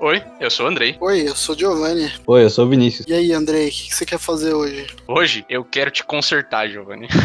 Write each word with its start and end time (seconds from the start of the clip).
Oi, 0.00 0.22
eu 0.38 0.48
sou 0.48 0.66
o 0.66 0.68
Andrei. 0.68 0.96
Oi, 1.00 1.28
eu 1.28 1.34
sou 1.34 1.56
o 1.56 1.58
Giovanni. 1.58 2.12
Oi, 2.24 2.44
eu 2.44 2.50
sou 2.50 2.64
o 2.64 2.68
Vinícius. 2.68 3.04
E 3.08 3.12
aí, 3.12 3.32
Andrei, 3.32 3.68
o 3.68 3.70
que 3.72 3.92
você 3.92 4.06
quer 4.06 4.18
fazer 4.18 4.54
hoje? 4.54 4.86
Hoje 5.08 5.44
eu 5.48 5.64
quero 5.64 5.90
te 5.90 6.04
consertar, 6.04 6.68
Giovanni. 6.68 7.08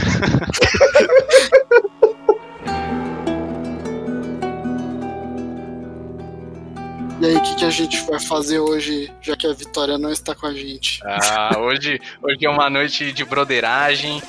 E 7.22 7.26
aí, 7.26 7.38
o 7.38 7.42
que, 7.42 7.56
que 7.56 7.64
a 7.64 7.70
gente 7.70 8.02
vai 8.06 8.20
fazer 8.20 8.60
hoje, 8.60 9.10
já 9.22 9.34
que 9.38 9.48
a 9.48 9.54
Vitória 9.54 9.98
não 9.98 10.12
está 10.12 10.36
com 10.36 10.46
a 10.46 10.54
gente? 10.54 11.00
Ah, 11.06 11.58
hoje, 11.58 11.98
hoje 12.22 12.46
é 12.46 12.50
uma 12.50 12.70
noite 12.70 13.14
de 13.14 13.24
broderagem. 13.24 14.22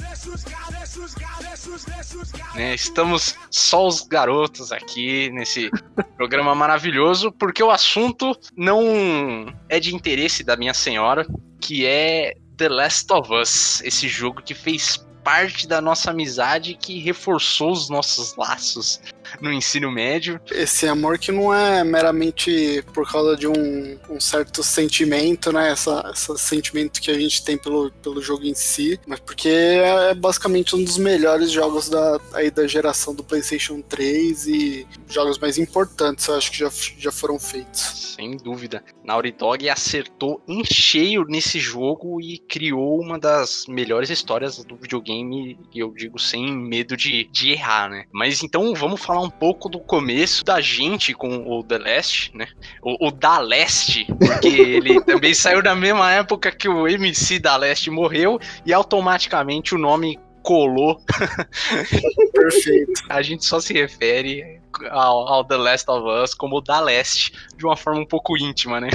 Né, 2.55 2.73
estamos 2.73 3.35
só 3.51 3.87
os 3.87 4.03
garotos 4.03 4.71
aqui 4.71 5.29
nesse 5.31 5.71
programa 6.17 6.55
maravilhoso, 6.55 7.33
porque 7.33 7.63
o 7.63 7.71
assunto 7.71 8.39
não 8.57 9.53
é 9.69 9.81
de 9.81 9.93
interesse 9.93 10.45
da 10.45 10.57
minha 10.57 10.73
senhora, 10.73 11.27
que 11.61 11.85
é 11.85 12.35
The 12.57 12.69
Last 12.69 13.13
of 13.13 13.33
Us, 13.33 13.83
esse 13.83 14.07
jogo 14.07 14.41
que 14.41 14.55
fez 14.55 15.05
parte 15.25 15.67
da 15.67 15.81
nossa 15.81 16.11
amizade, 16.11 16.75
que 16.75 17.01
reforçou 17.01 17.73
os 17.73 17.89
nossos 17.89 18.37
laços 18.37 19.01
no 19.41 19.53
ensino 19.53 19.91
médio. 19.91 20.41
Esse 20.51 20.87
amor 20.87 21.19
que 21.19 21.33
não 21.33 21.53
é 21.55 21.85
meramente 21.85 22.85
por 22.93 23.11
causa 23.11 23.37
de 23.37 23.47
um, 23.47 23.99
um 24.09 24.21
certo 24.21 24.63
sentimento, 24.63 25.53
né? 25.53 25.71
Essa, 25.71 26.11
esse 26.15 26.39
sentimento 26.39 27.01
que 27.01 27.11
a 27.11 27.19
gente 27.19 27.45
tem 27.45 27.57
pelo, 27.57 27.91
pelo 28.03 28.21
jogo 28.21 28.45
em 28.45 28.55
si, 28.55 28.99
mas 29.07 29.21
porque 29.21 29.49
é 29.49 30.15
basicamente 30.15 30.77
um 30.77 30.83
dos 30.85 30.99
melhores 30.99 31.51
jogos 31.51 31.89
da, 31.89 32.21
aí 32.33 32.51
da 32.51 32.67
geração 32.67 33.15
do 33.15 33.25
PlayStation 33.25 33.81
3 33.81 34.47
e 34.47 34.87
jogos 35.09 35.39
mais 35.39 35.59
importantes, 35.59 36.27
eu 36.27 36.37
acho 36.37 36.51
que 36.51 36.59
já, 36.59 36.71
já 36.99 37.13
foram 37.13 37.39
feitos. 37.39 38.15
Sem 38.15 38.37
dúvida. 38.37 38.83
Naughty 39.05 39.33
Dog 39.33 39.69
acertou 39.69 40.41
em 40.47 40.65
cheio 40.65 41.25
nesse 41.25 41.59
jogo 41.59 42.21
e 42.21 42.39
criou 42.39 43.01
uma 43.01 43.19
das 43.19 43.67
melhores 43.69 44.11
histórias 44.11 44.63
do 44.65 44.77
videogame, 44.77 45.59
e 45.73 45.79
eu 45.79 45.93
digo 45.93 46.19
sem 46.19 46.57
medo 46.57 46.97
de, 46.97 47.25
de 47.25 47.51
errar, 47.51 47.89
né? 47.91 48.07
Mas 48.13 48.43
então 48.43 48.75
vamos 48.75 49.01
falar 49.01 49.21
um 49.25 49.31
pouco 49.31 49.69
do 49.69 49.79
começo 49.79 50.45
da 50.45 50.61
gente 50.61 51.15
com 51.15 51.45
o 51.47 51.63
The 51.63 51.79
Last, 51.79 52.31
né? 52.35 52.47
O, 52.83 53.09
o 53.09 53.11
Da 53.11 53.39
Leste, 53.39 54.07
porque 54.19 54.49
ele 54.49 55.01
também 55.05 55.35
saiu 55.35 55.63
na 55.63 55.75
mesma 55.75 56.13
época 56.13 56.53
que 56.53 56.69
o 56.69 56.87
MC 56.87 57.39
Da 57.39 57.57
Leste 57.57 57.91
morreu 57.91 58.39
e 58.65 58.73
automaticamente 58.73 59.75
o 59.75 59.79
nome 59.79 60.19
colou. 60.45 61.01
Perfeito. 62.33 62.93
A 63.09 63.23
gente 63.23 63.45
só 63.45 63.59
se 63.59 63.73
refere 63.73 64.61
ao, 64.91 65.27
ao, 65.27 65.45
The 65.45 65.57
Last 65.57 65.91
of 65.91 66.07
Us 66.07 66.35
como 66.35 66.61
Da 66.61 66.81
Leste, 66.81 67.33
de 67.57 67.65
uma 67.65 67.77
forma 67.77 68.01
um 68.01 68.07
pouco 68.07 68.37
íntima, 68.37 68.81
né? 68.81 68.89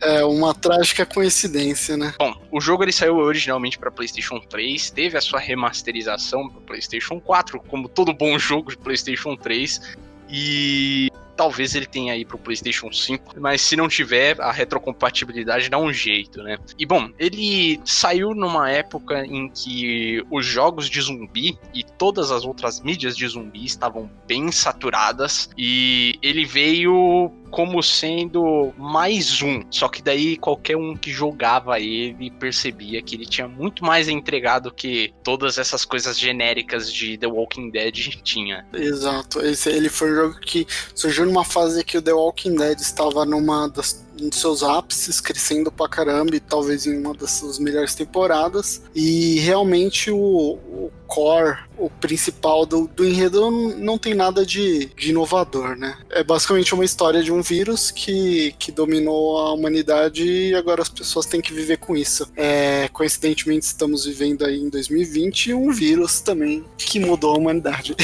É 0.00 0.24
uma 0.24 0.54
trágica 0.54 1.04
coincidência, 1.06 1.96
né? 1.96 2.14
Bom, 2.18 2.34
o 2.50 2.60
jogo 2.60 2.82
ele 2.82 2.92
saiu 2.92 3.16
originalmente 3.16 3.78
para 3.78 3.90
PlayStation 3.90 4.40
3, 4.40 4.90
teve 4.90 5.16
a 5.16 5.20
sua 5.20 5.38
remasterização 5.38 6.48
para 6.48 6.60
PlayStation 6.62 7.20
4, 7.20 7.60
como 7.68 7.88
todo 7.88 8.12
bom 8.12 8.38
jogo 8.38 8.70
de 8.70 8.76
PlayStation 8.78 9.36
3, 9.36 9.96
e 10.28 11.10
talvez 11.36 11.74
ele 11.74 11.86
tenha 11.86 12.12
aí 12.12 12.24
pro 12.24 12.38
PlayStation 12.38 12.92
5, 12.92 13.40
mas 13.40 13.60
se 13.60 13.76
não 13.76 13.88
tiver, 13.88 14.40
a 14.40 14.52
retrocompatibilidade 14.52 15.68
dá 15.68 15.78
um 15.78 15.92
jeito, 15.92 16.42
né? 16.42 16.58
E 16.78 16.86
bom, 16.86 17.10
ele 17.18 17.80
saiu 17.84 18.34
numa 18.34 18.70
época 18.70 19.24
em 19.26 19.48
que 19.48 20.24
os 20.30 20.44
jogos 20.46 20.88
de 20.88 21.00
zumbi 21.00 21.58
e 21.72 21.82
todas 21.82 22.30
as 22.30 22.44
outras 22.44 22.80
mídias 22.80 23.16
de 23.16 23.26
zumbi 23.26 23.64
estavam 23.64 24.10
bem 24.26 24.50
saturadas 24.50 25.50
e 25.56 26.18
ele 26.22 26.44
veio 26.44 27.32
como 27.54 27.80
sendo 27.84 28.74
mais 28.76 29.40
um. 29.40 29.62
Só 29.70 29.88
que 29.88 30.02
daí 30.02 30.36
qualquer 30.36 30.76
um 30.76 30.96
que 30.96 31.12
jogava 31.12 31.78
ele 31.78 32.28
percebia 32.32 33.00
que 33.00 33.14
ele 33.14 33.24
tinha 33.24 33.46
muito 33.46 33.84
mais 33.84 34.08
entregado 34.08 34.74
que 34.74 35.14
todas 35.22 35.56
essas 35.56 35.84
coisas 35.84 36.18
genéricas 36.18 36.92
de 36.92 37.16
The 37.16 37.28
Walking 37.28 37.70
Dead 37.70 37.94
tinha. 38.24 38.66
Exato. 38.72 39.40
Esse, 39.40 39.70
ele 39.70 39.88
foi 39.88 40.10
um 40.10 40.14
jogo 40.16 40.40
que 40.40 40.66
surgiu 40.96 41.26
numa 41.26 41.44
fase 41.44 41.84
que 41.84 41.96
o 41.96 42.02
The 42.02 42.12
Walking 42.12 42.56
Dead 42.56 42.80
estava 42.80 43.24
numa 43.24 43.68
das 43.68 44.04
dos 44.16 44.38
seus 44.38 44.62
ápices, 44.62 45.20
crescendo 45.20 45.70
pra 45.72 45.88
caramba 45.88 46.36
e 46.36 46.40
talvez 46.40 46.86
em 46.86 46.98
uma 46.98 47.14
das 47.14 47.32
suas 47.32 47.58
melhores 47.58 47.94
temporadas. 47.94 48.82
E 48.94 49.40
realmente 49.40 50.10
o, 50.10 50.18
o 50.18 50.92
core, 51.06 51.58
o 51.76 51.90
principal 51.90 52.64
do, 52.64 52.86
do 52.86 53.04
enredo 53.04 53.50
não 53.50 53.98
tem 53.98 54.14
nada 54.14 54.44
de, 54.44 54.86
de, 54.86 55.10
inovador, 55.10 55.76
né? 55.76 55.98
É 56.10 56.22
basicamente 56.22 56.74
uma 56.74 56.84
história 56.84 57.22
de 57.22 57.32
um 57.32 57.42
vírus 57.42 57.90
que, 57.90 58.54
que 58.58 58.70
dominou 58.70 59.38
a 59.38 59.52
humanidade 59.52 60.24
e 60.24 60.54
agora 60.54 60.82
as 60.82 60.88
pessoas 60.88 61.26
têm 61.26 61.40
que 61.40 61.52
viver 61.52 61.78
com 61.78 61.96
isso. 61.96 62.30
É, 62.36 62.88
coincidentemente, 62.92 63.66
estamos 63.66 64.04
vivendo 64.04 64.44
aí 64.44 64.60
em 64.60 64.68
2020 64.68 65.54
um 65.54 65.72
vírus 65.72 66.20
também 66.20 66.64
que 66.76 67.00
mudou 67.00 67.34
a 67.34 67.38
humanidade. 67.38 67.94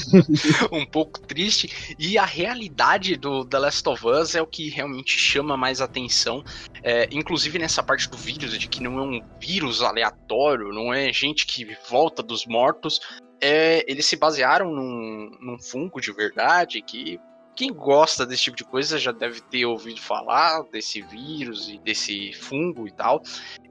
um 0.72 0.84
pouco 0.86 1.20
triste. 1.20 1.96
E 1.98 2.18
a 2.18 2.24
realidade 2.24 3.16
do 3.16 3.44
The 3.44 3.58
Last 3.58 3.88
of 3.88 4.06
Us 4.06 4.34
é 4.34 4.42
o 4.42 4.46
que 4.46 4.68
realmente 4.68 5.18
chama 5.18 5.56
mais 5.56 5.80
atenção, 5.80 6.44
é, 6.82 7.08
inclusive 7.10 7.58
nessa 7.58 7.82
parte 7.82 8.08
do 8.08 8.16
vírus, 8.16 8.58
de 8.58 8.68
que 8.68 8.82
não 8.82 8.98
é 8.98 9.02
um 9.02 9.22
vírus 9.40 9.82
aleatório, 9.82 10.72
não 10.72 10.92
é 10.92 11.12
gente 11.12 11.46
que 11.46 11.76
volta 11.88 12.17
dos 12.22 12.46
mortos. 12.46 13.00
É, 13.40 13.84
eles 13.90 14.06
se 14.06 14.16
basearam 14.16 14.72
num, 14.72 15.30
num 15.40 15.58
fungo 15.58 16.00
de 16.00 16.12
verdade 16.12 16.82
que 16.82 17.20
quem 17.58 17.72
gosta 17.72 18.24
desse 18.24 18.44
tipo 18.44 18.56
de 18.56 18.62
coisa 18.62 19.00
já 19.00 19.10
deve 19.10 19.40
ter 19.40 19.66
ouvido 19.66 20.00
falar 20.00 20.62
desse 20.70 21.02
vírus 21.02 21.68
e 21.68 21.76
desse 21.76 22.32
fungo 22.32 22.86
e 22.86 22.92
tal. 22.92 23.20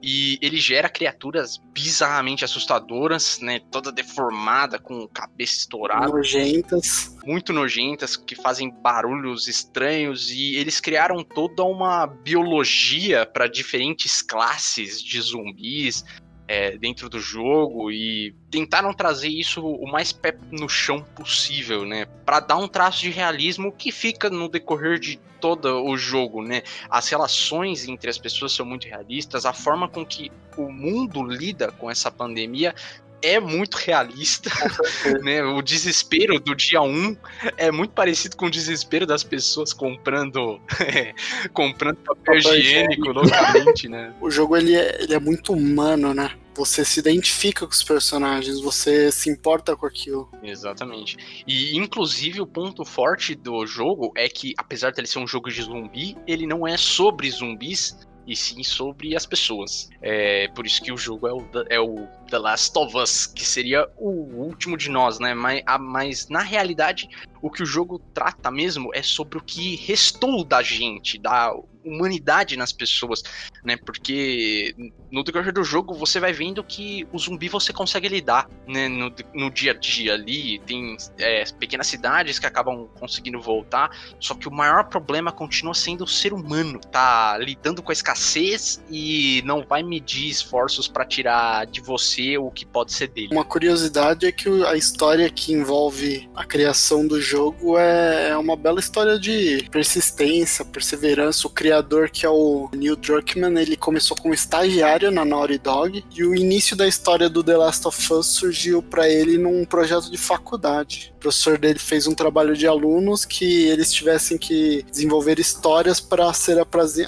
E 0.02 0.38
ele 0.42 0.58
gera 0.58 0.90
criaturas 0.90 1.56
bizarramente 1.72 2.44
assustadoras, 2.44 3.38
né? 3.40 3.60
Toda 3.70 3.90
deformada, 3.90 4.78
com 4.78 5.08
cabeça 5.08 5.60
estourada. 5.60 6.06
Nojentas. 6.06 7.16
Muito 7.24 7.50
nojentas, 7.50 8.14
que 8.14 8.34
fazem 8.34 8.70
barulhos 8.70 9.48
estranhos. 9.48 10.30
E 10.30 10.56
eles 10.56 10.80
criaram 10.80 11.24
toda 11.24 11.64
uma 11.64 12.06
biologia 12.06 13.24
para 13.24 13.46
diferentes 13.46 14.20
classes 14.20 15.02
de 15.02 15.18
zumbis 15.18 16.04
é, 16.48 16.78
dentro 16.78 17.10
do 17.10 17.20
jogo 17.20 17.92
e 17.92 18.34
tentaram 18.50 18.94
trazer 18.94 19.28
isso 19.28 19.64
o 19.64 19.86
mais 19.86 20.12
pé 20.12 20.34
no 20.50 20.68
chão 20.68 21.04
possível, 21.14 21.84
né? 21.84 22.06
Para 22.24 22.40
dar 22.40 22.56
um 22.56 22.66
traço 22.66 23.02
de 23.02 23.10
realismo 23.10 23.70
que 23.70 23.92
fica 23.92 24.30
no 24.30 24.48
decorrer 24.48 24.98
de 24.98 25.20
todo 25.38 25.84
o 25.84 25.96
jogo, 25.96 26.42
né? 26.42 26.62
As 26.90 27.08
relações 27.08 27.86
entre 27.86 28.08
as 28.08 28.18
pessoas 28.18 28.52
são 28.52 28.64
muito 28.64 28.88
realistas, 28.88 29.44
a 29.44 29.52
forma 29.52 29.88
com 29.88 30.04
que 30.04 30.32
o 30.56 30.72
mundo 30.72 31.22
lida 31.22 31.70
com 31.70 31.90
essa 31.90 32.10
pandemia 32.10 32.74
é 33.22 33.40
muito 33.40 33.76
realista, 33.76 34.50
né? 35.22 35.42
O 35.42 35.62
desespero 35.62 36.38
do 36.38 36.54
dia 36.54 36.80
1 36.80 37.16
é 37.56 37.70
muito 37.70 37.92
parecido 37.92 38.36
com 38.36 38.46
o 38.46 38.50
desespero 38.50 39.06
das 39.06 39.24
pessoas 39.24 39.72
comprando 39.72 40.60
é, 40.80 41.14
comprando 41.52 41.96
papel, 41.96 42.36
higiênico 42.36 43.12
loucamente, 43.12 43.88
né? 43.88 44.12
O 44.20 44.30
jogo 44.30 44.56
ele 44.56 44.74
é, 44.74 45.02
ele 45.02 45.14
é 45.14 45.20
muito 45.20 45.52
humano, 45.52 46.12
né? 46.12 46.32
Você 46.54 46.84
se 46.84 46.98
identifica 46.98 47.64
com 47.64 47.72
os 47.72 47.84
personagens, 47.84 48.60
você 48.60 49.12
se 49.12 49.30
importa 49.30 49.76
com 49.76 49.86
aquilo. 49.86 50.28
Exatamente. 50.42 51.16
E 51.46 51.76
inclusive 51.76 52.40
o 52.40 52.46
ponto 52.46 52.84
forte 52.84 53.34
do 53.36 53.64
jogo 53.64 54.12
é 54.16 54.28
que, 54.28 54.54
apesar 54.58 54.90
de 54.90 55.00
ele 55.00 55.06
ser 55.06 55.20
um 55.20 55.26
jogo 55.26 55.50
de 55.50 55.62
zumbi, 55.62 56.16
ele 56.26 56.46
não 56.46 56.66
é 56.66 56.76
sobre 56.76 57.30
zumbis, 57.30 57.96
e 58.28 58.36
sim 58.36 58.62
sobre 58.62 59.16
as 59.16 59.24
pessoas. 59.24 59.88
É 60.02 60.48
por 60.48 60.66
isso 60.66 60.82
que 60.82 60.92
o 60.92 60.98
jogo 60.98 61.26
é 61.26 61.32
o, 61.32 61.48
é 61.70 61.80
o 61.80 62.06
The 62.30 62.38
Last 62.38 62.78
of 62.78 62.96
Us, 62.96 63.26
que 63.26 63.44
seria 63.44 63.88
o 63.96 64.10
último 64.10 64.76
de 64.76 64.90
nós, 64.90 65.18
né? 65.18 65.34
Mas, 65.34 65.62
a, 65.66 65.78
mas 65.78 66.28
na 66.28 66.40
realidade, 66.40 67.08
o 67.40 67.50
que 67.50 67.62
o 67.62 67.66
jogo 67.66 67.98
trata 68.12 68.50
mesmo 68.50 68.90
é 68.94 69.02
sobre 69.02 69.38
o 69.38 69.42
que 69.42 69.76
restou 69.76 70.44
da 70.44 70.62
gente, 70.62 71.18
da 71.18 71.54
humanidade 71.88 72.56
nas 72.56 72.72
pessoas, 72.72 73.22
né? 73.64 73.76
Porque 73.76 74.74
no 75.10 75.22
decorrer 75.22 75.52
do 75.52 75.64
jogo 75.64 75.94
você 75.94 76.20
vai 76.20 76.32
vendo 76.32 76.62
que 76.62 77.06
o 77.12 77.18
zumbi 77.18 77.48
você 77.48 77.72
consegue 77.72 78.08
lidar, 78.08 78.48
né? 78.66 78.88
No, 78.88 79.12
no 79.34 79.50
dia 79.50 79.72
a 79.72 79.74
dia 79.74 80.14
ali, 80.14 80.58
tem 80.60 80.96
é, 81.18 81.44
pequenas 81.58 81.86
cidades 81.86 82.38
que 82.38 82.46
acabam 82.46 82.88
conseguindo 82.98 83.40
voltar, 83.40 83.90
só 84.20 84.34
que 84.34 84.48
o 84.48 84.52
maior 84.52 84.84
problema 84.84 85.32
continua 85.32 85.74
sendo 85.74 86.04
o 86.04 86.06
ser 86.06 86.32
humano, 86.32 86.80
tá 86.80 87.36
lidando 87.38 87.82
com 87.82 87.90
a 87.90 87.92
escassez 87.92 88.82
e 88.90 89.42
não 89.44 89.64
vai 89.64 89.82
medir 89.82 90.28
esforços 90.28 90.88
para 90.88 91.04
tirar 91.04 91.66
de 91.66 91.80
você 91.80 92.36
o 92.38 92.50
que 92.50 92.66
pode 92.66 92.92
ser 92.92 93.08
dele. 93.08 93.28
Uma 93.32 93.44
curiosidade 93.44 94.26
é 94.26 94.32
que 94.32 94.48
a 94.64 94.76
história 94.76 95.28
que 95.30 95.52
envolve 95.52 96.28
a 96.34 96.44
criação 96.44 97.06
do 97.06 97.20
jogo 97.20 97.78
é 97.78 98.36
uma 98.36 98.56
bela 98.56 98.80
história 98.80 99.18
de 99.18 99.66
persistência, 99.70 100.64
perseverança, 100.64 101.46
o 101.46 101.50
criador 101.50 101.77
criador, 101.78 102.10
que 102.10 102.26
é 102.26 102.28
o 102.28 102.68
Neil 102.74 102.96
Druckmann, 102.96 103.56
ele 103.58 103.76
começou 103.76 104.16
como 104.16 104.34
estagiário 104.34 105.10
na 105.10 105.24
Naughty 105.24 105.58
Dog 105.58 106.04
e 106.14 106.24
o 106.24 106.34
início 106.34 106.76
da 106.76 106.86
história 106.86 107.28
do 107.28 107.42
The 107.42 107.56
Last 107.56 107.86
of 107.86 108.12
Us 108.12 108.26
surgiu 108.26 108.82
para 108.82 109.08
ele 109.08 109.38
num 109.38 109.64
projeto 109.64 110.10
de 110.10 110.18
faculdade. 110.18 111.12
O 111.16 111.20
professor 111.20 111.56
dele 111.56 111.78
fez 111.78 112.06
um 112.06 112.14
trabalho 112.14 112.56
de 112.56 112.66
alunos 112.66 113.24
que 113.24 113.66
eles 113.68 113.92
tivessem 113.92 114.36
que 114.36 114.84
desenvolver 114.90 115.38
histórias 115.38 116.00
para 116.00 116.32
ser 116.32 116.58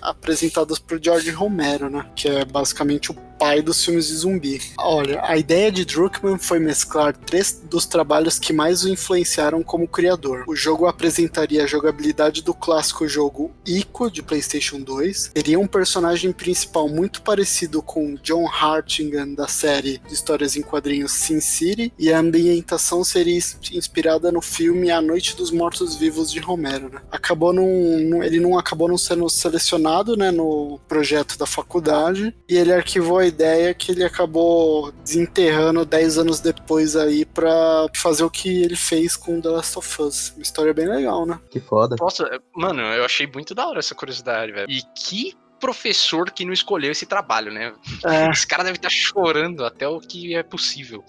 apresentadas 0.03 0.79
pro 0.79 1.03
George 1.03 1.31
Romero, 1.31 1.91
né? 1.91 2.07
Que 2.15 2.29
é 2.29 2.45
basicamente 2.45 3.11
o 3.11 3.30
pai 3.41 3.63
dos 3.63 3.83
filmes 3.83 4.09
de 4.09 4.17
zumbi. 4.17 4.61
Olha, 4.79 5.23
a 5.25 5.35
ideia 5.39 5.73
de 5.73 5.87
Druckmann 5.87 6.39
foi 6.39 6.59
mesclar 6.59 7.17
três 7.17 7.59
dos 7.65 7.87
trabalhos 7.87 8.39
que 8.39 8.53
mais 8.53 8.85
o 8.85 8.89
influenciaram 8.91 9.63
como 9.63 9.89
criador. 9.89 10.45
O 10.47 10.55
jogo 10.55 10.87
apresentaria 10.87 11.65
a 11.65 11.67
jogabilidade 11.67 12.43
do 12.43 12.53
clássico 12.53 13.09
jogo 13.09 13.51
Ico 13.67 14.11
de 14.11 14.23
PlayStation 14.23 14.79
2, 14.79 15.31
teria 15.33 15.59
um 15.59 15.67
personagem 15.67 16.33
principal 16.33 16.87
muito 16.87 17.23
parecido 17.23 17.81
com 17.81 18.15
John 18.23 18.47
Hartingham 18.47 19.33
da 19.33 19.49
série 19.49 20.03
de 20.07 20.13
histórias 20.13 20.55
em 20.55 20.63
quadrinhos 20.63 21.13
Sin 21.13 21.41
City, 21.41 21.91
e 21.99 22.13
a 22.13 22.19
ambientação 22.19 23.03
seria 23.03 23.39
inspirada 23.73 24.31
no 24.31 24.43
filme 24.43 24.91
A 24.91 25.01
Noite 25.01 25.35
dos 25.35 25.51
Mortos-Vivos 25.51 26.31
de 26.31 26.41
Romero. 26.41 26.91
Né? 26.91 27.01
Acabou 27.11 27.55
num, 27.55 28.23
ele 28.23 28.39
não 28.39 28.59
acabou 28.59 28.87
não 28.87 28.99
sendo 28.99 29.27
selecionado 29.31 30.15
né, 30.15 30.31
no 30.31 30.79
projeto 30.87 31.39
da 31.39 31.47
faculdade 31.47 32.35
e 32.47 32.59
ele 32.59 32.73
arquivou 32.73 33.19
a 33.19 33.30
ideia 33.31 33.75
que 33.75 33.93
ele 33.93 34.05
acabou 34.05 34.93
desenterrando 35.05 35.85
10 35.85 36.19
anos 36.19 36.41
depois 36.41 36.97
aí 36.97 37.25
pra 37.25 37.87
fazer 37.95 38.25
o 38.25 38.31
que 38.31 38.63
ele 38.63 38.77
fez 38.77 39.17
com 39.17 39.41
The 39.41 39.49
Last 39.49 39.79
of 39.79 40.03
Us. 40.03 40.33
Uma 40.37 40.43
história 40.43 40.75
bem 40.75 40.89
legal, 40.89 41.25
né? 41.25 41.41
Que 41.51 41.61
foda. 41.61 41.97
Nossa, 41.99 42.29
mano, 42.55 42.83
eu 42.83 43.05
achei 43.05 43.27
muito 43.27 43.55
da 43.55 43.67
hora 43.67 43.79
essa 43.79 43.95
curiosidade, 43.95 44.53
velho. 44.53 44.71
E 44.71 44.83
que 44.95 45.35
professor 45.61 46.31
que 46.31 46.45
não 46.45 46.53
escolheu 46.53 46.91
esse 46.91 47.07
trabalho, 47.07 47.53
né? 47.53 47.73
É. 48.05 48.31
Esse 48.33 48.47
cara 48.47 48.65
deve 48.65 48.79
estar 48.79 48.89
chorando 48.89 49.65
até 49.65 49.87
o 49.87 50.01
que 50.01 50.35
é 50.35 50.43
possível. 50.43 51.05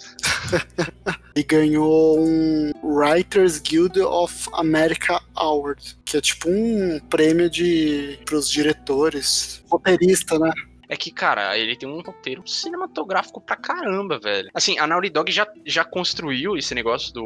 e 1.35 1.41
ganhou 1.41 2.19
um 2.19 2.71
Writers 2.83 3.59
Guild 3.59 4.00
of 4.01 4.50
America 4.53 5.21
Award, 5.35 5.97
que 6.03 6.18
é 6.18 6.21
tipo 6.21 6.50
um 6.50 7.00
prêmio 7.09 7.50
de 7.50 8.19
pros 8.25 8.50
diretores, 8.50 9.63
roteirista, 9.69 10.38
né? 10.38 10.51
É 10.92 10.98
que, 10.98 11.10
cara, 11.10 11.58
ele 11.58 11.78
tem 11.78 11.88
um 11.88 12.02
roteiro 12.02 12.46
cinematográfico 12.46 13.40
pra 13.40 13.56
caramba, 13.56 14.20
velho. 14.20 14.50
Assim, 14.54 14.78
a 14.78 14.86
Naughty 14.86 15.10
Dog 15.10 15.32
já, 15.32 15.48
já 15.66 15.86
construiu 15.86 16.58
esse 16.58 16.76
negócio 16.76 17.14
do, 17.14 17.22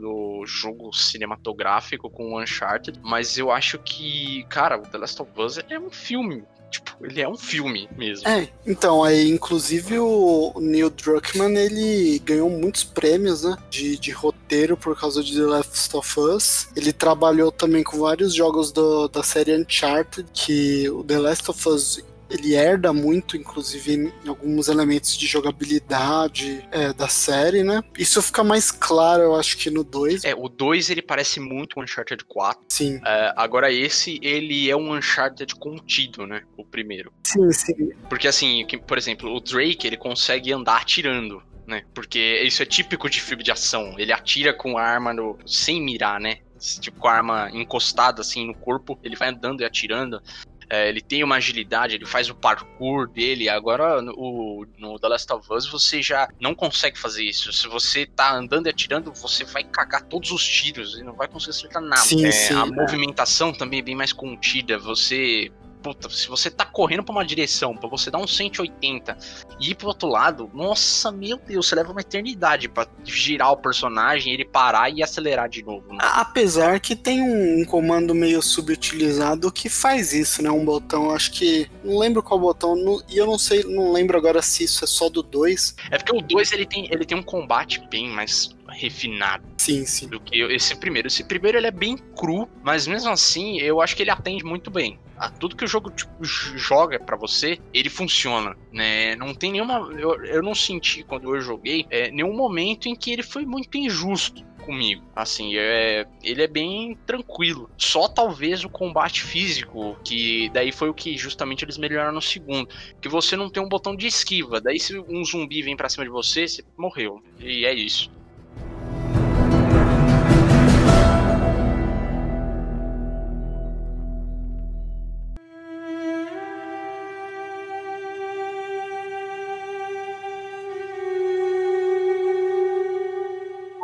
do 0.00 0.44
jogo 0.46 0.90
cinematográfico 0.94 2.08
com 2.08 2.32
o 2.32 2.40
Uncharted, 2.40 2.98
mas 3.02 3.36
eu 3.36 3.50
acho 3.50 3.78
que, 3.80 4.46
cara, 4.48 4.78
o 4.78 4.82
The 4.82 4.96
Last 4.96 5.20
of 5.20 5.30
Us 5.36 5.60
é 5.68 5.78
um 5.78 5.90
filme 5.90 6.42
tipo, 6.70 6.96
ele 7.04 7.20
é 7.20 7.28
um 7.28 7.36
filme 7.36 7.88
mesmo. 7.96 8.26
É, 8.28 8.48
então, 8.64 9.02
aí, 9.02 9.28
inclusive 9.28 9.98
o 9.98 10.54
Neil 10.60 10.88
Druckmann, 10.88 11.56
ele 11.56 12.18
ganhou 12.20 12.48
muitos 12.48 12.84
prêmios, 12.84 13.42
né, 13.42 13.56
de, 13.68 13.98
de 13.98 14.12
roteiro 14.12 14.76
por 14.76 14.98
causa 14.98 15.22
de 15.22 15.34
The 15.34 15.46
Last 15.46 15.96
of 15.96 16.20
Us. 16.20 16.68
Ele 16.76 16.92
trabalhou 16.92 17.50
também 17.50 17.82
com 17.82 17.98
vários 17.98 18.32
jogos 18.32 18.70
do, 18.70 19.08
da 19.08 19.22
série 19.22 19.54
Uncharted, 19.56 20.28
que 20.32 20.88
o 20.88 21.02
The 21.02 21.18
Last 21.18 21.50
of 21.50 21.68
Us 21.68 22.04
ele 22.30 22.54
herda 22.54 22.92
muito, 22.92 23.36
inclusive, 23.36 24.12
em 24.24 24.28
alguns 24.28 24.68
elementos 24.68 25.16
de 25.16 25.26
jogabilidade 25.26 26.66
é, 26.70 26.92
da 26.92 27.08
série, 27.08 27.62
né? 27.62 27.82
Isso 27.98 28.22
fica 28.22 28.44
mais 28.44 28.70
claro, 28.70 29.22
eu 29.22 29.36
acho 29.36 29.56
que 29.56 29.70
no 29.70 29.82
2. 29.82 30.24
É, 30.24 30.34
o 30.34 30.48
2 30.48 30.90
ele 30.90 31.02
parece 31.02 31.40
muito 31.40 31.78
um 31.78 31.82
Uncharted 31.82 32.24
4. 32.24 32.62
Sim. 32.68 33.00
É, 33.04 33.32
agora 33.36 33.72
esse, 33.72 34.18
ele 34.22 34.70
é 34.70 34.76
um 34.76 34.94
Uncharted 34.94 35.54
contido, 35.56 36.26
né? 36.26 36.42
O 36.56 36.64
primeiro. 36.64 37.12
Sim, 37.26 37.50
sim. 37.52 37.90
Porque 38.08 38.28
assim, 38.28 38.66
por 38.86 38.96
exemplo, 38.96 39.34
o 39.34 39.40
Drake, 39.40 39.86
ele 39.86 39.96
consegue 39.96 40.52
andar 40.52 40.80
atirando. 40.80 41.42
Né? 41.66 41.84
Porque 41.94 42.42
isso 42.44 42.62
é 42.62 42.66
típico 42.66 43.08
de 43.08 43.20
filme 43.20 43.44
de 43.44 43.52
ação. 43.52 43.94
Ele 43.96 44.12
atira 44.12 44.52
com 44.52 44.76
a 44.76 44.82
arma 44.82 45.12
no... 45.12 45.38
sem 45.46 45.80
mirar, 45.80 46.18
né? 46.18 46.38
tipo, 46.80 47.00
com 47.00 47.08
a 47.08 47.12
arma 47.12 47.50
encostada 47.52 48.20
assim 48.20 48.46
no 48.46 48.54
corpo, 48.54 48.98
ele 49.02 49.16
vai 49.16 49.28
andando 49.28 49.62
e 49.62 49.64
atirando. 49.64 50.22
É, 50.70 50.88
ele 50.88 51.00
tem 51.00 51.24
uma 51.24 51.34
agilidade, 51.34 51.96
ele 51.96 52.06
faz 52.06 52.30
o 52.30 52.34
parkour 52.34 53.08
dele. 53.08 53.48
Agora, 53.48 54.00
no, 54.00 54.64
no 54.78 54.98
The 55.00 55.08
Last 55.08 55.32
of 55.32 55.52
Us, 55.52 55.68
você 55.68 56.00
já 56.00 56.28
não 56.40 56.54
consegue 56.54 56.96
fazer 56.96 57.24
isso. 57.24 57.52
Se 57.52 57.66
você 57.66 58.06
tá 58.06 58.32
andando 58.32 58.68
e 58.68 58.70
atirando, 58.70 59.12
você 59.12 59.44
vai 59.44 59.64
cagar 59.64 60.02
todos 60.02 60.30
os 60.30 60.46
tiros 60.46 60.96
e 60.96 61.02
não 61.02 61.14
vai 61.14 61.26
conseguir 61.26 61.50
acertar 61.50 61.82
nada. 61.82 62.02
Sim, 62.02 62.24
é, 62.24 62.30
sim, 62.30 62.54
a 62.54 62.64
é. 62.64 62.70
movimentação 62.70 63.52
também 63.52 63.80
é 63.80 63.82
bem 63.82 63.96
mais 63.96 64.12
contida. 64.12 64.78
Você 64.78 65.50
puta, 65.82 66.08
se 66.10 66.28
você 66.28 66.50
tá 66.50 66.64
correndo 66.64 67.02
pra 67.02 67.12
uma 67.12 67.24
direção, 67.24 67.76
pra 67.76 67.88
você 67.88 68.10
dar 68.10 68.18
um 68.18 68.26
180 68.26 69.16
e 69.58 69.70
ir 69.70 69.74
pro 69.74 69.88
outro 69.88 70.08
lado, 70.08 70.50
nossa, 70.54 71.10
meu 71.10 71.38
Deus, 71.38 71.66
você 71.66 71.74
leva 71.74 71.92
uma 71.92 72.00
eternidade 72.00 72.68
para 72.68 72.88
girar 73.04 73.52
o 73.52 73.56
personagem, 73.56 74.32
ele 74.32 74.44
parar 74.44 74.90
e 74.90 75.02
acelerar 75.02 75.48
de 75.48 75.64
novo. 75.64 75.92
Né? 75.92 75.98
Apesar 76.00 76.80
que 76.80 76.94
tem 76.94 77.22
um, 77.22 77.60
um, 77.60 77.64
comando 77.64 78.14
meio 78.14 78.42
subutilizado 78.42 79.50
que 79.50 79.68
faz 79.68 80.12
isso, 80.12 80.42
né? 80.42 80.50
Um 80.50 80.64
botão, 80.64 81.10
acho 81.10 81.32
que. 81.32 81.70
Não 81.82 81.98
lembro 81.98 82.22
qual 82.22 82.38
botão, 82.38 82.74
e 83.08 83.16
eu 83.16 83.26
não 83.26 83.38
sei, 83.38 83.64
não 83.64 83.92
lembro 83.92 84.16
agora 84.16 84.42
se 84.42 84.64
isso 84.64 84.84
é 84.84 84.86
só 84.86 85.08
do 85.08 85.22
2. 85.22 85.76
É 85.90 85.98
porque 85.98 86.16
o 86.16 86.20
2 86.20 86.52
ele 86.52 86.66
tem, 86.66 86.86
ele 86.90 87.04
tem 87.04 87.16
um 87.16 87.22
combate 87.22 87.80
bem 87.90 88.08
mais 88.08 88.54
refinado. 88.70 89.44
Sim, 89.58 89.84
sim. 89.84 90.08
Do 90.08 90.20
que 90.20 90.40
esse 90.42 90.74
primeiro. 90.76 91.08
Esse 91.08 91.24
primeiro 91.24 91.58
ele 91.58 91.66
é 91.66 91.70
bem 91.70 91.96
cru, 91.96 92.48
mas 92.62 92.86
mesmo 92.86 93.10
assim 93.10 93.58
eu 93.60 93.80
acho 93.80 93.96
que 93.96 94.02
ele 94.02 94.10
atende 94.10 94.44
muito 94.44 94.70
bem. 94.70 94.98
A 95.16 95.28
tudo 95.28 95.54
que 95.54 95.64
o 95.64 95.68
jogo 95.68 95.90
tipo, 95.90 96.12
joga 96.22 96.98
para 96.98 97.16
você, 97.16 97.58
ele 97.74 97.90
funciona, 97.90 98.56
né? 98.72 99.14
Não 99.16 99.34
tem 99.34 99.52
nenhuma. 99.52 99.78
Eu, 99.92 100.24
eu 100.24 100.42
não 100.42 100.54
senti 100.54 101.02
quando 101.02 101.34
eu 101.34 101.40
joguei 101.42 101.84
é, 101.90 102.10
nenhum 102.10 102.34
momento 102.34 102.88
em 102.88 102.96
que 102.96 103.10
ele 103.10 103.22
foi 103.22 103.44
muito 103.44 103.76
injusto 103.76 104.42
comigo. 104.60 105.02
Assim, 105.14 105.56
é, 105.56 106.06
ele 106.22 106.42
é 106.42 106.46
bem 106.46 106.96
tranquilo. 107.06 107.68
Só 107.76 108.08
talvez 108.08 108.64
o 108.64 108.68
combate 108.68 109.22
físico, 109.22 109.98
que 110.04 110.48
daí 110.50 110.70
foi 110.70 110.88
o 110.88 110.94
que 110.94 111.16
justamente 111.16 111.64
eles 111.64 111.76
melhoraram 111.76 112.12
no 112.12 112.22
segundo. 112.22 112.68
Que 113.00 113.08
você 113.08 113.36
não 113.36 113.50
tem 113.50 113.62
um 113.62 113.68
botão 113.68 113.96
de 113.96 114.06
esquiva. 114.06 114.60
Daí 114.60 114.78
se 114.78 114.98
um 114.98 115.24
zumbi 115.24 115.62
vem 115.62 115.76
pra 115.76 115.88
cima 115.88 116.04
de 116.04 116.10
você, 116.10 116.46
você 116.46 116.64
morreu. 116.76 117.22
E 117.40 117.64
é 117.64 117.74
isso. 117.74 118.10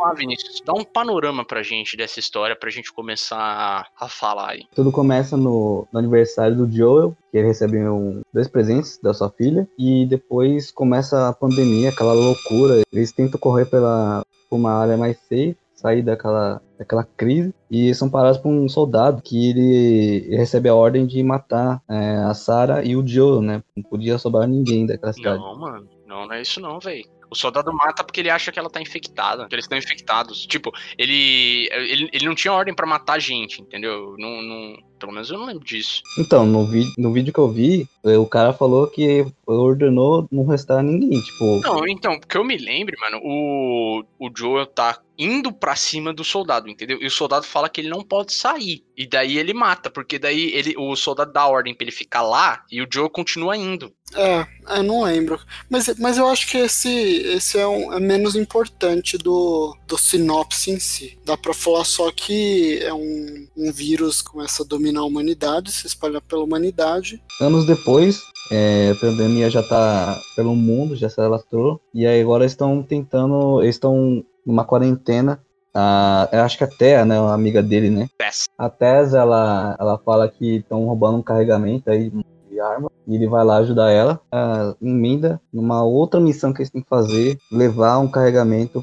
Lá, 0.07 0.15
Vinícius, 0.15 0.63
dá 0.65 0.73
um 0.73 0.85
panorama 0.85 1.45
pra 1.45 1.63
gente 1.63 1.97
dessa 1.97 2.21
história, 2.21 2.57
pra 2.57 2.71
gente 2.71 2.93
começar 2.93 3.89
a 3.99 4.09
falar 4.09 4.51
aí. 4.51 4.65
Tudo 4.75 4.93
começa 4.93 5.37
no, 5.37 5.87
no 5.93 5.99
aniversário 5.99 6.57
do 6.57 6.71
Joel, 6.71 7.17
que 7.31 7.39
ele 7.39 7.49
recebe 7.49 7.79
um, 7.89 8.23
dois 8.33 8.49
presentes 8.49 8.99
da 9.03 9.13
sua 9.13 9.31
filha, 9.31 9.69
e 9.79 10.07
depois 10.07 10.71
começa 10.71 11.29
a 11.29 11.33
pandemia, 11.33 11.91
aquela 11.91 12.13
loucura. 12.13 12.83
Eles 12.93 13.13
tentam 13.13 13.39
correr 13.39 13.67
pela 13.67 14.23
por 14.49 14.57
uma 14.57 14.73
área 14.73 14.97
mais 14.97 15.19
safe, 15.23 15.57
sair 15.75 16.03
daquela, 16.03 16.63
daquela 16.79 17.05
crise 17.05 17.53
e 17.71 17.95
são 17.95 18.09
parados 18.09 18.39
por 18.39 18.49
um 18.49 18.69
soldado 18.69 19.21
que 19.23 19.51
ele, 19.51 20.25
ele 20.27 20.37
recebe 20.37 20.69
a 20.69 20.75
ordem 20.75 21.07
de 21.07 21.23
matar 21.23 21.83
é, 21.89 22.17
a 22.19 22.33
Sarah 22.33 22.85
e 22.85 22.97
o 22.97 23.07
Joel, 23.07 23.43
né? 23.43 23.63
Não 23.77 23.83
podia 23.83 24.19
sobrar 24.19 24.49
ninguém 24.49 24.87
daquela 24.87 25.13
cidade. 25.13 25.39
Não, 25.39 25.59
mano. 25.59 25.89
Não, 26.07 26.27
não 26.27 26.33
é 26.33 26.41
isso 26.41 26.61
não, 26.61 26.79
velho. 26.79 27.05
O 27.31 27.35
soldado 27.35 27.73
mata 27.73 28.05
porque 28.05 28.21
ele 28.21 28.31
acha 28.31 28.53
que 28.53 28.59
ela 28.59 28.71
tá 28.71 28.81
infectada, 28.81 29.47
que 29.49 29.55
eles 29.55 29.65
estão 29.65 29.79
infectados. 29.79 30.47
Tipo, 30.47 30.73
ele, 30.97 31.69
ele, 31.73 32.11
ele 32.13 32.27
não 32.27 32.35
tinha 32.35 32.53
ordem 32.53 32.75
para 32.75 32.87
matar 32.87 33.15
a 33.15 33.19
gente, 33.19 33.61
entendeu? 33.61 34.15
Não, 34.19 34.43
não, 34.43 34.77
pelo 34.99 35.13
menos 35.13 35.31
eu 35.31 35.39
não 35.39 35.47
lembro 35.47 35.65
disso. 35.65 36.03
Então, 36.19 36.47
no, 36.47 36.67
vi 36.67 36.93
no 36.99 37.13
vídeo 37.13 37.33
que 37.33 37.41
eu 37.41 37.49
vi, 37.49 37.89
o 38.03 38.27
cara 38.27 38.53
falou 38.53 38.87
que 38.87 39.27
ordenou 39.47 40.27
não 40.31 40.47
restar 40.47 40.83
ninguém, 40.83 41.21
tipo. 41.21 41.61
Não, 41.61 41.87
então, 41.87 42.19
porque 42.19 42.37
eu 42.37 42.45
me 42.45 42.57
lembro, 42.57 42.95
mano, 43.01 43.21
o, 43.23 44.05
o 44.19 44.31
Joel 44.35 44.67
tá 44.67 44.99
indo 45.19 45.53
pra 45.53 45.77
cima 45.77 46.13
do 46.13 46.25
soldado, 46.25 46.69
entendeu? 46.69 46.99
E 47.01 47.07
o 47.07 47.11
soldado 47.11 47.47
fala 47.47 47.69
que 47.69 47.81
ele 47.81 47.89
não 47.89 48.03
pode 48.03 48.33
sair. 48.33 48.85
E 48.97 49.07
daí 49.07 49.39
ele 49.39 49.53
mata, 49.53 49.91
porque 49.91 50.19
daí 50.19 50.53
ele, 50.55 50.75
o 50.77 50.95
soldado 50.97 51.33
dá 51.33 51.47
ordem 51.47 51.75
pra 51.75 51.85
ele 51.85 51.93
ficar 51.93 52.23
lá 52.23 52.65
e 52.71 52.81
o 52.83 52.89
Joel 52.91 53.11
continua 53.11 53.57
indo. 53.57 53.93
É, 54.15 54.47
eu 54.79 54.83
não 54.83 55.03
lembro. 55.03 55.39
Mas, 55.69 55.99
mas 55.99 56.17
eu 56.17 56.27
acho 56.29 56.49
que 56.49 56.59
esse, 56.59 56.89
esse 56.89 57.59
é, 57.59 57.67
um, 57.67 57.93
é 57.93 58.01
menos 58.01 58.37
importante 58.37 59.19
do, 59.19 59.77
do 59.87 59.99
sinopse 59.99 60.71
em 60.71 60.79
si. 60.79 61.19
Dá 61.25 61.37
pra 61.37 61.53
falar 61.53 61.85
só 61.85 62.11
que 62.13 62.79
é 62.83 62.95
um, 62.95 63.49
um 63.57 63.73
vírus 63.73 64.23
que 64.23 64.31
começa 64.31 64.63
a 64.63 64.67
dominar 64.67 65.01
a 65.01 65.05
humanidade, 65.05 65.73
se 65.73 65.87
espalhar 65.87 66.23
pela 66.23 66.45
humanidade. 66.45 67.21
Anos 67.41 67.67
depois, 67.67 68.23
é, 68.51 68.93
a 68.93 69.01
pandemia 69.01 69.51
já 69.51 69.63
tá 69.63 70.21
pelo 70.37 70.55
mundo, 70.55 70.97
já 70.97 71.09
se 71.09 71.21
alastrou. 71.21 71.81
E 71.93 72.07
aí 72.07 72.21
agora 72.21 72.47
estão 72.47 72.83
tentando. 72.83 73.61
Eles 73.63 73.75
estão 73.75 74.25
numa 74.47 74.65
quarentena 74.65 75.41
a, 75.79 76.27
eu 76.33 76.41
acho 76.41 76.57
que 76.57 76.65
a 76.65 76.67
Thea, 76.67 77.05
né, 77.05 77.19
a 77.19 77.35
amiga 77.35 77.63
dele, 77.63 77.91
né? 77.91 78.09
Tess. 78.17 78.49
A 78.57 78.71
Tess, 78.71 79.13
ela, 79.13 79.77
ela 79.79 79.99
fala 79.99 80.27
que 80.27 80.57
estão 80.57 80.87
roubando 80.87 81.19
um 81.19 81.23
carregamento 81.23 81.91
aí 81.91 82.11
de 82.57 82.61
arma 82.61 82.91
e 83.07 83.15
ele 83.15 83.29
vai 83.29 83.45
lá 83.45 83.59
ajudar 83.59 83.91
ela. 83.91 84.19
A 84.33 84.75
emenda 84.81 85.39
numa 85.53 85.85
outra 85.85 86.19
missão 86.19 86.51
que 86.51 86.63
eles 86.63 86.71
têm 86.71 86.81
que 86.81 86.89
fazer, 86.89 87.37
levar 87.53 87.99
um 87.99 88.11
carregamento 88.11 88.83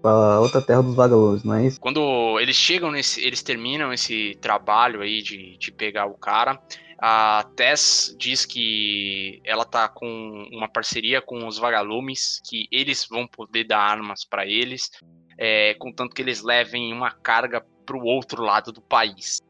para 0.00 0.40
outra 0.40 0.62
terra 0.62 0.82
dos 0.82 0.94
vagalumes, 0.94 1.44
não 1.44 1.54
é 1.54 1.66
isso? 1.66 1.78
Quando 1.78 2.40
eles 2.40 2.56
chegam 2.56 2.90
nesse, 2.90 3.22
eles 3.22 3.42
terminam 3.42 3.92
esse 3.92 4.38
trabalho 4.40 5.02
aí 5.02 5.20
de, 5.22 5.58
de 5.58 5.70
pegar 5.70 6.06
o 6.06 6.14
cara. 6.14 6.58
A 7.02 7.44
Tess 7.56 8.14
diz 8.18 8.44
que 8.44 9.40
ela 9.44 9.64
tá 9.64 9.88
com 9.88 10.46
uma 10.52 10.68
parceria 10.68 11.22
com 11.22 11.46
os 11.46 11.56
vagalumes, 11.56 12.42
que 12.46 12.68
eles 12.70 13.06
vão 13.08 13.26
poder 13.26 13.64
dar 13.64 13.80
armas 13.80 14.24
para 14.24 14.46
eles, 14.46 14.90
é, 15.38 15.74
contanto 15.74 16.14
que 16.14 16.20
eles 16.20 16.42
levem 16.42 16.92
uma 16.92 17.10
carga 17.10 17.64
para 17.86 17.96
o 17.96 18.04
outro 18.04 18.42
lado 18.42 18.70
do 18.70 18.82
país. 18.82 19.40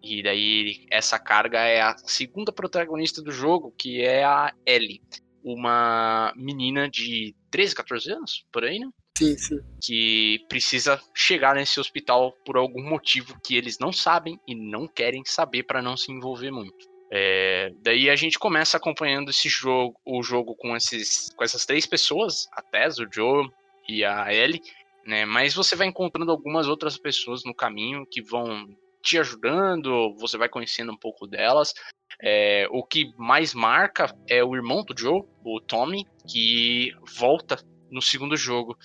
E 0.00 0.22
daí 0.22 0.86
essa 0.88 1.18
carga 1.18 1.58
é 1.58 1.80
a 1.80 1.96
segunda 1.98 2.52
protagonista 2.52 3.20
do 3.20 3.32
jogo, 3.32 3.74
que 3.76 4.00
é 4.00 4.24
a 4.24 4.54
Ellie, 4.64 5.02
uma 5.42 6.32
menina 6.36 6.88
de 6.88 7.34
13, 7.50 7.74
14 7.74 8.12
anos, 8.12 8.46
por 8.52 8.64
aí, 8.64 8.78
né? 8.78 8.88
Sim, 9.18 9.36
sim. 9.36 9.60
Que 9.82 10.46
precisa 10.48 10.98
chegar 11.14 11.54
nesse 11.54 11.78
hospital 11.78 12.32
por 12.44 12.56
algum 12.56 12.82
motivo 12.82 13.38
que 13.44 13.56
eles 13.56 13.78
não 13.78 13.92
sabem 13.92 14.40
e 14.46 14.54
não 14.54 14.86
querem 14.88 15.22
saber 15.26 15.64
para 15.64 15.82
não 15.82 15.96
se 15.96 16.10
envolver 16.10 16.50
muito. 16.50 16.89
É, 17.12 17.72
daí 17.82 18.08
a 18.08 18.14
gente 18.14 18.38
começa 18.38 18.76
acompanhando 18.76 19.30
esse 19.30 19.48
jogo, 19.48 19.98
o 20.04 20.22
jogo 20.22 20.54
com, 20.54 20.76
esses, 20.76 21.32
com 21.34 21.42
essas 21.42 21.66
três 21.66 21.84
pessoas, 21.84 22.46
a 22.52 22.62
Tess, 22.62 22.98
o 22.98 23.06
Joe 23.12 23.50
e 23.88 24.04
a 24.04 24.32
Ellie, 24.32 24.62
né? 25.04 25.24
Mas 25.24 25.54
você 25.54 25.74
vai 25.74 25.88
encontrando 25.88 26.30
algumas 26.30 26.68
outras 26.68 26.96
pessoas 26.96 27.42
no 27.44 27.54
caminho 27.54 28.06
que 28.06 28.22
vão 28.22 28.68
te 29.02 29.18
ajudando, 29.18 30.14
você 30.18 30.38
vai 30.38 30.48
conhecendo 30.48 30.92
um 30.92 30.96
pouco 30.96 31.26
delas. 31.26 31.74
É, 32.22 32.68
o 32.70 32.84
que 32.84 33.12
mais 33.16 33.54
marca 33.54 34.14
é 34.28 34.44
o 34.44 34.54
irmão 34.54 34.84
do 34.84 34.94
Joe, 34.96 35.22
o 35.44 35.60
Tommy, 35.60 36.06
que 36.28 36.92
volta 37.18 37.58
no 37.90 38.02
segundo 38.02 38.36
jogo 38.36 38.76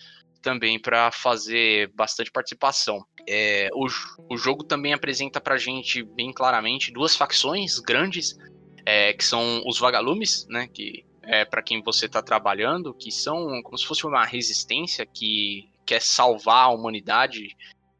também 0.42 0.80
para 0.80 1.12
fazer 1.12 1.92
bastante 1.94 2.32
participação. 2.32 3.04
É, 3.28 3.70
o, 3.74 3.88
o 4.30 4.38
jogo 4.38 4.64
também 4.64 4.94
apresenta 4.94 5.42
pra 5.42 5.58
gente 5.58 6.04
bem 6.04 6.32
claramente 6.32 6.92
duas 6.92 7.16
facções 7.16 7.80
grandes, 7.80 8.38
é, 8.86 9.14
que 9.14 9.24
são 9.24 9.64
os 9.66 9.80
vagalumes, 9.80 10.46
né, 10.48 10.68
que 10.68 11.04
é 11.24 11.44
para 11.44 11.64
quem 11.64 11.82
você 11.82 12.06
está 12.06 12.22
trabalhando, 12.22 12.94
que 12.94 13.12
são 13.12 13.62
como 13.64 13.78
se 13.78 13.86
fosse 13.86 14.06
uma 14.06 14.24
resistência 14.26 15.06
que 15.06 15.70
quer 15.86 16.02
salvar 16.02 16.66
a 16.66 16.70
humanidade 16.70 17.56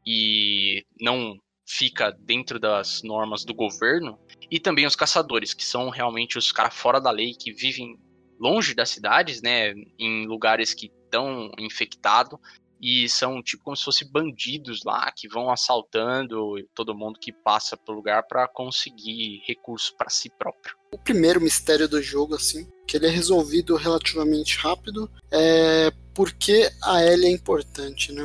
e 0.06 0.84
não 1.00 1.36
fica 1.68 2.12
dentro 2.12 2.60
das 2.60 3.02
normas 3.02 3.44
do 3.44 3.52
governo, 3.52 4.16
e 4.48 4.60
também 4.60 4.86
os 4.86 4.94
caçadores, 4.94 5.52
que 5.52 5.64
são 5.64 5.90
realmente 5.90 6.38
os 6.38 6.52
caras 6.52 6.74
fora 6.74 7.00
da 7.00 7.10
lei, 7.10 7.34
que 7.34 7.52
vivem 7.52 7.98
longe 8.38 8.74
das 8.74 8.90
cidades, 8.90 9.42
né, 9.42 9.74
em 9.98 10.26
lugares 10.26 10.72
que 10.72 10.92
estão 11.04 11.50
infectados, 11.58 12.38
e 12.80 13.08
são 13.08 13.42
tipo 13.42 13.64
como 13.64 13.76
se 13.76 13.84
fossem 13.84 14.10
bandidos 14.10 14.82
lá, 14.84 15.10
que 15.12 15.28
vão 15.28 15.50
assaltando 15.50 16.54
todo 16.74 16.96
mundo 16.96 17.18
que 17.18 17.32
passa 17.32 17.76
pelo 17.76 17.98
lugar 17.98 18.24
para 18.26 18.46
conseguir 18.48 19.42
recursos 19.46 19.90
para 19.90 20.10
si 20.10 20.30
próprio. 20.30 20.76
O 20.92 20.98
primeiro 20.98 21.40
mistério 21.40 21.88
do 21.88 22.02
jogo, 22.02 22.34
assim, 22.34 22.66
que 22.86 22.96
ele 22.96 23.06
é 23.06 23.10
resolvido 23.10 23.76
relativamente 23.76 24.58
rápido, 24.58 25.10
é 25.30 25.90
porque 26.14 26.70
a 26.82 27.04
Ellie 27.04 27.26
é 27.26 27.30
importante, 27.30 28.12
né? 28.12 28.22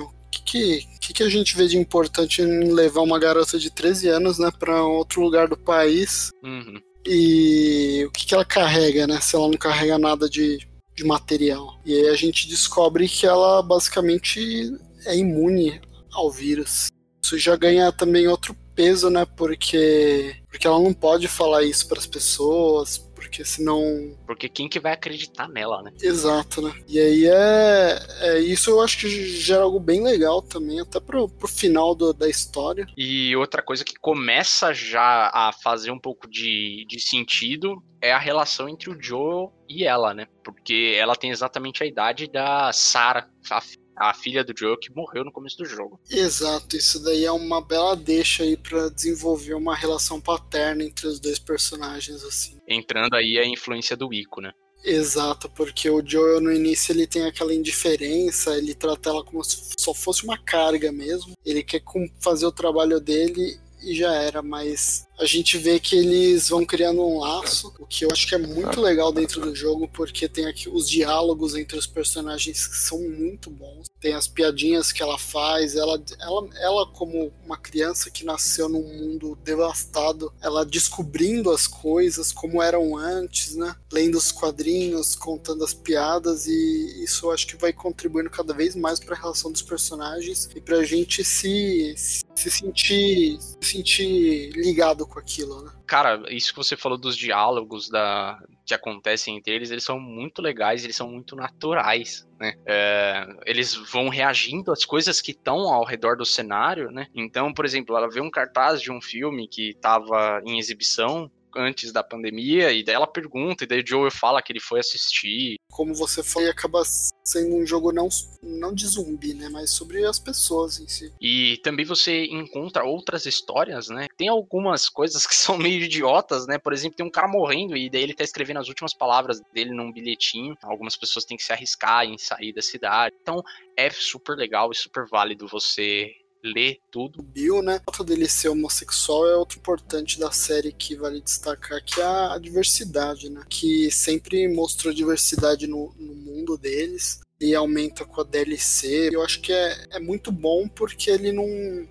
que, 0.52 0.86
que, 1.00 1.14
que 1.14 1.24
a 1.24 1.30
gente 1.30 1.56
vê 1.56 1.68
de 1.68 1.78
importante 1.78 2.42
em 2.42 2.72
levar 2.74 3.02
uma 3.02 3.20
garota 3.20 3.58
de 3.58 3.72
13 3.72 4.10
anos, 4.10 4.38
né, 4.38 4.52
para 4.60 4.84
outro 4.84 5.22
lugar 5.22 5.48
do 5.48 5.58
país? 5.58 6.32
Uhum. 6.44 6.82
E 7.06 8.04
o 8.06 8.12
que, 8.12 8.26
que 8.26 8.34
ela 8.34 8.46
carrega, 8.46 9.08
né? 9.08 9.20
Se 9.22 9.36
ela 9.36 9.48
não 9.48 9.58
carrega 9.58 9.98
nada 9.98 10.30
de, 10.30 10.60
de 10.96 11.04
material. 11.04 11.80
E 11.86 11.94
aí 11.94 12.10
a 12.10 12.16
gente 12.16 12.48
descobre 12.48 13.08
que 13.08 13.26
ela 13.26 13.62
basicamente 13.62 14.72
é 15.06 15.16
imune 15.18 15.82
ao 16.12 16.30
vírus. 16.30 16.88
Isso 17.24 17.38
já 17.38 17.56
ganha 17.56 17.92
também 17.92 18.28
outro 18.28 18.56
peso, 18.76 19.10
né? 19.10 19.26
Porque, 19.26 20.36
porque 20.50 20.68
ela 20.68 20.80
não 20.80 20.94
pode 20.94 21.28
falar 21.28 21.64
isso 21.64 21.88
para 21.88 22.00
as 22.00 22.08
pessoas, 22.08 22.98
porque 23.22 23.46
senão. 23.46 24.18
Porque 24.26 24.50
quem 24.50 24.68
que 24.68 24.80
vai 24.80 24.94
acreditar 24.94 25.48
nela, 25.48 25.84
né? 25.84 25.92
Exato, 26.02 26.62
né? 26.62 26.74
E 26.88 27.00
aí 27.00 27.26
é, 27.28 28.00
é 28.22 28.40
isso 28.40 28.72
eu 28.72 28.82
acho 28.82 28.98
que 28.98 29.10
gera 29.10 29.62
algo 29.62 29.80
bem 29.80 30.04
legal 30.04 30.42
também, 30.42 30.80
até 30.80 31.00
pro, 31.00 31.30
pro 31.30 31.48
final 31.48 31.94
do, 31.94 32.12
da 32.12 32.28
história. 32.28 32.88
E 32.98 33.36
outra 33.36 33.62
coisa 33.62 33.86
que 33.86 33.94
começa 33.96 34.74
já 34.74 35.30
a 35.34 35.52
fazer 35.64 35.92
um 35.92 36.00
pouco 36.00 36.28
de, 36.28 36.84
de 36.90 37.00
sentido 37.00 37.82
é 38.02 38.12
a 38.12 38.18
relação 38.18 38.68
entre 38.68 38.90
o 38.90 38.98
Joel 39.00 39.54
e 39.70 39.86
ela, 39.86 40.14
né? 40.14 40.26
Porque 40.44 40.96
ela 40.98 41.16
tem 41.16 41.30
exatamente 41.30 41.84
a 41.84 41.86
idade 41.86 42.28
da 42.28 42.74
Sarah, 42.74 43.30
a 43.52 43.62
a 44.10 44.14
filha 44.14 44.44
do 44.44 44.54
Joe 44.58 44.78
que 44.80 44.94
morreu 44.94 45.24
no 45.24 45.32
começo 45.32 45.58
do 45.58 45.66
jogo. 45.66 46.00
Exato, 46.10 46.76
isso 46.76 47.04
daí 47.04 47.26
é 47.26 47.32
uma 47.32 47.62
bela 47.62 47.96
deixa 47.96 48.44
aí 48.44 48.58
para 48.58 48.90
desenvolver 48.90 49.54
uma 49.54 49.76
relação 49.76 50.20
paterna 50.20 50.84
entre 50.84 51.08
os 51.08 51.20
dois 51.20 51.38
personagens 51.38 52.24
assim. 52.24 52.58
Entrando 52.68 53.16
aí 53.16 53.38
a 53.38 53.46
influência 53.46 53.96
do 53.96 54.14
Ico, 54.14 54.42
né? 54.42 54.52
Exato, 54.84 55.48
porque 55.50 55.90
o 55.90 56.04
Joel 56.04 56.42
no 56.42 56.52
início 56.52 56.92
ele 56.92 57.06
tem 57.06 57.26
aquela 57.26 57.54
indiferença, 57.54 58.58
ele 58.58 58.74
trata 58.74 59.10
ela 59.10 59.24
como 59.24 59.44
se 59.44 59.74
só 59.78 59.94
fosse 59.94 60.24
uma 60.24 60.38
carga 60.38 60.92
mesmo. 60.92 61.34
Ele 61.46 61.62
quer 61.62 61.84
fazer 62.20 62.48
o 62.48 62.52
trabalho 62.52 63.00
dele 63.00 63.60
e 63.84 63.94
já 63.96 64.14
era, 64.14 64.42
mas 64.42 65.06
a 65.22 65.26
gente 65.26 65.56
vê 65.56 65.80
que 65.80 65.96
eles 65.96 66.50
vão 66.50 66.66
criando 66.66 67.06
um 67.06 67.20
laço, 67.20 67.72
o 67.80 67.86
que 67.86 68.04
eu 68.04 68.10
acho 68.12 68.28
que 68.28 68.34
é 68.34 68.40
muito 68.40 68.82
legal 68.82 69.14
dentro 69.14 69.40
do 69.40 69.56
jogo, 69.56 69.88
porque 69.88 70.28
tem 70.28 70.48
aqui 70.48 70.68
os 70.68 70.90
diálogos 70.90 71.56
entre 71.56 71.78
os 71.78 71.86
personagens 71.86 72.66
que 72.66 72.76
são 72.76 73.00
muito 73.00 73.52
bons. 73.52 73.86
Tem 74.00 74.16
as 74.16 74.28
piadinhas 74.28 74.92
que 74.92 75.04
ela 75.04 75.20
faz, 75.20 75.76
ela, 75.76 76.04
ela, 76.20 76.50
ela 76.60 76.88
como 76.88 77.32
uma 77.46 77.56
criança 77.56 78.10
que 78.10 78.26
nasceu 78.26 78.68
num 78.68 78.82
mundo 78.82 79.38
devastado, 79.44 80.34
ela 80.42 80.66
descobrindo 80.66 81.52
as 81.52 81.68
coisas 81.68 82.32
como 82.32 82.60
eram 82.60 82.98
antes, 82.98 83.56
né? 83.56 83.76
Lendo 83.94 84.18
os 84.18 84.32
quadrinhos, 84.32 85.16
contando 85.16 85.64
as 85.64 85.74
piadas 85.74 86.48
e 86.48 87.04
isso 87.04 87.28
eu 87.28 87.32
acho 87.32 87.46
que 87.46 87.56
vai 87.56 87.72
contribuindo 87.72 88.30
cada 88.32 88.56
vez 88.56 88.76
mais 88.76 89.00
para 89.00 89.16
a 89.16 89.20
relação 89.20 89.52
dos 89.52 89.62
personagens 89.62 90.50
e 90.56 90.60
para 90.60 90.78
a 90.78 90.84
gente 90.84 91.24
se, 91.24 91.94
se 91.96 92.50
sentir 92.50 93.38
se 93.40 93.72
sentir 93.72 94.52
ligado 94.54 95.06
com 95.12 95.20
aquilo, 95.20 95.62
né? 95.64 95.72
Cara, 95.86 96.24
isso 96.30 96.52
que 96.52 96.58
você 96.58 96.78
falou 96.78 96.98
dos 96.98 97.18
diálogos 97.18 97.90
da, 97.90 98.42
que 98.66 98.74
acontecem 98.74 99.36
entre 99.38 99.54
eles, 99.54 99.70
eles 99.70 99.84
são 99.84 100.00
muito 100.00 100.42
legais, 100.42 100.84
eles 100.84 100.96
são 100.96 101.10
muito 101.10 101.36
naturais, 101.36 102.26
né? 102.40 102.56
É, 102.66 103.28
eles 103.46 103.76
vão 103.76 104.08
reagindo 104.08 104.72
às 104.72 104.86
coisas 104.86 105.22
que 105.22 105.32
estão 105.32 105.72
ao 105.72 105.84
redor 105.84 106.16
do 106.16 106.26
cenário, 106.26 106.90
né? 106.90 107.08
Então, 107.14 107.54
por 107.54 107.66
exemplo, 107.66 107.96
ela 107.96 108.10
vê 108.10 108.22
um 108.22 108.32
cartaz 108.32 108.82
de 108.82 108.92
um 108.92 109.02
filme 109.02 109.48
que 109.48 109.72
estava 109.72 110.42
em 110.46 110.58
exibição 110.58 111.30
antes 111.56 111.92
da 111.92 112.04
pandemia, 112.04 112.72
e 112.72 112.84
daí 112.84 112.96
ela 112.96 113.08
pergunta, 113.08 113.64
e 113.64 113.68
daí 113.68 113.82
o 113.82 113.88
Joel 113.88 114.12
fala 114.12 114.42
que 114.42 114.52
ele 114.52 114.60
foi 114.60 114.80
assistir. 114.80 115.58
Como 115.70 115.94
você 115.94 116.24
falou, 116.24 116.50
acaba 116.50 116.84
sendo 117.24 117.56
um 117.56 117.66
jogo 117.66 117.92
não, 117.92 118.10
não 118.42 118.74
de 118.74 118.88
zumbi, 118.88 119.34
né? 119.34 119.50
Mas 119.50 119.72
sobre 119.72 120.06
as 120.06 120.20
pessoas 120.20 120.80
em 120.80 120.88
si. 120.88 121.14
E 121.22 121.58
também 121.64 121.86
você 121.86 122.26
encontra 122.26 122.84
outras 122.84 123.26
histórias, 123.26 123.90
né? 123.90 124.08
Tem 124.18 124.28
algumas 124.28 124.90
coisas 124.90 125.26
que 125.26 125.36
são 125.36 125.58
meio 125.58 125.84
idiotas, 125.84 126.48
né? 126.48 126.58
Por 126.58 126.74
exemplo, 126.74 126.98
tem 126.98 127.06
um 127.06 127.12
cara 127.12 127.28
morrendo 127.28 127.76
e 127.76 127.90
daí 127.90 128.04
ele 128.04 128.14
tá 128.14 128.24
escrevendo 128.24 128.60
as 128.60 128.68
últimas 128.68 128.94
palavras 128.94 129.42
dele 129.54 129.72
num 129.72 129.92
bilhetinho. 129.92 130.58
Algumas 130.64 130.96
pessoas 130.96 131.26
têm 131.26 131.38
que 131.38 131.44
se 131.44 131.54
arriscar 131.54 132.06
em 132.06 132.18
sair 132.18 132.54
da 132.54 132.62
cidade. 132.62 133.16
Então 133.22 133.44
é 133.78 133.90
super 133.90 134.36
legal 134.36 134.72
e 134.72 134.76
super 134.76 135.06
válido 135.08 135.48
você 135.48 136.12
ler 136.44 136.80
tudo. 136.92 137.22
Bill, 137.22 137.62
né? 137.62 137.82
O 137.88 137.92
fato 137.92 138.04
dele 138.04 138.28
ser 138.28 138.50
homossexual 138.50 139.28
é 139.28 139.36
outro 139.36 139.60
importante 139.60 140.20
da 140.20 140.32
série 140.32 140.72
que 140.72 140.96
vale 140.96 141.22
destacar, 141.22 141.84
que 141.84 142.00
é 142.02 142.04
a 142.04 142.38
diversidade, 142.38 143.30
né? 143.30 143.44
Que 143.50 143.92
sempre 143.92 144.48
mostrou 144.48 144.94
diversidade 144.94 145.68
no, 145.68 145.94
no 145.98 146.16
mundo 146.16 146.58
deles 146.58 147.22
e 147.40 147.56
aumenta 147.56 148.06
com 148.06 148.22
a 148.22 148.24
DLC. 148.24 149.10
Eu 149.12 149.24
acho 149.24 149.42
que 149.42 149.52
é, 149.52 149.88
é 149.92 150.00
muito 150.00 150.32
bom 150.32 150.68
porque 150.68 151.10
ele 151.10 151.32
não, 151.32 151.48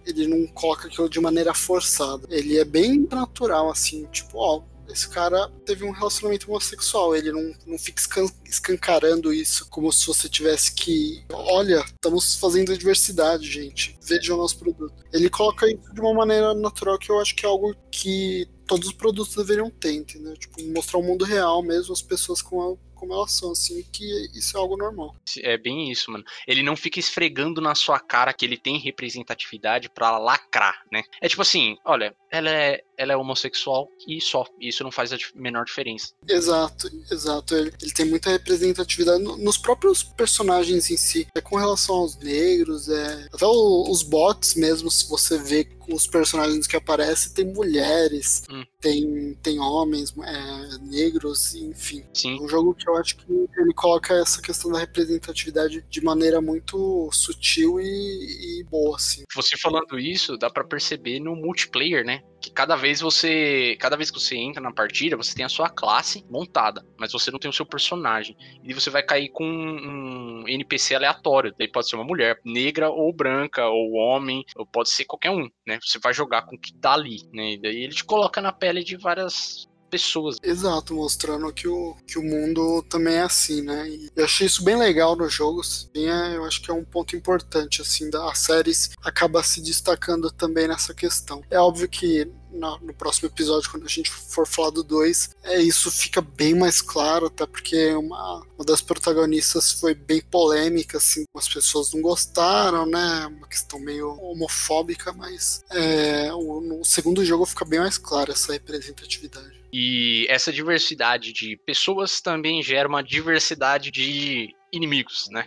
ele 0.06 0.26
não 0.28 0.46
coloca 0.46 0.86
aquilo 0.86 1.08
de 1.08 1.20
maneira 1.20 1.52
forçada. 1.52 2.26
Ele 2.30 2.56
é 2.58 2.64
bem 2.64 3.06
natural, 3.10 3.68
assim, 3.68 4.06
tipo, 4.12 4.38
ó, 4.38 4.62
esse 4.92 5.08
cara 5.08 5.50
teve 5.64 5.84
um 5.84 5.90
relacionamento 5.90 6.50
homossexual. 6.50 7.14
Ele 7.14 7.32
não, 7.32 7.54
não 7.66 7.78
fica 7.78 8.02
escancarando 8.44 9.32
isso 9.32 9.68
como 9.68 9.92
se 9.92 10.06
você 10.06 10.28
tivesse 10.28 10.72
que. 10.74 11.24
Olha, 11.32 11.84
estamos 11.84 12.36
fazendo 12.36 12.76
diversidade, 12.76 13.50
gente. 13.50 13.98
Vejam 14.02 14.36
o 14.36 14.40
nosso 14.40 14.58
produto. 14.58 14.94
Ele 15.12 15.30
coloca 15.30 15.66
isso 15.68 15.92
de 15.92 16.00
uma 16.00 16.14
maneira 16.14 16.54
natural 16.54 16.98
que 16.98 17.10
eu 17.10 17.20
acho 17.20 17.34
que 17.34 17.44
é 17.44 17.48
algo 17.48 17.74
que 17.90 18.48
todos 18.70 18.86
os 18.86 18.94
produtos 18.94 19.34
deveriam 19.34 19.68
ter, 19.68 19.94
entendeu? 19.94 20.36
Tipo, 20.36 20.62
mostrar 20.72 21.00
o 21.00 21.02
mundo 21.02 21.24
real 21.24 21.60
mesmo, 21.60 21.92
as 21.92 22.00
pessoas 22.00 22.40
com 22.40 22.62
a 22.62 22.76
como 23.00 23.14
elas 23.14 23.32
são, 23.32 23.52
assim, 23.52 23.82
que 23.90 24.04
isso 24.34 24.54
é 24.58 24.60
algo 24.60 24.76
normal. 24.76 25.16
É 25.38 25.56
bem 25.56 25.90
isso, 25.90 26.10
mano. 26.10 26.22
Ele 26.46 26.62
não 26.62 26.76
fica 26.76 27.00
esfregando 27.00 27.58
na 27.58 27.74
sua 27.74 27.98
cara 27.98 28.34
que 28.34 28.44
ele 28.44 28.58
tem 28.58 28.78
representatividade 28.78 29.88
para 29.88 30.18
lacrar, 30.18 30.82
né? 30.92 31.02
É 31.18 31.26
tipo 31.26 31.40
assim, 31.40 31.78
olha, 31.82 32.14
ela 32.30 32.50
é, 32.50 32.82
ela 32.98 33.14
é 33.14 33.16
homossexual 33.16 33.88
e 34.06 34.20
só. 34.20 34.44
Isso 34.60 34.84
não 34.84 34.92
faz 34.92 35.14
a 35.14 35.16
menor 35.34 35.64
diferença. 35.64 36.12
Exato, 36.28 36.90
exato. 37.10 37.54
Ele, 37.54 37.72
ele 37.80 37.92
tem 37.92 38.04
muita 38.04 38.28
representatividade 38.28 39.22
no, 39.22 39.38
nos 39.38 39.56
próprios 39.56 40.02
personagens 40.02 40.90
em 40.90 40.96
si. 40.98 41.26
É 41.34 41.40
com 41.40 41.56
relação 41.56 41.96
aos 41.96 42.18
negros, 42.18 42.90
é. 42.90 43.28
Até 43.32 43.46
o, 43.46 43.90
os 43.90 44.02
bots 44.02 44.54
mesmo, 44.54 44.90
se 44.90 45.08
você 45.08 45.38
vê 45.38 45.64
os 45.92 46.06
personagens 46.06 46.66
que 46.66 46.76
aparecem, 46.76 47.32
tem 47.32 47.44
mulheres, 47.44 48.42
hum. 48.50 48.64
tem, 48.80 49.34
tem 49.42 49.58
homens, 49.58 50.14
é, 50.18 50.78
negros, 50.82 51.54
enfim. 51.54 52.04
Sim. 52.14 52.38
É 52.38 52.42
um 52.42 52.48
jogo 52.48 52.74
que 52.74 52.88
eu 52.88 52.96
acho 52.96 53.16
que 53.16 53.32
ele 53.32 53.74
coloca 53.74 54.14
essa 54.14 54.40
questão 54.40 54.70
da 54.70 54.78
representatividade 54.78 55.84
de 55.88 56.00
maneira 56.02 56.40
muito 56.40 57.08
sutil 57.12 57.80
e, 57.80 58.60
e 58.60 58.64
boa, 58.64 58.96
assim. 58.96 59.24
Você 59.34 59.56
falando 59.56 59.98
isso, 59.98 60.36
dá 60.36 60.50
para 60.50 60.64
perceber 60.64 61.20
no 61.20 61.34
multiplayer, 61.36 62.04
né? 62.04 62.22
que 62.40 62.50
cada 62.50 62.74
vez 62.74 63.00
você, 63.00 63.76
cada 63.78 63.96
vez 63.96 64.10
que 64.10 64.18
você 64.18 64.36
entra 64.36 64.62
na 64.62 64.72
partida, 64.72 65.16
você 65.16 65.34
tem 65.34 65.44
a 65.44 65.48
sua 65.48 65.68
classe 65.68 66.24
montada, 66.30 66.84
mas 66.98 67.12
você 67.12 67.30
não 67.30 67.38
tem 67.38 67.50
o 67.50 67.52
seu 67.54 67.66
personagem. 67.66 68.36
E 68.64 68.72
você 68.72 68.88
vai 68.88 69.02
cair 69.02 69.28
com 69.28 69.44
um 69.44 70.48
NPC 70.48 70.94
aleatório, 70.94 71.54
daí 71.58 71.68
pode 71.68 71.88
ser 71.88 71.96
uma 71.96 72.04
mulher 72.04 72.40
negra 72.44 72.88
ou 72.88 73.12
branca 73.12 73.68
ou 73.68 73.92
homem, 73.92 74.42
ou 74.56 74.66
pode 74.66 74.88
ser 74.88 75.04
qualquer 75.04 75.30
um, 75.30 75.48
né? 75.66 75.78
Você 75.82 75.98
vai 75.98 76.12
jogar 76.12 76.42
com 76.42 76.56
o 76.56 76.58
que 76.58 76.72
tá 76.74 76.92
ali, 76.92 77.18
né? 77.32 77.52
E 77.52 77.60
daí 77.60 77.84
ele 77.84 77.94
te 77.94 78.04
coloca 78.04 78.40
na 78.40 78.52
pele 78.52 78.82
de 78.84 78.96
várias 78.96 79.69
pessoas. 79.90 80.36
Exato, 80.42 80.94
mostrando 80.94 81.52
que 81.52 81.68
o, 81.68 81.96
que 82.06 82.18
o 82.18 82.22
mundo 82.22 82.82
também 82.88 83.14
é 83.14 83.22
assim, 83.22 83.62
né? 83.62 83.88
E 83.88 84.10
eu 84.14 84.24
achei 84.24 84.46
isso 84.46 84.62
bem 84.62 84.76
legal 84.76 85.16
nos 85.16 85.32
jogos. 85.32 85.90
E 85.94 86.06
é, 86.06 86.36
eu 86.36 86.44
acho 86.44 86.62
que 86.62 86.70
é 86.70 86.74
um 86.74 86.84
ponto 86.84 87.16
importante, 87.16 87.82
assim, 87.82 88.08
da 88.08 88.32
série 88.34 88.70
acaba 89.02 89.42
se 89.42 89.60
destacando 89.60 90.30
também 90.30 90.68
nessa 90.68 90.94
questão. 90.94 91.42
É 91.50 91.58
óbvio 91.58 91.88
que 91.88 92.30
no, 92.52 92.78
no, 92.78 92.94
próximo 92.94 93.28
episódio, 93.28 93.70
quando 93.70 93.84
a 93.84 93.88
gente 93.88 94.10
for 94.10 94.46
falar 94.46 94.70
do 94.70 94.82
2, 94.82 95.30
é, 95.44 95.60
isso 95.60 95.90
fica 95.90 96.20
bem 96.20 96.54
mais 96.54 96.80
claro, 96.80 97.26
até 97.26 97.46
porque 97.46 97.94
uma, 97.94 98.44
uma 98.56 98.64
das 98.64 98.80
protagonistas 98.80 99.72
foi 99.72 99.94
bem 99.94 100.20
polêmica, 100.20 100.98
assim, 100.98 101.24
as 101.34 101.48
pessoas 101.48 101.92
não 101.92 102.00
gostaram, 102.00 102.86
né? 102.86 103.26
Uma 103.26 103.46
questão 103.46 103.78
meio 103.78 104.10
homofóbica, 104.20 105.12
mas 105.12 105.62
é, 105.70 106.32
o, 106.32 106.60
no 106.60 106.84
segundo 106.84 107.24
jogo 107.24 107.46
fica 107.46 107.64
bem 107.64 107.80
mais 107.80 107.98
claro 107.98 108.32
essa 108.32 108.52
representatividade. 108.52 109.59
E 109.72 110.26
essa 110.28 110.52
diversidade 110.52 111.32
de 111.32 111.56
pessoas 111.64 112.20
também 112.20 112.62
gera 112.62 112.88
uma 112.88 113.02
diversidade 113.02 113.90
de 113.90 114.48
inimigos, 114.72 115.28
né? 115.30 115.46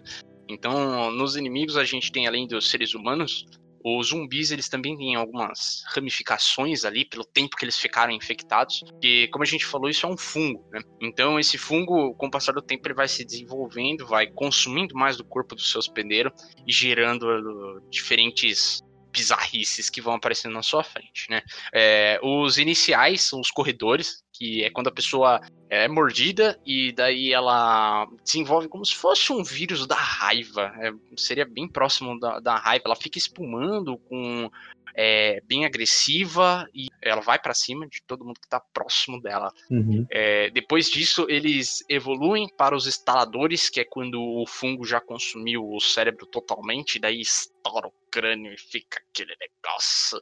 Então, 0.49 1.11
nos 1.11 1.35
inimigos 1.35 1.77
a 1.77 1.83
gente 1.83 2.11
tem 2.11 2.27
além 2.27 2.47
dos 2.47 2.69
seres 2.69 2.93
humanos, 2.93 3.45
os 3.85 4.07
zumbis, 4.07 4.51
eles 4.51 4.69
também 4.69 4.95
têm 4.95 5.15
algumas 5.15 5.83
ramificações 5.93 6.85
ali 6.85 7.03
pelo 7.03 7.25
tempo 7.25 7.57
que 7.57 7.65
eles 7.65 7.77
ficaram 7.77 8.13
infectados, 8.13 8.81
que, 9.01 9.27
como 9.27 9.43
a 9.43 9.47
gente 9.47 9.65
falou, 9.65 9.89
isso 9.89 10.05
é 10.05 10.09
um 10.09 10.15
fungo, 10.15 10.65
né? 10.71 10.79
Então, 11.01 11.37
esse 11.37 11.57
fungo, 11.57 12.13
com 12.15 12.27
o 12.27 12.31
passar 12.31 12.53
do 12.53 12.61
tempo, 12.61 12.87
ele 12.87 12.93
vai 12.93 13.09
se 13.09 13.25
desenvolvendo, 13.25 14.07
vai 14.07 14.27
consumindo 14.27 14.95
mais 14.95 15.17
do 15.17 15.25
corpo 15.25 15.53
do 15.53 15.61
seu 15.61 15.79
hospedeiro 15.79 16.31
e 16.65 16.71
gerando 16.71 17.81
diferentes 17.89 18.81
bizarrices 19.13 19.89
que 19.89 20.01
vão 20.01 20.15
aparecendo 20.15 20.53
na 20.53 20.63
sua 20.63 20.83
frente, 20.83 21.29
né? 21.29 21.41
É, 21.71 22.19
os 22.23 22.57
iniciais 22.57 23.21
são 23.21 23.39
os 23.39 23.51
corredores, 23.51 24.23
que 24.33 24.63
é 24.63 24.71
quando 24.71 24.87
a 24.87 24.91
pessoa 24.91 25.39
é 25.73 25.87
mordida 25.87 26.59
e 26.63 26.91
daí 26.91 27.33
ela 27.33 28.07
desenvolve 28.23 28.67
como 28.67 28.85
se 28.85 28.93
fosse 28.95 29.33
um 29.33 29.43
vírus 29.43 29.87
da 29.87 29.95
raiva. 29.95 30.71
É, 30.79 30.91
seria 31.17 31.45
bem 31.45 31.67
próximo 31.67 32.19
da, 32.19 32.39
da 32.39 32.55
raiva. 32.57 32.83
Ela 32.85 32.95
fica 32.95 33.17
espumando 33.17 33.97
com 33.97 34.51
é, 34.95 35.41
bem 35.47 35.65
agressiva 35.65 36.67
e 36.73 36.87
ela 37.01 37.21
vai 37.21 37.39
para 37.39 37.53
cima 37.53 37.87
de 37.87 38.01
todo 38.03 38.23
mundo 38.23 38.39
que 38.39 38.47
tá 38.47 38.59
próximo 38.59 39.19
dela. 39.19 39.51
Uhum. 39.69 40.05
É, 40.11 40.51
depois 40.51 40.89
disso, 40.89 41.25
eles 41.27 41.83
evoluem 41.89 42.47
para 42.55 42.75
os 42.75 42.85
instaladores, 42.85 43.69
que 43.69 43.79
é 43.79 43.85
quando 43.85 44.21
o 44.21 44.45
fungo 44.45 44.85
já 44.85 45.01
consumiu 45.01 45.67
o 45.67 45.79
cérebro 45.79 46.25
totalmente, 46.27 46.99
daí 46.99 47.19
estoura 47.19 47.87
o 47.87 47.93
crânio 48.11 48.53
e 48.53 48.57
fica 48.57 49.01
aquele 49.09 49.35
negócio 49.39 50.19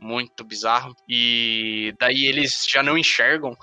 muito 0.00 0.42
bizarro. 0.42 0.94
E 1.06 1.94
daí 1.98 2.24
eles 2.24 2.64
já 2.66 2.82
não 2.82 2.96
enxergam 2.96 3.54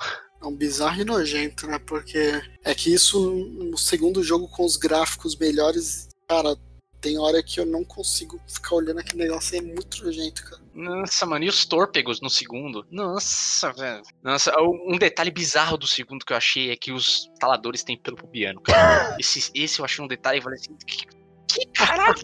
é 0.43 0.47
um 0.47 0.55
bizarro 0.55 1.01
e 1.01 1.05
nojento, 1.05 1.65
né? 1.67 1.79
Porque 1.79 2.41
é 2.63 2.75
que 2.75 2.93
isso 2.93 3.33
no 3.33 3.77
segundo 3.77 4.21
jogo 4.21 4.47
com 4.47 4.65
os 4.65 4.75
gráficos 4.75 5.35
melhores, 5.37 6.09
cara, 6.27 6.57
tem 6.99 7.17
hora 7.17 7.41
que 7.41 7.59
eu 7.59 7.65
não 7.65 7.83
consigo 7.83 8.39
ficar 8.47 8.75
olhando 8.75 8.99
aquele 8.99 9.23
negócio, 9.23 9.57
é 9.57 9.61
muito 9.61 10.03
nojento, 10.03 10.43
cara. 10.43 10.61
Nossa, 10.73 11.25
mano, 11.25 11.45
e 11.45 11.49
os 11.49 11.65
tórpegos 11.65 12.19
no 12.19 12.29
segundo? 12.29 12.85
Nossa, 12.89 13.71
velho. 13.73 14.01
Nossa, 14.23 14.53
um 14.61 14.97
detalhe 14.97 15.29
bizarro 15.29 15.77
do 15.77 15.85
segundo 15.85 16.25
que 16.25 16.33
eu 16.33 16.37
achei 16.37 16.71
é 16.71 16.75
que 16.75 16.91
os 16.91 17.29
taladores 17.39 17.83
têm 17.83 17.97
pelo 17.97 18.17
pubiano, 18.17 18.61
cara. 18.61 19.15
Esse, 19.19 19.51
esse 19.53 19.79
eu 19.79 19.85
achei 19.85 20.03
um 20.03 20.07
detalhe, 20.07 20.39
eu 20.39 20.43
falei 20.43 20.59
assim, 20.59 20.75
que, 20.87 21.05
que 21.53 21.65
caralho? 21.67 22.15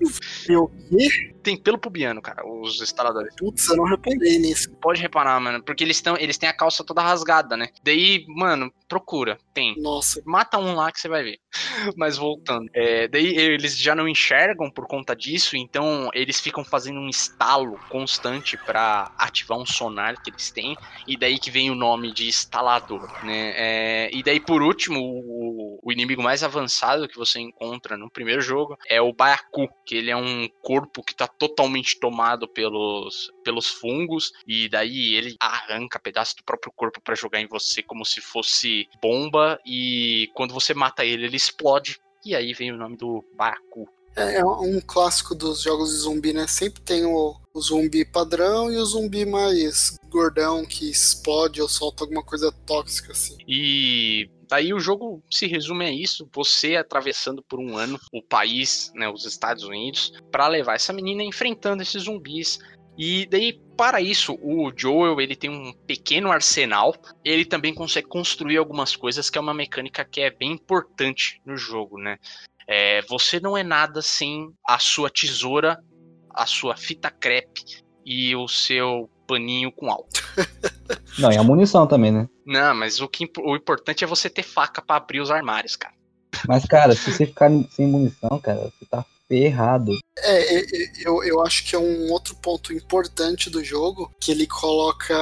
o 0.58 0.68
quê? 0.68 1.34
Tem 1.44 1.56
pelo 1.56 1.78
pubiano, 1.78 2.22
cara, 2.22 2.46
os 2.46 2.82
instaladores. 2.82 3.34
Putz, 3.36 3.70
eu 3.70 3.78
não 3.78 3.86
reparei 3.86 4.39
nisso. 4.39 4.72
Pode 4.82 5.02
reparar, 5.02 5.39
mano, 5.39 5.63
porque 5.63 5.84
eles, 5.84 6.02
tão, 6.02 6.18
eles 6.18 6.38
têm 6.38 6.50
a 6.50 6.54
calça 6.54 6.84
toda 6.84 7.02
rasgada, 7.02 7.56
né? 7.56 7.70
Daí, 7.84 8.26
mano, 8.28 8.72
procura, 8.89 9.38
tem. 9.54 9.80
Nossa. 9.80 10.21
Mata 10.25 10.58
um 10.58 10.73
lá 10.73 10.91
que 10.91 10.99
você 10.99 11.08
vai 11.08 11.23
ver. 11.23 11.39
Mas 11.95 12.17
voltando. 12.17 12.67
É, 12.73 13.08
daí 13.08 13.38
eles 13.38 13.78
já 13.78 13.95
não 13.95 14.08
enxergam 14.08 14.69
por 14.69 14.88
conta 14.88 15.15
disso, 15.15 15.56
então 15.56 16.10
eles 16.13 16.39
ficam 16.39 16.65
fazendo 16.65 16.99
um 16.99 17.08
estalo 17.08 17.80
constante 17.88 18.58
para 18.58 19.12
ativar 19.17 19.60
um 19.60 19.65
sonar 19.65 20.21
que 20.21 20.32
eles 20.32 20.49
têm, 20.49 20.75
e 21.08 21.15
daí 21.15 21.38
que 21.38 21.52
vem 21.52 21.69
o 21.69 21.75
nome 21.75 22.12
de 22.12 22.28
instalador, 22.28 23.08
né? 23.23 23.54
É, 23.56 24.10
e 24.12 24.23
daí, 24.23 24.39
por 24.39 24.63
último, 24.63 24.99
o, 24.99 25.80
o, 25.84 25.91
inimigo 25.91 26.23
mais 26.23 26.43
avançado 26.43 27.08
que 27.08 27.17
você 27.17 27.39
encontra 27.39 27.95
no 27.95 28.10
primeiro 28.10 28.41
jogo 28.41 28.75
é 28.88 28.99
o 28.99 29.13
Baiacu, 29.13 29.69
que 29.86 29.95
ele 29.95 30.10
é 30.10 30.17
um 30.17 30.49
corpo 30.62 31.04
que 31.04 31.15
tá 31.15 31.28
totalmente 31.28 31.99
tomado 31.99 32.47
pelos, 32.47 33.32
pelos 33.43 33.67
fungos, 33.67 34.32
e 34.47 34.67
daí 34.67 35.13
ele 35.13 35.36
arranca 35.39 35.99
pedaço 35.99 36.36
do 36.38 36.43
próprio 36.43 36.73
corpo 36.75 36.99
para 37.02 37.15
jogar 37.15 37.39
em 37.39 37.47
você 37.47 37.84
como 37.84 38.04
se 38.04 38.19
fosse 38.19 38.79
bomba 39.02 39.60
e 39.65 40.30
quando 40.36 40.54
você 40.54 40.74
mata 40.74 41.04
ele, 41.04 41.26
ele 41.26 41.36
explode. 41.36 42.00
E 42.26 42.36
aí 42.36 42.54
vem 42.54 42.72
o 42.72 42.78
nome 42.78 42.98
do 42.98 43.24
Baku. 43.36 43.88
É, 44.15 44.38
é 44.38 44.46
um 44.46 44.82
clássico 44.82 45.34
dos 45.34 45.62
jogos 45.62 45.92
de 45.92 45.98
zumbi, 45.98 46.34
né? 46.34 46.46
Sempre 46.48 46.82
tem 46.82 47.06
o, 47.06 47.36
o 47.54 47.62
zumbi 47.62 48.04
padrão 48.04 48.72
e 48.72 48.78
o 48.78 48.86
zumbi 48.86 49.26
mais 49.26 49.96
gordão 50.10 50.65
que 50.65 50.89
explode 50.89 51.62
ou 51.62 51.70
solta 51.70 52.04
alguma 52.04 52.24
coisa 52.24 52.52
tóxica, 52.65 53.12
assim. 53.12 53.38
E 53.48 54.30
Daí 54.50 54.74
o 54.74 54.80
jogo 54.80 55.24
se 55.30 55.46
resume 55.46 55.86
a 55.86 55.92
isso: 55.92 56.28
você 56.34 56.76
atravessando 56.76 57.44
por 57.44 57.60
um 57.60 57.78
ano 57.78 58.00
o 58.12 58.22
país, 58.22 58.92
né, 58.96 59.08
os 59.08 59.26
Estados 59.26 59.63
Unidos, 59.63 60.12
para 60.32 60.48
levar 60.48 60.74
essa 60.74 60.92
menina 60.92 61.24
enfrentando 61.24 61.84
esses 61.84 62.04
zumbis, 62.04 62.58
e 63.01 63.25
daí, 63.27 63.53
para 63.77 64.01
isso, 64.01 64.38
o 64.41 64.73
Joel 64.75 65.21
ele 65.21 65.33
tem 65.33 65.49
um 65.49 65.71
pequeno 65.88 66.29
arsenal. 66.29 66.93
Ele 67.23 67.45
também 67.45 67.73
consegue 67.73 68.09
construir 68.09 68.57
algumas 68.57 68.93
coisas, 68.93 69.29
que 69.29 69.38
é 69.38 69.41
uma 69.41 69.53
mecânica 69.53 70.03
que 70.03 70.19
é 70.19 70.29
bem 70.29 70.51
importante 70.51 71.41
no 71.45 71.55
jogo, 71.55 71.97
né? 71.97 72.17
É, 72.67 73.01
você 73.03 73.39
não 73.39 73.57
é 73.57 73.63
nada 73.63 74.01
sem 74.01 74.51
a 74.67 74.77
sua 74.79 75.09
tesoura, 75.09 75.81
a 76.29 76.45
sua 76.45 76.75
fita 76.75 77.09
crepe 77.09 77.63
e 78.05 78.35
o 78.35 78.49
seu 78.49 79.09
paninho 79.25 79.71
com 79.71 79.89
álcool. 79.89 80.09
Não, 81.17 81.31
e 81.31 81.38
a 81.38 81.43
munição 81.43 81.88
também, 81.88 82.12
né? 82.12 82.27
Não, 82.45 82.75
mas 82.75 82.99
o, 82.99 83.07
que, 83.07 83.29
o 83.39 83.55
importante 83.55 84.03
é 84.03 84.07
você 84.07 84.29
ter 84.29 84.43
faca 84.43 84.81
para 84.81 84.97
abrir 84.97 85.21
os 85.21 85.31
armários, 85.31 85.75
cara. 85.75 85.93
Mas, 86.47 86.65
cara, 86.65 86.95
se 86.95 87.12
você 87.12 87.25
ficar 87.25 87.49
sem 87.69 87.88
munição, 87.88 88.39
cara, 88.39 88.71
você 88.77 88.85
tá 88.85 89.05
ferrado. 89.30 89.96
É, 90.18 90.56
é, 90.56 90.60
é, 90.60 90.92
eu, 91.06 91.24
eu 91.24 91.42
acho 91.42 91.63
que 91.63 91.76
é 91.76 91.80
um 91.80 92.12
outro 92.12 92.36
ponto 92.36 92.74
importante 92.74 93.50
do 93.50 93.63
jogo, 93.63 94.12
que 94.20 94.32
ele 94.32 94.48
coloca 94.48 95.15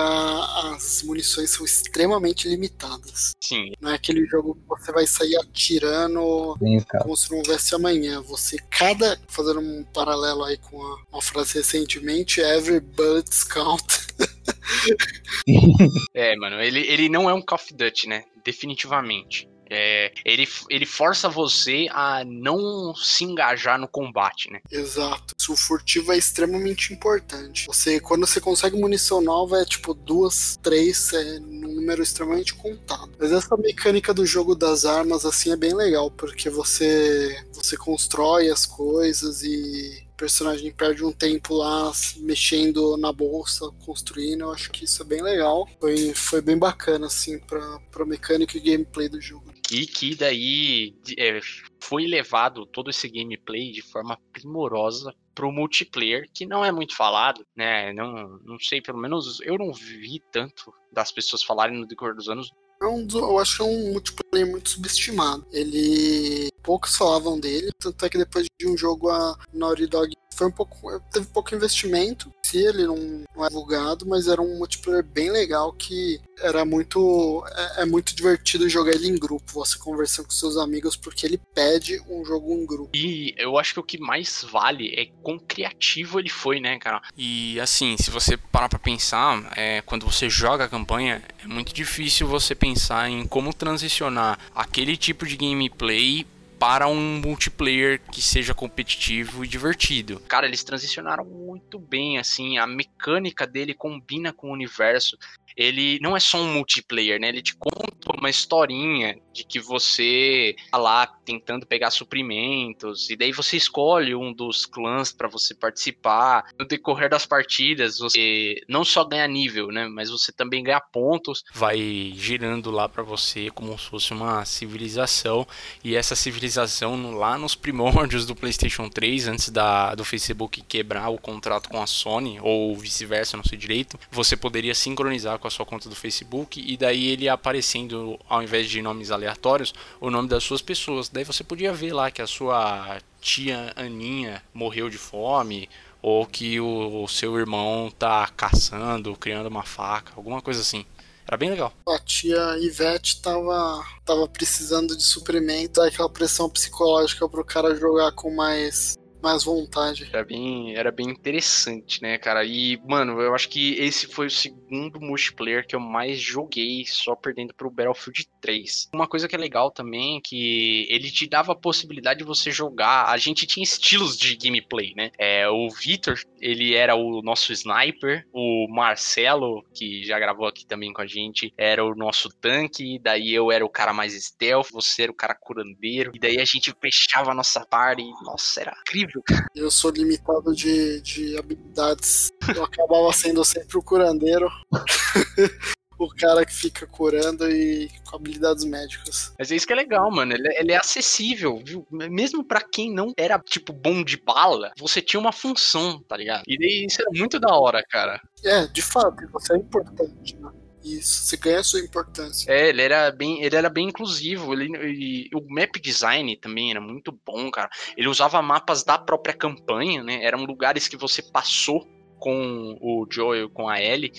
as 0.73 1.03
munições 1.03 1.51
são 1.51 1.65
extremamente 1.65 2.47
limitadas. 2.47 3.33
Sim. 3.43 3.73
Não 3.81 3.91
é 3.91 3.95
aquele 3.95 4.25
jogo 4.25 4.55
que 4.55 4.67
você 4.67 4.91
vai 4.91 5.05
sair 5.05 5.35
atirando 5.37 6.57
Sim, 6.57 6.79
como 7.01 7.17
se 7.17 7.29
não 7.29 7.37
houvesse 7.39 7.75
amanhã. 7.75 8.21
Você, 8.21 8.57
cada, 8.69 9.19
fazendo 9.27 9.59
um 9.59 9.83
paralelo 9.93 10.45
aí 10.45 10.57
com 10.57 10.81
a, 10.81 10.97
uma 11.11 11.21
frase 11.21 11.55
recentemente, 11.55 12.39
every 12.39 12.79
bullet 12.79 13.29
count. 13.49 14.07
é, 16.13 16.35
mano, 16.37 16.61
ele, 16.61 16.79
ele 16.79 17.09
não 17.09 17.29
é 17.29 17.33
um 17.33 17.41
Call 17.41 17.57
of 17.57 17.73
Duty, 17.73 18.07
né? 18.07 18.23
Definitivamente. 18.43 19.47
É, 19.69 20.11
ele, 20.25 20.47
ele 20.69 20.85
força 20.85 21.29
você 21.29 21.87
a 21.91 22.23
não 22.25 22.95
se 22.95 23.23
engajar 23.23 23.79
no 23.79 23.87
combate, 23.87 24.51
né? 24.51 24.59
Exato. 24.71 25.33
O 25.49 25.55
furtivo 25.55 26.11
é 26.11 26.17
extremamente 26.17 26.93
importante. 26.93 27.67
Você, 27.67 27.99
quando 27.99 28.27
você 28.27 28.41
consegue 28.41 28.79
munição 28.79 29.21
nova, 29.21 29.61
é 29.61 29.65
tipo 29.65 29.93
duas, 29.93 30.59
três, 30.61 31.13
é 31.13 31.39
um 31.39 31.75
número 31.75 32.03
extremamente 32.03 32.53
contado. 32.53 33.11
Mas 33.17 33.31
essa 33.31 33.55
mecânica 33.57 34.13
do 34.13 34.25
jogo 34.25 34.55
das 34.55 34.83
armas, 34.83 35.25
assim, 35.25 35.51
é 35.51 35.55
bem 35.55 35.73
legal, 35.73 36.11
porque 36.11 36.49
você, 36.49 37.35
você 37.53 37.77
constrói 37.77 38.49
as 38.49 38.65
coisas 38.65 39.41
e 39.43 40.06
personagem 40.17 40.73
perde 40.73 41.05
um 41.05 41.11
tempo 41.11 41.53
lá 41.53 41.91
mexendo 42.17 42.97
na 42.97 43.13
bolsa, 43.13 43.69
construindo. 43.85 44.41
Eu 44.41 44.51
acho 44.51 44.71
que 44.71 44.83
isso 44.83 45.03
é 45.03 45.05
bem 45.05 45.21
legal. 45.21 45.67
Foi, 45.79 46.13
foi 46.15 46.41
bem 46.41 46.57
bacana, 46.57 47.05
assim, 47.05 47.39
pra, 47.39 47.79
pra 47.91 48.05
mecânica 48.05 48.57
e 48.57 48.61
gameplay 48.61 49.07
do 49.07 49.21
jogo. 49.21 49.53
E 49.71 49.85
que 49.85 50.15
daí 50.15 50.95
é, 51.17 51.39
foi 51.81 52.07
levado 52.07 52.65
todo 52.65 52.89
esse 52.89 53.07
gameplay 53.07 53.71
de 53.71 53.81
forma 53.81 54.17
primorosa 54.33 55.13
pro 55.35 55.51
multiplayer, 55.51 56.27
que 56.33 56.47
não 56.47 56.65
é 56.65 56.71
muito 56.71 56.95
falado, 56.95 57.45
né? 57.55 57.93
Não, 57.93 58.39
não 58.43 58.59
sei, 58.59 58.81
pelo 58.81 58.97
menos 58.97 59.39
eu 59.41 59.55
não 59.55 59.71
vi 59.71 60.19
tanto 60.31 60.73
das 60.91 61.11
pessoas 61.11 61.43
falarem 61.43 61.77
no 61.77 61.85
decorrer 61.85 62.15
dos 62.15 62.27
anos 62.27 62.49
é 62.81 62.85
um, 62.85 63.07
eu 63.11 63.39
acho 63.39 63.57
que 63.57 63.61
é 63.63 63.65
um 63.65 63.93
multiplayer 63.93 64.26
muito 64.45 64.69
subestimado. 64.69 65.45
Ele. 65.51 66.49
Poucos 66.63 66.97
falavam 66.97 67.39
dele, 67.39 67.71
tanto 67.79 68.05
é 68.05 68.09
que 68.09 68.17
depois 68.17 68.45
de 68.59 68.67
um 68.67 68.75
jogo 68.75 69.09
a 69.09 69.39
Naughty 69.53 69.87
Dog 69.87 70.13
foi 70.37 70.47
um 70.47 70.51
pouco. 70.51 70.99
teve 71.11 71.25
pouco 71.27 71.55
investimento. 71.55 72.31
Se 72.43 72.57
ele 72.57 72.85
não, 72.85 73.23
não 73.35 73.45
é 73.45 73.49
divulgado, 73.49 74.05
mas 74.05 74.27
era 74.27 74.41
um 74.41 74.57
multiplayer 74.57 75.03
bem 75.03 75.31
legal 75.31 75.73
que 75.73 76.21
era 76.39 76.63
muito. 76.63 77.43
É, 77.55 77.81
é, 77.81 77.85
muito 77.85 78.15
divertido 78.15 78.69
jogar 78.69 78.93
ele 78.93 79.07
em 79.07 79.17
grupo, 79.17 79.51
você 79.51 79.77
conversando 79.77 80.25
com 80.25 80.31
seus 80.31 80.57
amigos, 80.57 80.95
porque 80.95 81.25
ele 81.25 81.41
pede 81.53 81.99
um 82.07 82.23
jogo 82.23 82.53
em 82.53 82.65
grupo. 82.65 82.91
E 82.93 83.33
eu 83.37 83.57
acho 83.57 83.73
que 83.73 83.79
o 83.79 83.83
que 83.83 83.97
mais 83.97 84.45
vale 84.49 84.93
é 84.95 85.07
quão 85.23 85.39
criativo 85.39 86.19
ele 86.19 86.29
foi, 86.29 86.59
né, 86.59 86.77
cara? 86.77 87.01
E 87.17 87.59
assim, 87.59 87.97
se 87.97 88.11
você 88.11 88.37
parar 88.37 88.69
pra 88.69 88.79
pensar, 88.79 89.51
é, 89.55 89.81
quando 89.81 90.05
você 90.05 90.29
joga 90.29 90.65
a 90.65 90.69
campanha, 90.69 91.23
é 91.43 91.47
muito 91.47 91.73
difícil 91.73 92.27
você 92.27 92.53
pensar 92.53 93.09
em 93.09 93.25
como 93.25 93.53
transicionar 93.53 94.39
aquele 94.53 94.95
tipo 94.95 95.25
de 95.25 95.35
gameplay 95.35 96.25
para 96.59 96.87
um 96.87 97.19
multiplayer 97.19 98.01
que 98.11 98.21
seja 98.21 98.53
competitivo 98.53 99.43
e 99.43 99.47
divertido. 99.47 100.19
Cara, 100.27 100.47
eles 100.47 100.63
transicionaram 100.63 101.23
muito 101.25 101.77
bem, 101.79 102.17
assim, 102.17 102.57
a 102.57 102.65
mecânica 102.65 103.45
dele 103.45 103.73
combina 103.73 104.33
com 104.33 104.49
o 104.49 104.53
universo 104.53 105.17
ele 105.57 105.97
não 106.01 106.15
é 106.15 106.19
só 106.19 106.37
um 106.37 106.53
multiplayer, 106.53 107.19
né? 107.19 107.29
Ele 107.29 107.41
te 107.41 107.55
conta 107.55 108.15
uma 108.15 108.29
historinha 108.29 109.19
de 109.33 109.43
que 109.43 109.59
você 109.59 110.55
tá 110.71 110.77
lá 110.77 111.07
tentando 111.07 111.65
pegar 111.65 111.89
suprimentos, 111.89 113.09
e 113.09 113.15
daí 113.15 113.31
você 113.31 113.57
escolhe 113.57 114.13
um 114.13 114.31
dos 114.31 114.65
clãs 114.65 115.11
para 115.11 115.27
você 115.27 115.55
participar. 115.55 116.45
No 116.59 116.65
decorrer 116.65 117.09
das 117.09 117.25
partidas, 117.25 117.97
você 117.97 118.55
não 118.69 118.85
só 118.85 119.03
ganha 119.03 119.27
nível, 119.27 119.67
né? 119.67 119.87
Mas 119.87 120.11
você 120.11 120.31
também 120.31 120.63
ganha 120.63 120.79
pontos. 120.79 121.43
Vai 121.53 122.13
girando 122.15 122.69
lá 122.69 122.87
para 122.87 123.03
você 123.03 123.49
como 123.49 123.77
se 123.77 123.85
fosse 123.85 124.13
uma 124.13 124.45
civilização, 124.45 125.47
e 125.83 125.95
essa 125.95 126.15
civilização 126.15 127.15
lá 127.17 127.37
nos 127.37 127.55
primórdios 127.55 128.25
do 128.25 128.35
PlayStation 128.35 128.89
3, 128.89 129.27
antes 129.27 129.49
da, 129.49 129.95
do 129.95 130.05
Facebook 130.05 130.61
quebrar 130.61 131.09
o 131.09 131.17
contrato 131.17 131.67
com 131.67 131.81
a 131.81 131.87
Sony, 131.87 132.39
ou 132.41 132.75
vice-versa, 132.75 133.35
não 133.35 133.43
sei 133.43 133.57
direito, 133.57 133.99
você 134.11 134.37
poderia 134.37 134.75
sincronizar 134.75 135.39
com 135.39 135.46
com 135.47 135.49
a 135.49 135.51
sua 135.51 135.65
conta 135.65 135.89
do 135.89 135.95
Facebook 135.95 136.61
e 136.61 136.75
daí 136.75 137.07
ele 137.07 137.29
aparecendo, 137.29 138.19
ao 138.27 138.43
invés 138.43 138.69
de 138.69 138.81
nomes 138.81 139.11
aleatórios, 139.11 139.73
o 140.01 140.11
nome 140.11 140.27
das 140.27 140.43
suas 140.43 140.61
pessoas. 140.61 141.07
Daí 141.07 141.23
você 141.23 141.43
podia 141.43 141.73
ver 141.73 141.93
lá 141.93 142.11
que 142.11 142.21
a 142.21 142.27
sua 142.27 142.99
tia 143.21 143.71
Aninha 143.75 144.43
morreu 144.53 144.89
de 144.89 144.97
fome 144.97 145.69
ou 146.01 146.25
que 146.25 146.59
o, 146.59 147.03
o 147.03 147.07
seu 147.07 147.37
irmão 147.39 147.91
tá 147.97 148.27
caçando, 148.35 149.15
criando 149.15 149.47
uma 149.47 149.63
faca, 149.63 150.13
alguma 150.15 150.41
coisa 150.41 150.61
assim. 150.61 150.85
Era 151.25 151.37
bem 151.37 151.49
legal. 151.49 151.73
A 151.87 151.99
tia 151.99 152.57
Ivete 152.59 153.21
tava, 153.21 153.85
tava 154.05 154.27
precisando 154.27 154.95
de 154.95 155.03
suprimento, 155.03 155.81
aquela 155.81 156.09
pressão 156.09 156.49
psicológica 156.49 157.27
pro 157.27 157.43
cara 157.43 157.75
jogar 157.75 158.11
com 158.13 158.33
mais 158.33 158.97
mais 159.21 159.43
vontade. 159.43 160.07
Era 160.11 160.23
bem, 160.23 160.75
era 160.75 160.91
bem 160.91 161.09
interessante, 161.09 162.01
né, 162.01 162.17
cara? 162.17 162.43
E, 162.45 162.77
mano, 162.85 163.21
eu 163.21 163.33
acho 163.33 163.49
que 163.49 163.73
esse 163.75 164.07
foi 164.07 164.27
o 164.27 164.31
segundo 164.31 164.99
multiplayer 165.01 165.65
que 165.65 165.75
eu 165.75 165.79
mais 165.79 166.19
joguei, 166.19 166.85
só 166.85 167.15
perdendo 167.15 167.53
pro 167.53 167.69
Battlefield 167.69 168.27
3. 168.41 168.89
Uma 168.93 169.07
coisa 169.07 169.27
que 169.27 169.35
é 169.35 169.39
legal 169.39 169.71
também 169.71 170.17
é 170.17 170.21
que 170.21 170.87
ele 170.89 171.09
te 171.11 171.27
dava 171.27 171.53
a 171.53 171.55
possibilidade 171.55 172.19
de 172.19 172.25
você 172.25 172.51
jogar. 172.51 173.05
A 173.07 173.17
gente 173.17 173.45
tinha 173.45 173.63
estilos 173.63 174.17
de 174.17 174.35
gameplay, 174.35 174.93
né? 174.95 175.11
É, 175.17 175.49
o 175.49 175.69
Victor, 175.69 176.19
ele 176.39 176.73
era 176.73 176.95
o 176.95 177.21
nosso 177.21 177.51
sniper, 177.51 178.25
o 178.31 178.67
Marcelo, 178.69 179.63
que 179.73 180.03
já 180.03 180.19
gravou 180.19 180.47
aqui 180.47 180.65
também 180.65 180.93
com 180.93 181.01
a 181.01 181.07
gente, 181.07 181.53
era 181.57 181.83
o 181.83 181.95
nosso 181.95 182.29
tanque, 182.29 182.99
daí 182.99 183.33
eu 183.33 183.51
era 183.51 183.65
o 183.65 183.69
cara 183.69 183.93
mais 183.93 184.13
stealth, 184.13 184.69
você 184.71 185.03
era 185.03 185.11
o 185.11 185.15
cara 185.15 185.35
curandeiro, 185.35 186.11
e 186.13 186.19
daí 186.19 186.39
a 186.39 186.45
gente 186.45 186.73
fechava 186.81 187.31
a 187.31 187.35
nossa 187.35 187.65
party. 187.65 188.03
Nossa, 188.23 188.61
era 188.61 188.77
incrível 188.81 189.06
Eu 189.55 189.71
sou 189.71 189.91
limitado 189.91 190.55
de, 190.55 191.01
de 191.01 191.37
habilidades. 191.37 192.31
Eu 192.55 192.63
acabava 192.63 193.11
sendo 193.13 193.43
sempre 193.43 193.77
o 193.77 193.83
curandeiro. 193.83 194.49
o 195.97 196.07
cara 196.09 196.45
que 196.45 196.53
fica 196.53 196.85
curando 196.85 197.49
e 197.49 197.89
com 198.07 198.15
habilidades 198.15 198.63
médicas. 198.63 199.33
Mas 199.37 199.51
é 199.51 199.55
isso 199.55 199.65
que 199.65 199.73
é 199.73 199.75
legal, 199.75 200.11
mano. 200.11 200.33
Ele, 200.33 200.47
ele 200.57 200.71
é 200.71 200.77
acessível, 200.77 201.61
viu? 201.63 201.85
Mesmo 201.91 202.43
para 202.43 202.61
quem 202.61 202.93
não 202.93 203.13
era, 203.17 203.39
tipo, 203.39 203.73
bom 203.73 204.03
de 204.03 204.17
bala, 204.17 204.71
você 204.77 205.01
tinha 205.01 205.19
uma 205.19 205.31
função, 205.31 206.01
tá 206.03 206.15
ligado? 206.15 206.43
E 206.47 206.85
isso 206.85 207.01
era 207.01 207.09
muito 207.13 207.39
da 207.39 207.55
hora, 207.55 207.83
cara. 207.89 208.21
É, 208.43 208.67
de 208.67 208.81
fato, 208.81 209.27
você 209.31 209.53
é 209.53 209.57
importante, 209.57 210.35
né? 210.37 210.51
Isso, 210.95 211.25
você 211.25 211.37
ganha 211.37 211.59
a 211.59 211.63
sua 211.63 211.79
importância. 211.79 212.51
É, 212.51 212.69
ele 212.69 212.81
era 212.81 213.11
bem, 213.11 213.43
ele 213.43 213.55
era 213.55 213.69
bem 213.69 213.87
inclusivo. 213.87 214.53
Ele, 214.53 214.69
e, 214.85 215.29
o 215.35 215.41
map 215.53 215.75
design 215.81 216.35
também 216.37 216.71
era 216.71 216.79
muito 216.79 217.11
bom, 217.25 217.49
cara. 217.51 217.69
Ele 217.95 218.07
usava 218.07 218.41
mapas 218.41 218.83
da 218.83 218.97
própria 218.97 219.33
campanha, 219.33 220.03
né? 220.03 220.23
Eram 220.23 220.45
lugares 220.45 220.87
que 220.87 220.97
você 220.97 221.21
passou 221.21 221.87
com 222.19 222.77
o 222.81 223.05
Joel, 223.09 223.49
com 223.49 223.67
a 223.67 223.81
Ellie, 223.81 224.11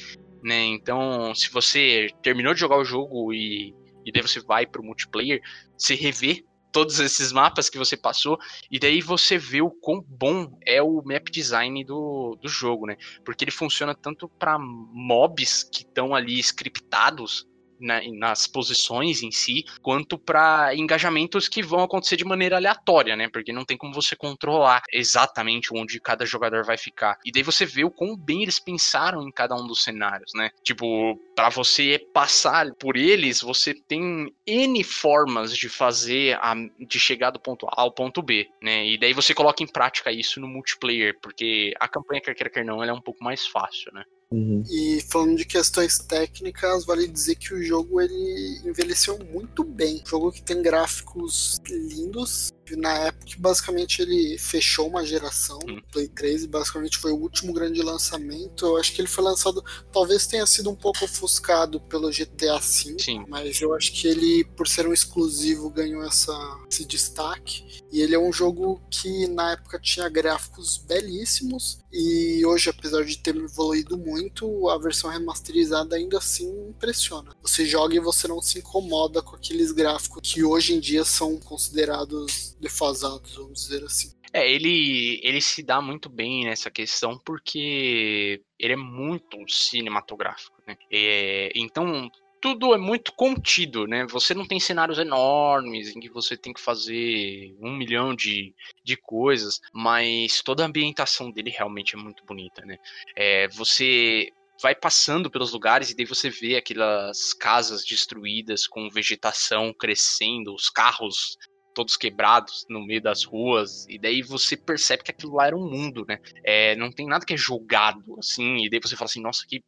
né? 0.43 0.65
Então, 0.65 1.35
se 1.35 1.51
você 1.51 2.09
terminou 2.23 2.55
de 2.55 2.61
jogar 2.61 2.77
o 2.77 2.85
jogo 2.85 3.33
e, 3.33 3.75
e 4.05 4.13
daí 4.13 4.23
você 4.23 4.41
vai 4.41 4.67
pro 4.67 4.83
multiplayer, 4.83 5.41
você 5.77 5.95
revê 5.95 6.45
todos 6.73 7.01
esses 7.01 7.33
mapas 7.33 7.69
que 7.69 7.79
você 7.79 7.97
passou, 7.97 8.39
e 8.71 8.79
daí 8.79 9.01
você 9.01 9.39
vê 9.39 9.61
o 9.63 9.71
quão 9.71 10.05
bom 10.07 10.59
é 10.65 10.83
o 10.83 11.03
map 11.05 11.29
design 11.31 11.85
do, 11.85 12.37
do 12.41 12.49
jogo, 12.49 12.87
né? 12.87 12.97
Porque 13.25 13.45
ele 13.45 13.51
funciona 13.51 13.95
tanto 13.95 14.29
para 14.29 14.59
mobs 14.59 15.63
que 15.63 15.83
estão 15.83 16.15
ali 16.15 16.39
scriptados 16.41 17.47
na, 17.81 18.01
nas 18.13 18.47
posições 18.47 19.23
em 19.23 19.31
si, 19.31 19.65
quanto 19.83 20.19
para 20.19 20.75
engajamentos 20.75 21.49
que 21.49 21.63
vão 21.63 21.83
acontecer 21.83 22.17
de 22.17 22.25
maneira 22.25 22.57
aleatória, 22.57 23.17
né? 23.17 23.29
Porque 23.29 23.53
não 23.53 23.65
tem 23.65 23.77
como 23.77 23.95
você 23.95 24.17
controlar 24.17 24.83
exatamente 24.93 25.75
onde 25.75 26.01
cada 26.01 26.25
jogador 26.25 26.65
vai 26.65 26.77
ficar. 26.77 27.19
E 27.25 27.33
daí 27.33 27.43
você 27.43 27.65
vê 27.65 27.85
o 27.85 27.91
quão 27.91 28.17
bem 28.17 28.43
eles 28.43 28.59
pensaram 28.59 29.23
em 29.23 29.31
cada 29.31 29.55
um 29.55 29.67
dos 29.67 29.83
cenários, 29.83 30.33
né? 30.35 30.51
Tipo, 30.63 31.19
para 31.35 31.49
você 31.49 31.99
passar 32.13 32.73
por 32.75 32.97
eles, 32.97 33.41
você 33.41 33.75
tem 33.75 34.33
N 34.47 34.85
formas 34.85 35.57
de 35.57 35.69
fazer, 35.69 36.37
a, 36.41 36.55
de 36.55 36.99
chegar 36.99 37.31
do 37.31 37.41
ponto 37.41 37.67
A 37.67 37.83
ao 37.83 37.93
ponto 37.93 38.23
B, 38.23 38.49
né? 38.63 38.87
E 38.87 38.99
daí 38.99 39.13
você 39.13 39.35
coloca 39.35 39.63
em 39.63 39.67
prática 39.67 40.11
isso 40.11 40.41
no 40.41 40.49
multiplayer, 40.49 41.17
porque 41.21 41.73
a 41.79 41.89
campanha, 41.89 42.21
quer 42.21 42.35
queira, 42.35 42.51
quer 42.51 42.65
não, 42.65 42.83
ela 42.83 42.93
é 42.93 42.95
um 42.95 43.01
pouco 43.01 43.23
mais 43.23 43.47
fácil, 43.47 43.93
né? 43.93 44.05
Uhum. 44.31 44.63
E 44.69 45.01
falando 45.11 45.37
de 45.37 45.47
questões 45.47 45.99
técnicas, 45.99 46.85
vale 46.85 47.09
dizer 47.09 47.37
que 47.37 47.55
o 47.55 47.63
jogo 47.63 48.01
ele 48.01 48.61
envelheceu 48.65 49.19
muito 49.33 49.65
bem. 49.65 50.03
Um 50.05 50.07
jogo 50.07 50.33
que 50.33 50.43
tem 50.43 50.61
gráficos 50.61 51.59
lindos, 51.67 52.53
na 52.77 52.93
época, 53.07 53.33
basicamente, 53.39 54.03
ele 54.03 54.39
fechou 54.39 54.89
uma 54.89 55.05
geração. 55.05 55.59
Hum. 55.69 55.81
Play 55.93 56.09
3 56.09 56.47
basicamente 56.47 56.99
foi 56.99 57.13
o 57.13 57.17
último 57.17 57.53
grande 57.53 57.83
lançamento. 57.83 58.67
Eu 58.67 58.77
acho 58.77 58.93
que 58.93 59.01
ele 59.01 59.09
foi 59.09 59.25
lançado, 59.25 59.63
talvez 59.93 60.27
tenha 60.27 60.47
sido 60.47 60.71
um 60.71 60.77
pouco 60.77 61.05
ofuscado 61.05 61.81
pelo 61.81 62.11
GTA 62.11 62.59
V, 62.59 62.97
Sim. 62.99 63.25
mas 63.29 63.61
eu 63.61 63.75
acho 63.75 63.93
que 63.93 64.07
ele, 64.07 64.45
por 64.57 64.67
ser 64.67 64.87
um 64.87 64.93
exclusivo, 64.93 65.71
ganhou 65.71 66.03
essa, 66.03 66.33
esse 66.71 66.85
destaque. 66.85 67.83
E 67.91 68.01
ele 68.01 68.15
é 68.15 68.19
um 68.19 68.33
jogo 68.33 68.81
que 68.91 69.27
na 69.29 69.53
época 69.53 69.79
tinha 69.79 70.09
gráficos 70.09 70.77
belíssimos 70.79 71.79
e 71.91 72.45
hoje, 72.45 72.69
apesar 72.69 73.03
de 73.05 73.19
ter 73.19 73.35
evoluído 73.35 73.97
muito, 73.97 74.69
a 74.69 74.77
versão 74.79 75.11
remasterizada 75.11 75.97
ainda 75.97 76.19
assim 76.19 76.49
impressiona. 76.69 77.35
Você 77.43 77.65
joga 77.65 77.95
e 77.95 78.01
você 78.01 78.29
não 78.29 78.43
se 78.43 78.59
incomoda 78.59 79.23
com 79.23 79.35
aqueles 79.35 79.73
gráficos 79.73 80.21
que 80.23 80.45
hoje 80.45 80.75
em 80.75 80.81
dia 80.81 81.05
são 81.05 81.39
considerados 81.39 82.57
defasados, 82.61 83.35
vamos 83.35 83.63
dizer 83.63 83.85
assim. 83.85 84.13
É, 84.33 84.51
ele, 84.51 85.21
ele 85.23 85.41
se 85.41 85.63
dá 85.63 85.81
muito 85.81 86.09
bem 86.09 86.45
nessa 86.45 86.71
questão 86.71 87.19
porque 87.25 88.43
ele 88.59 88.73
é 88.75 88.77
muito 88.77 89.39
cinematográfico, 89.49 90.63
né? 90.67 90.77
É, 90.93 91.51
então, 91.55 92.11
tudo 92.41 92.75
é 92.75 92.79
muito 92.79 93.13
contido, 93.15 93.87
né? 93.87 94.07
Você 94.07 94.35
não 94.35 94.47
tem 94.47 94.61
cenários 94.61 94.99
enormes 94.99 95.95
em 95.95 96.01
que 96.01 96.09
você 96.09 96.37
tem 96.37 96.53
que 96.53 96.61
fazer 96.61 97.55
um 97.61 97.75
milhão 97.75 98.15
de, 98.15 98.55
de 98.85 98.97
coisas, 98.97 99.61
mas 99.73 100.43
toda 100.43 100.63
a 100.63 100.67
ambientação 100.67 101.31
dele 101.31 101.51
realmente 101.51 101.95
é 101.95 101.99
muito 101.99 102.25
bonita, 102.25 102.65
né? 102.65 102.77
É, 103.17 103.49
você 103.49 104.31
vai 104.61 104.75
passando 104.75 105.31
pelos 105.31 105.53
lugares 105.53 105.91
e 105.91 105.97
daí 105.97 106.05
você 106.05 106.29
vê 106.29 106.57
aquelas 106.57 107.33
casas 107.33 107.85
destruídas 107.85 108.67
com 108.67 108.91
vegetação 108.91 109.73
crescendo, 109.73 110.53
os 110.53 110.69
carros 110.69 111.39
todos 111.79 111.97
quebrados 111.97 112.67
no 112.69 112.85
meio 112.85 113.01
das 113.01 113.23
ruas, 113.23 113.87
e 113.89 114.01
daí 114.01 114.21
você 114.21 114.57
percebe 114.57 115.05
que 115.05 115.13
aquilo 115.13 115.37
lá 115.37 115.47
era 115.47 115.57
um 115.57 115.71
mundo, 115.71 116.05
né? 116.09 116.19
É, 116.43 116.75
não 116.75 116.91
tem 116.91 117.07
nada 117.07 117.25
que 117.25 117.35
é 117.35 117.37
jogado, 117.37 118.17
assim, 118.19 118.65
e 118.65 118.69
daí 118.69 118.81
você 118.83 118.97
fala 118.97 119.09
assim, 119.09 119.23
nossa, 119.23 119.47
que 119.47 119.63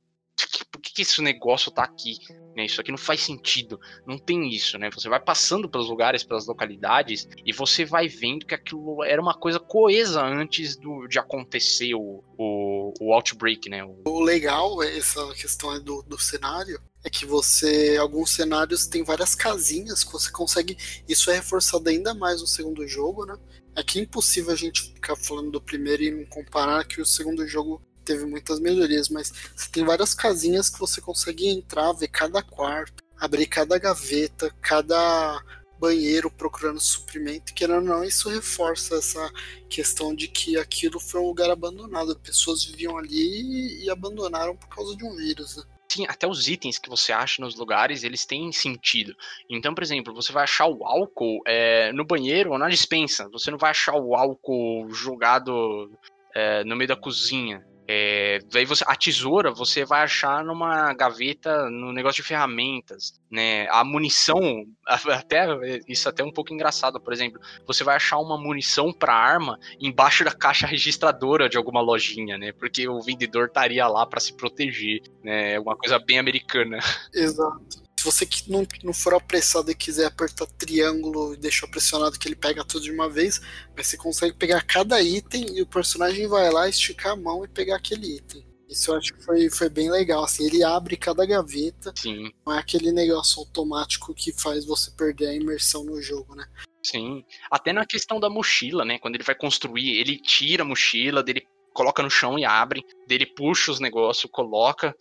por 0.73 0.81
que, 0.81 0.93
que 0.93 1.03
esse 1.03 1.21
negócio 1.23 1.71
tá 1.71 1.83
aqui? 1.85 2.17
Né? 2.57 2.65
Isso 2.65 2.81
aqui 2.81 2.91
não 2.91 2.99
faz 2.99 3.21
sentido. 3.21 3.79
Não 4.07 4.19
tem 4.19 4.49
isso, 4.49 4.79
né? 4.79 4.91
Você 4.91 5.09
vai 5.09 5.21
passando 5.21 5.69
pelos 5.69 5.89
lugares, 5.89 6.23
pelas 6.23 6.47
localidades, 6.47 7.29
e 7.45 7.53
você 7.53 7.85
vai 7.85 8.09
vendo 8.09 8.47
que 8.47 8.55
aquilo 8.55 9.05
era 9.05 9.21
uma 9.21 9.35
coisa 9.35 9.61
coesa 9.61 10.23
antes 10.25 10.77
do, 10.77 11.07
de 11.07 11.19
acontecer 11.19 11.95
o, 11.95 12.25
o, 12.39 12.70
o 13.01 13.15
Outbreak, 13.15 13.69
né? 13.69 13.85
O... 13.85 14.03
o 14.05 14.21
legal, 14.21 14.83
é 14.83 14.97
essa 14.97 15.27
questão 15.35 15.83
do, 15.83 16.03
do 16.03 16.19
cenário, 16.19 16.81
é 17.05 17.11
que 17.11 17.25
você, 17.25 17.97
alguns 17.99 18.31
cenários 18.31 18.87
tem 18.87 19.03
várias 19.03 19.35
casinhas 19.35 20.05
que 20.05 20.13
você 20.13 20.31
consegue. 20.31 20.77
Isso 21.09 21.31
é 21.31 21.35
reforçado 21.35 21.89
ainda 21.89 22.15
mais 22.15 22.41
no 22.41 22.47
segundo 22.47 22.87
jogo, 22.87 23.25
né? 23.25 23.37
É 23.75 23.83
que 23.83 23.99
é 23.99 24.03
impossível 24.03 24.53
a 24.53 24.57
gente 24.57 24.83
ficar 24.95 25.17
falando 25.17 25.51
do 25.51 25.61
primeiro 25.61 26.03
e 26.03 26.11
não 26.11 26.25
comparar 26.27 26.85
que 26.85 27.01
o 27.01 27.07
segundo 27.07 27.47
jogo 27.47 27.81
teve 28.05 28.25
muitas 28.27 28.59
melhorias, 28.59 29.09
mas 29.09 29.33
você 29.55 29.71
tem 29.71 29.85
várias 29.85 30.15
casinhas 30.15 30.69
que 30.69 30.79
você 30.79 31.01
consegue 31.01 31.49
entrar, 31.49 31.93
ver 31.93 32.09
cada 32.09 32.43
quarto, 32.43 33.03
abrir 33.17 33.47
cada 33.47 33.79
gaveta, 33.79 34.55
cada 34.61 35.43
banheiro 35.81 36.31
procurando 36.31 36.79
suprimento, 36.79 37.55
ou 37.63 37.81
não, 37.81 38.05
isso 38.05 38.29
reforça 38.29 38.97
essa 38.97 39.33
questão 39.69 40.15
de 40.15 40.29
que 40.29 40.59
aquilo 40.59 41.01
foi 41.01 41.21
um 41.21 41.27
lugar 41.27 41.51
abandonado. 41.51 42.19
Pessoas 42.19 42.65
viviam 42.65 42.99
ali 42.99 43.83
e 43.83 43.91
abandonaram 43.91 44.55
por 44.55 44.69
causa 44.69 44.95
de 44.95 45.05
um 45.05 45.17
vírus. 45.17 45.57
Né? 45.57 45.63
Sim, 45.91 46.07
até 46.07 46.27
os 46.27 46.47
itens 46.47 46.79
que 46.79 46.91
você 46.91 47.13
acha 47.13 47.43
nos 47.43 47.57
lugares, 47.57 48.05
eles 48.05 48.27
têm 48.27 48.53
sentido. 48.53 49.17
Então, 49.49 49.75
por 49.75 49.83
exemplo, 49.83 50.15
você 50.15 50.33
vai 50.33 50.45
achar 50.45 50.67
o 50.67 50.85
álcool 50.85 51.41
é, 51.47 51.93
no 51.93 52.05
banheiro 52.05 52.53
ou 52.53 52.59
na 52.59 52.69
dispensa. 52.69 53.29
Você 53.31 53.51
não 53.51 53.59
vai 53.59 53.71
achar 53.71 53.95
o 53.95 54.15
álcool 54.15 54.89
jogado 54.91 55.91
é, 56.35 56.63
no 56.63 56.77
meio 56.77 56.89
da 56.89 56.97
cozinha. 56.97 57.67
É, 57.93 58.39
daí 58.53 58.65
você, 58.65 58.85
a 58.87 58.95
tesoura 58.95 59.51
você 59.51 59.85
vai 59.85 60.03
achar 60.03 60.45
numa 60.45 60.95
gaveta 60.95 61.69
no 61.69 61.93
negócio 61.93 62.23
de 62.23 62.29
ferramentas, 62.29 63.21
né? 63.29 63.67
A 63.69 63.83
munição, 63.83 64.65
até 64.87 65.49
isso 65.89 66.09
até 66.09 66.23
é 66.23 66.25
um 66.25 66.31
pouco 66.31 66.55
engraçado, 66.55 67.01
por 67.01 67.13
exemplo, 67.13 67.41
você 67.67 67.83
vai 67.83 67.97
achar 67.97 68.19
uma 68.19 68.39
munição 68.39 68.93
para 68.93 69.13
arma 69.13 69.59
embaixo 69.81 70.23
da 70.25 70.31
caixa 70.31 70.69
registradora 70.69 71.49
de 71.49 71.57
alguma 71.57 71.81
lojinha, 71.81 72.39
né? 72.39 72.53
Porque 72.53 72.89
o 72.89 73.01
vendedor 73.01 73.49
estaria 73.49 73.89
lá 73.89 74.07
para 74.07 74.21
se 74.21 74.35
proteger, 74.35 75.03
né? 75.25 75.59
Uma 75.59 75.77
coisa 75.77 75.99
bem 75.99 76.21
americana. 76.21 76.79
Exato. 77.13 77.90
Se 78.01 78.07
você 78.07 78.27
não, 78.49 78.67
não 78.83 78.95
for 78.95 79.13
apressado 79.13 79.71
e 79.71 79.75
quiser 79.75 80.07
apertar 80.07 80.47
triângulo 80.47 81.35
e 81.35 81.37
deixar 81.37 81.69
pressionado 81.69 82.19
que 82.19 82.27
ele 82.27 82.35
pega 82.35 82.65
tudo 82.65 82.85
de 82.85 82.91
uma 82.91 83.11
vez, 83.11 83.43
mas 83.77 83.89
você 83.89 83.99
consegue 83.99 84.35
pegar 84.35 84.63
cada 84.63 85.03
item 85.03 85.59
e 85.59 85.61
o 85.61 85.67
personagem 85.67 86.27
vai 86.27 86.51
lá 86.51 86.67
esticar 86.67 87.13
a 87.13 87.17
mão 87.17 87.45
e 87.45 87.49
pegar 87.49 87.77
aquele 87.77 88.17
item. 88.17 88.43
Isso 88.67 88.91
eu 88.91 88.97
acho 88.97 89.13
que 89.13 89.23
foi, 89.23 89.51
foi 89.51 89.69
bem 89.69 89.91
legal. 89.91 90.25
Assim, 90.25 90.47
ele 90.47 90.65
abre 90.65 90.97
cada 90.97 91.27
gaveta. 91.27 91.93
Sim. 91.95 92.33
Não 92.47 92.55
é 92.55 92.59
aquele 92.61 92.91
negócio 92.91 93.41
automático 93.41 94.15
que 94.15 94.33
faz 94.33 94.65
você 94.65 94.91
perder 94.93 95.27
a 95.27 95.35
imersão 95.35 95.85
no 95.85 96.01
jogo, 96.01 96.35
né? 96.35 96.47
Sim. 96.83 97.23
Até 97.51 97.71
na 97.71 97.85
questão 97.85 98.19
da 98.19 98.31
mochila, 98.31 98.83
né? 98.83 98.99
Quando 98.99 99.17
ele 99.17 99.25
vai 99.25 99.35
construir, 99.35 99.99
ele 99.99 100.17
tira 100.17 100.63
a 100.63 100.67
mochila, 100.67 101.23
dele 101.23 101.47
coloca 101.73 102.03
no 102.03 102.11
chão 102.11 102.39
e 102.39 102.45
abre, 102.45 102.85
dele 103.07 103.27
puxa 103.27 103.71
os 103.71 103.81
negócios, 103.81 104.31
coloca, 104.31 104.95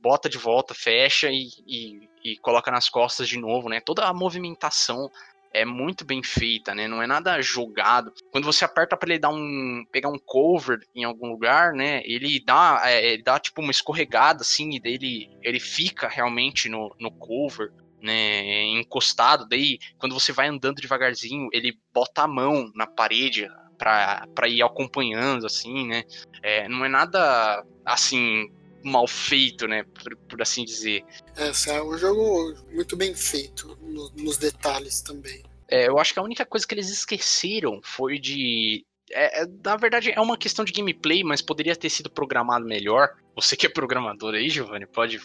bota 0.00 0.28
de 0.28 0.38
volta, 0.38 0.74
fecha 0.74 1.30
e, 1.30 1.48
e, 1.66 2.08
e, 2.32 2.36
coloca 2.38 2.70
nas 2.70 2.88
costas 2.88 3.28
de 3.28 3.38
novo, 3.38 3.68
né? 3.68 3.80
Toda 3.80 4.04
a 4.04 4.14
movimentação 4.14 5.10
é 5.52 5.64
muito 5.64 6.04
bem 6.04 6.22
feita, 6.22 6.74
né? 6.74 6.86
Não 6.86 7.02
é 7.02 7.06
nada 7.06 7.40
jogado. 7.40 8.12
Quando 8.30 8.44
você 8.44 8.64
aperta 8.64 8.96
para 8.96 9.10
ele 9.10 9.18
dar 9.18 9.30
um 9.30 9.84
pegar 9.90 10.10
um 10.10 10.18
cover 10.18 10.80
em 10.94 11.04
algum 11.04 11.28
lugar, 11.28 11.72
né? 11.72 12.02
Ele 12.04 12.42
dá, 12.44 12.82
é, 12.84 13.12
ele 13.12 13.22
dá 13.22 13.38
tipo 13.38 13.62
uma 13.62 13.70
escorregada 13.70 14.42
assim 14.42 14.74
e 14.74 14.80
dele 14.80 15.30
ele 15.42 15.60
fica 15.60 16.08
realmente 16.08 16.68
no, 16.68 16.94
no 16.98 17.10
cover. 17.10 17.72
Né, 17.98 18.62
encostado, 18.78 19.48
daí 19.48 19.78
quando 19.98 20.14
você 20.14 20.30
vai 20.30 20.46
andando 20.46 20.82
devagarzinho, 20.82 21.48
ele 21.50 21.76
bota 21.92 22.22
a 22.22 22.28
mão 22.28 22.70
na 22.74 22.86
parede, 22.86 23.48
para 23.76 24.48
ir 24.48 24.62
acompanhando, 24.62 25.46
assim, 25.46 25.86
né? 25.86 26.02
É, 26.42 26.68
não 26.68 26.84
é 26.84 26.88
nada, 26.88 27.64
assim, 27.84 28.50
mal 28.86 29.06
feito, 29.06 29.66
né? 29.66 29.84
Por, 29.84 30.16
por 30.16 30.42
assim 30.42 30.64
dizer. 30.64 31.04
É, 31.36 31.50
é 31.70 31.82
um 31.82 31.96
jogo 31.98 32.54
muito 32.72 32.96
bem 32.96 33.14
feito 33.14 33.76
no, 33.80 34.10
nos 34.10 34.36
detalhes 34.36 35.00
também. 35.00 35.42
É, 35.68 35.88
eu 35.88 35.98
acho 35.98 36.12
que 36.12 36.18
a 36.18 36.22
única 36.22 36.46
coisa 36.46 36.66
que 36.66 36.74
eles 36.74 36.90
esqueceram 36.90 37.80
foi 37.82 38.18
de. 38.18 38.84
É, 39.10 39.42
é, 39.42 39.46
na 39.64 39.76
verdade, 39.76 40.10
é 40.10 40.20
uma 40.20 40.36
questão 40.36 40.64
de 40.64 40.72
gameplay, 40.72 41.22
mas 41.22 41.40
poderia 41.40 41.76
ter 41.76 41.90
sido 41.90 42.10
programado 42.10 42.64
melhor. 42.64 43.14
Você 43.34 43.56
que 43.56 43.66
é 43.66 43.68
programador 43.68 44.34
aí, 44.34 44.48
Giovanni, 44.48 44.86
pode, 44.86 45.20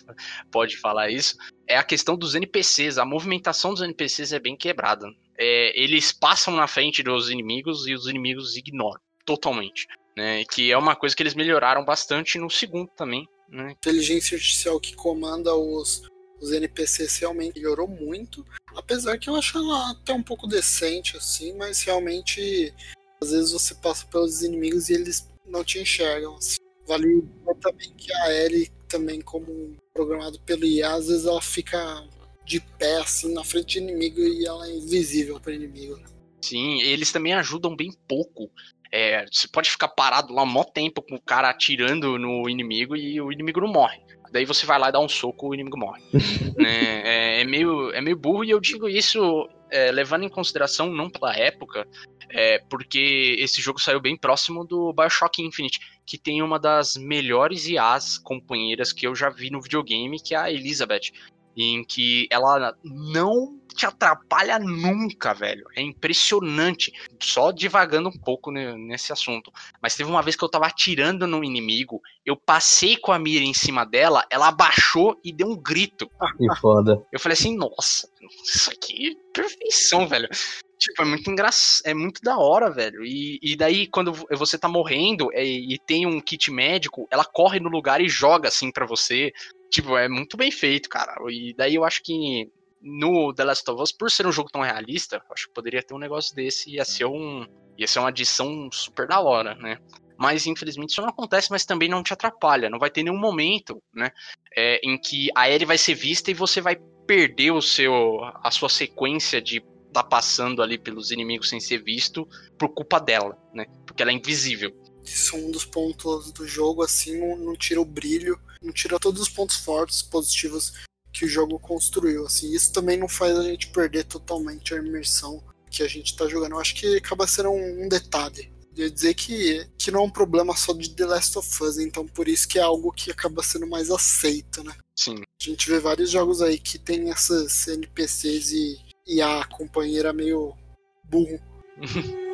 pode 0.52 0.78
falar 0.78 1.10
isso. 1.10 1.38
É 1.67 1.78
a 1.78 1.84
questão 1.84 2.15
dos 2.15 2.36
NPCs. 2.36 2.97
A 2.97 3.06
movimentação 3.06 3.71
dos 3.71 3.82
NPCs 3.82 4.34
é 4.34 4.39
bem 4.39 4.56
quebrada 4.56 5.08
é, 5.41 5.71
eles 5.82 6.12
passam 6.12 6.56
na 6.56 6.67
frente 6.67 7.02
dos 7.02 7.32
inimigos 7.32 7.88
e 7.88 7.95
os 7.95 8.06
inimigos 8.08 8.56
ignoram 8.56 9.02
totalmente. 9.26 9.88
Né, 10.15 10.43
que 10.43 10.71
é 10.71 10.78
uma 10.78 10.95
coisa 10.95 11.15
que 11.15 11.24
eles 11.24 11.36
melhoraram 11.36 11.86
bastante 11.86 12.38
no 12.38 12.50
segundo 12.50 12.89
também. 12.95 13.28
Né? 13.50 13.71
Inteligência 13.71 14.36
artificial 14.36 14.80
que 14.80 14.93
comanda 14.95 15.56
os, 15.56 16.04
os 16.41 16.52
NPCs 16.52 17.19
realmente 17.19 17.56
melhorou 17.56 17.88
muito. 17.88 18.45
Apesar 18.76 19.17
que 19.17 19.30
eu 19.30 19.36
acho 19.36 19.58
ela 19.58 19.91
até 19.91 20.13
um 20.13 20.24
pouco 20.24 20.47
decente, 20.47 21.15
assim, 21.15 21.56
mas 21.58 21.82
realmente 21.84 22.74
às 23.21 23.32
vezes 23.32 23.52
você 23.52 23.76
passa 23.76 24.06
pelos 24.08 24.41
inimigos 24.41 24.89
e 24.89 24.93
eles 24.93 25.30
não 25.45 25.63
te 25.63 25.80
enxergam. 25.80 26.36
Assim. 26.36 26.58
Vale 26.88 27.24
também 27.62 27.93
que 27.95 28.12
a 28.12 28.34
Ellie, 28.34 28.71
também 28.88 29.21
como 29.21 29.78
programado 29.93 30.39
pelo 30.41 30.65
IA, 30.65 30.93
às 30.93 31.08
vezes 31.08 31.26
ela 31.26 31.41
fica 31.41 32.08
de 32.45 32.60
pé, 32.60 32.97
assim, 32.97 33.34
na 33.34 33.43
frente 33.43 33.80
do 33.80 33.84
inimigo 33.84 34.19
e 34.19 34.45
ela 34.45 34.67
é 34.67 34.76
invisível 34.76 35.39
para 35.39 35.52
o 35.52 35.56
inimigo. 35.56 35.95
Né? 35.97 36.06
Sim, 36.41 36.82
eles 36.82 37.12
também 37.12 37.34
ajudam 37.34 37.76
bem 37.76 37.91
pouco. 38.08 38.50
É, 38.91 39.25
você 39.32 39.47
pode 39.47 39.69
ficar 39.69 39.88
parado 39.88 40.34
lá 40.34 40.43
um 40.43 40.47
mó 40.47 40.63
tempo 40.63 41.01
com 41.01 41.15
o 41.15 41.21
cara 41.21 41.49
atirando 41.49 42.17
no 42.17 42.49
inimigo 42.49 42.95
e 42.95 43.21
o 43.21 43.32
inimigo 43.32 43.62
não 43.62 43.69
morre. 43.69 44.01
Daí 44.32 44.45
você 44.45 44.65
vai 44.65 44.80
lá 44.80 44.89
e 44.89 44.91
dá 44.91 44.99
um 44.99 45.10
soco 45.10 45.49
o 45.49 45.54
inimigo 45.54 45.77
morre. 45.77 46.01
né? 46.58 47.01
é, 47.04 47.41
é, 47.41 47.43
meio, 47.43 47.91
é 47.91 48.01
meio 48.01 48.17
burro 48.17 48.43
e 48.43 48.49
eu 48.49 48.60
digo 48.60 48.88
isso 48.88 49.47
é, 49.69 49.91
levando 49.91 50.23
em 50.23 50.30
consideração 50.30 50.89
não 50.89 51.10
pela 51.10 51.36
época, 51.36 51.88
é, 52.30 52.60
porque 52.69 53.36
esse 53.39 53.62
jogo 53.62 53.80
saiu 53.80 53.99
bem 53.99 54.17
próximo 54.17 54.65
do 54.65 54.93
Bioshock 54.93 55.41
Infinite, 55.41 55.80
que 56.06 56.17
tem 56.17 56.41
uma 56.41 56.60
das 56.60 56.95
melhores 56.95 57.67
IAs 57.67 58.17
companheiras 58.17 58.93
que 58.93 59.06
eu 59.06 59.15
já 59.15 59.30
vi 59.30 59.49
no 59.49 59.62
videogame, 59.62 60.19
que 60.21 60.34
é 60.34 60.38
a 60.38 60.51
Elizabeth 60.51 61.12
em 61.56 61.84
que 61.84 62.28
ela 62.32 62.76
não 62.84 63.60
te 63.74 63.86
atrapalha 63.86 64.60
nunca, 64.60 65.34
velho. 65.34 65.66
É 65.76 65.82
impressionante. 65.82 66.92
Só 67.22 67.52
divagando 67.52 68.10
um 68.10 68.18
pouco 68.18 68.52
nesse 68.52 69.12
assunto. 69.12 69.52
Mas 69.82 69.96
teve 69.96 70.10
uma 70.10 70.22
vez 70.22 70.36
que 70.36 70.44
eu 70.44 70.50
tava 70.50 70.68
atirando 70.68 71.26
no 71.26 71.44
inimigo, 71.44 72.02
eu 72.26 72.36
passei 72.36 72.98
com 72.98 73.12
a 73.12 73.20
mira 73.20 73.44
em 73.44 73.54
cima 73.54 73.86
dela, 73.86 74.26
ela 74.30 74.50
abaixou 74.50 75.20
e 75.24 75.32
deu 75.32 75.48
um 75.48 75.56
grito. 75.56 76.10
Que 76.38 76.56
foda. 76.60 77.02
Eu 77.12 77.20
falei 77.20 77.34
assim, 77.34 77.56
nossa, 77.56 78.10
isso 78.44 78.70
aqui 78.70 79.12
é 79.12 79.32
perfeição, 79.34 80.08
velho. 80.08 80.30
Tipo, 80.78 81.04
é 81.04 81.06
muito 81.06 81.30
engraçado, 81.30 81.86
é 81.86 81.94
muito 81.94 82.22
da 82.24 82.40
hora, 82.40 82.72
velho. 82.72 83.06
E, 83.06 83.40
e 83.42 83.56
daí, 83.56 83.86
quando 83.86 84.14
você 84.32 84.58
tá 84.58 84.68
morrendo 84.68 85.30
e, 85.32 85.38
é, 85.38 85.46
e 85.46 85.78
tem 85.78 86.08
um 86.08 86.20
kit 86.20 86.50
médico, 86.50 87.08
ela 87.12 87.24
corre 87.24 87.60
no 87.60 87.70
lugar 87.70 88.02
e 88.02 88.10
joga 88.10 88.48
assim 88.48 88.72
para 88.72 88.88
você. 88.88 89.32
Tipo, 89.72 89.98
é 89.98 90.10
muito 90.10 90.36
bem 90.36 90.52
feito, 90.52 90.90
cara. 90.90 91.16
E 91.30 91.54
daí 91.56 91.76
eu 91.76 91.86
acho 91.86 92.04
que 92.04 92.52
no 92.82 93.34
The 93.34 93.46
Last 93.46 93.72
of 93.72 93.82
Us, 93.82 93.92
por 93.94 94.12
ser 94.12 94.28
um 94.28 94.32
jogo 94.32 94.50
tão 94.52 94.62
realista, 94.62 95.24
acho 95.32 95.48
que 95.48 95.54
poderia 95.54 95.82
ter 95.82 95.94
um 95.94 96.00
negócio 96.00 96.36
desse. 96.36 96.72
Ia 96.72 96.84
ser 96.84 97.06
um. 97.06 97.48
Ia 97.78 97.88
ser 97.88 98.00
uma 98.00 98.10
adição 98.10 98.70
super 98.72 99.08
da 99.08 99.22
hora, 99.22 99.56
né? 99.56 99.78
Mas 100.18 100.46
infelizmente 100.46 100.92
isso 100.92 101.02
não 101.02 101.10
acontece, 101.10 101.50
mas 101.50 101.66
também 101.66 101.88
não 101.88 102.04
te 102.04 102.14
atrapalha. 102.14 102.70
Não 102.70 102.78
vai 102.78 102.92
ter 102.92 103.02
nenhum 103.02 103.18
momento, 103.18 103.82
né? 103.96 104.12
É, 104.56 104.80
em 104.84 105.00
que 105.00 105.30
a 105.34 105.50
Ellie 105.50 105.66
vai 105.66 105.78
ser 105.78 105.96
vista 105.96 106.30
e 106.30 106.34
você 106.36 106.60
vai 106.60 106.76
perder 107.08 107.52
o 107.52 107.62
seu, 107.62 108.20
a 108.44 108.52
sua 108.52 108.70
sequência 108.70 109.42
de 109.42 109.64
tá 109.94 110.04
passando 110.04 110.62
ali 110.62 110.78
pelos 110.78 111.12
inimigos 111.12 111.50
sem 111.50 111.60
ser 111.60 111.84
visto 111.84 112.28
por 112.58 112.70
culpa 112.70 113.00
dela, 113.00 113.38
né? 113.54 113.66
Porque 113.86 114.02
ela 114.02 114.12
é 114.12 114.14
invisível. 114.14 114.72
Isso 115.04 115.36
é 115.36 115.40
um 115.40 115.50
dos 115.50 115.66
pontos 115.66 116.32
do 116.32 116.48
jogo, 116.48 116.84
assim, 116.84 117.18
não, 117.38 117.56
tira 117.56 117.82
o 117.82 117.86
brilho 117.86 118.40
tira 118.74 119.00
todos 119.00 119.21
os 119.21 119.30
pontos 119.30 119.56
fortes, 119.58 120.02
positivos 120.02 120.74
que 121.12 121.26
o 121.26 121.30
jogo 121.30 121.60
construiu. 121.60 122.26
Assim, 122.26 122.54
isso 122.54 122.71
também 122.71 122.97
não 122.97 123.08
faz 123.08 123.38
a 123.38 123.43
gente 123.43 123.67
perder 123.69 124.04
totalmente 124.04 124.74
a 124.74 124.78
imersão 124.78 125.43
que 125.69 125.82
a 125.82 125.88
gente 125.88 126.15
tá 126.15 126.28
jogando. 126.28 126.54
Eu 126.54 126.60
acho 126.60 126.76
que 126.76 126.97
acaba 126.97 127.26
sendo 127.26 127.50
um, 127.50 127.86
um 127.86 127.89
detalhe. 127.89 128.52
Eu 128.76 128.86
ia 128.86 128.91
dizer 128.91 129.13
que, 129.13 129.67
que 129.78 129.91
não 129.91 130.02
é 130.02 130.04
um 130.04 130.10
problema 130.10 130.56
só 130.56 130.74
de 130.74 130.89
The 130.95 131.06
Last 131.06 131.38
of 131.38 131.63
Us, 131.63 131.78
então 131.78 132.08
por 132.08 132.28
isso 132.28 132.47
que 132.47 132.58
é 132.58 132.62
algo 132.62 132.91
que 132.91 133.12
acaba 133.12 133.43
sendo 133.43 133.67
mais 133.67 133.91
aceito, 133.91 134.63
né? 134.63 134.74
Sim. 134.95 135.15
A 135.21 135.43
gente 135.43 135.69
vê 135.69 135.80
vários 135.80 136.10
jogos 136.10 136.41
aí 136.41 136.58
que 136.58 136.80
tem 136.80 137.10
essas 137.10 137.67
NPCs 137.67 138.52
e, 138.52 138.80
e 139.06 139.21
a 139.21 139.43
companheira 139.45 140.13
meio 140.13 140.56
burro. 141.04 141.39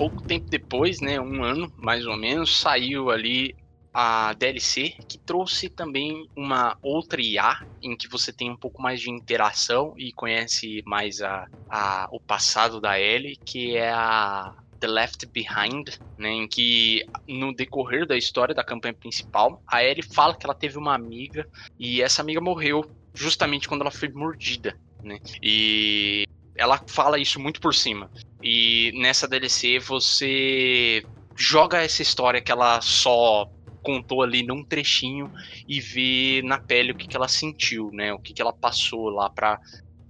pouco 0.00 0.22
tempo 0.26 0.46
depois, 0.50 0.98
né, 1.02 1.20
um 1.20 1.44
ano 1.44 1.70
mais 1.76 2.06
ou 2.06 2.16
menos, 2.16 2.56
saiu 2.58 3.10
ali 3.10 3.54
a 3.92 4.32
DLC 4.32 4.94
que 5.06 5.18
trouxe 5.26 5.68
também 5.68 6.26
uma 6.34 6.74
outra 6.82 7.20
IA 7.20 7.54
em 7.82 7.94
que 7.94 8.08
você 8.08 8.32
tem 8.32 8.50
um 8.50 8.56
pouco 8.56 8.80
mais 8.80 8.98
de 8.98 9.10
interação 9.10 9.92
e 9.98 10.10
conhece 10.14 10.82
mais 10.86 11.20
a, 11.20 11.46
a 11.68 12.08
o 12.10 12.18
passado 12.18 12.80
da 12.80 12.98
Ellie, 12.98 13.38
que 13.44 13.76
é 13.76 13.90
a 13.92 14.50
The 14.80 14.86
Left 14.86 15.26
Behind, 15.34 15.90
né, 16.16 16.30
em 16.30 16.48
que 16.48 17.02
no 17.28 17.54
decorrer 17.54 18.06
da 18.06 18.16
história 18.16 18.54
da 18.54 18.64
campanha 18.64 18.94
principal, 18.94 19.62
a 19.70 19.84
Ellie 19.84 20.02
fala 20.14 20.34
que 20.34 20.46
ela 20.46 20.54
teve 20.54 20.78
uma 20.78 20.94
amiga 20.94 21.46
e 21.78 22.00
essa 22.00 22.22
amiga 22.22 22.40
morreu 22.40 22.90
justamente 23.14 23.68
quando 23.68 23.82
ela 23.82 23.90
foi 23.90 24.08
mordida, 24.08 24.74
né? 25.02 25.18
E 25.42 26.24
ela 26.60 26.78
fala 26.86 27.18
isso 27.18 27.40
muito 27.40 27.58
por 27.58 27.74
cima. 27.74 28.10
E 28.42 28.92
nessa 29.00 29.26
DLC 29.26 29.78
você 29.78 31.02
joga 31.34 31.82
essa 31.82 32.02
história 32.02 32.42
que 32.42 32.52
ela 32.52 32.82
só 32.82 33.50
contou 33.82 34.22
ali 34.22 34.42
num 34.42 34.62
trechinho 34.62 35.32
e 35.66 35.80
vê 35.80 36.42
na 36.44 36.58
pele 36.58 36.92
o 36.92 36.94
que, 36.94 37.08
que 37.08 37.16
ela 37.16 37.28
sentiu, 37.28 37.90
né? 37.94 38.12
O 38.12 38.18
que, 38.18 38.34
que 38.34 38.42
ela 38.42 38.52
passou 38.52 39.08
lá 39.08 39.30
pra, 39.30 39.58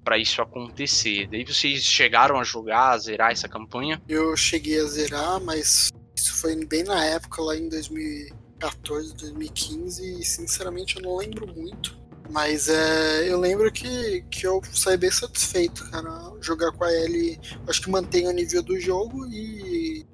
para 0.03 0.19
isso 0.19 0.43
acontecer. 0.43 1.29
Daí 1.29 1.45
vocês 1.45 1.85
chegaram 1.85 2.37
a 2.37 2.43
jogar, 2.43 2.91
a 2.91 2.99
zerar 2.99 3.31
essa 3.31 3.49
campanha? 3.49 4.03
Eu 4.09 4.37
cheguei 4.37 4.81
a 4.81 4.87
zerar, 4.87 5.41
mas 5.41 5.93
isso 6.17 6.35
foi 6.35 6.57
bem 6.67 6.83
na 6.83 7.05
época, 7.05 7.43
lá 7.43 7.57
em 7.57 7.69
2014, 7.69 9.15
2015, 9.15 10.21
e 10.21 10.25
sinceramente 10.25 10.97
eu 10.97 11.03
não 11.03 11.17
lembro 11.17 11.47
muito. 11.47 12.00
Mas 12.31 12.69
é, 12.69 13.29
eu 13.29 13.41
lembro 13.41 13.71
que, 13.73 14.23
que 14.31 14.47
eu 14.47 14.63
saí 14.73 14.97
bem 14.97 15.11
satisfeito, 15.11 15.91
cara. 15.91 16.33
Jogar 16.41 16.71
com 16.73 16.85
a 16.85 16.93
Ellie, 16.93 17.41
acho 17.67 17.83
que 17.83 17.91
mantém 17.91 18.29
o 18.29 18.33
nível 18.33 18.63
do 18.63 18.79
jogo 18.79 19.27
e 19.27 20.07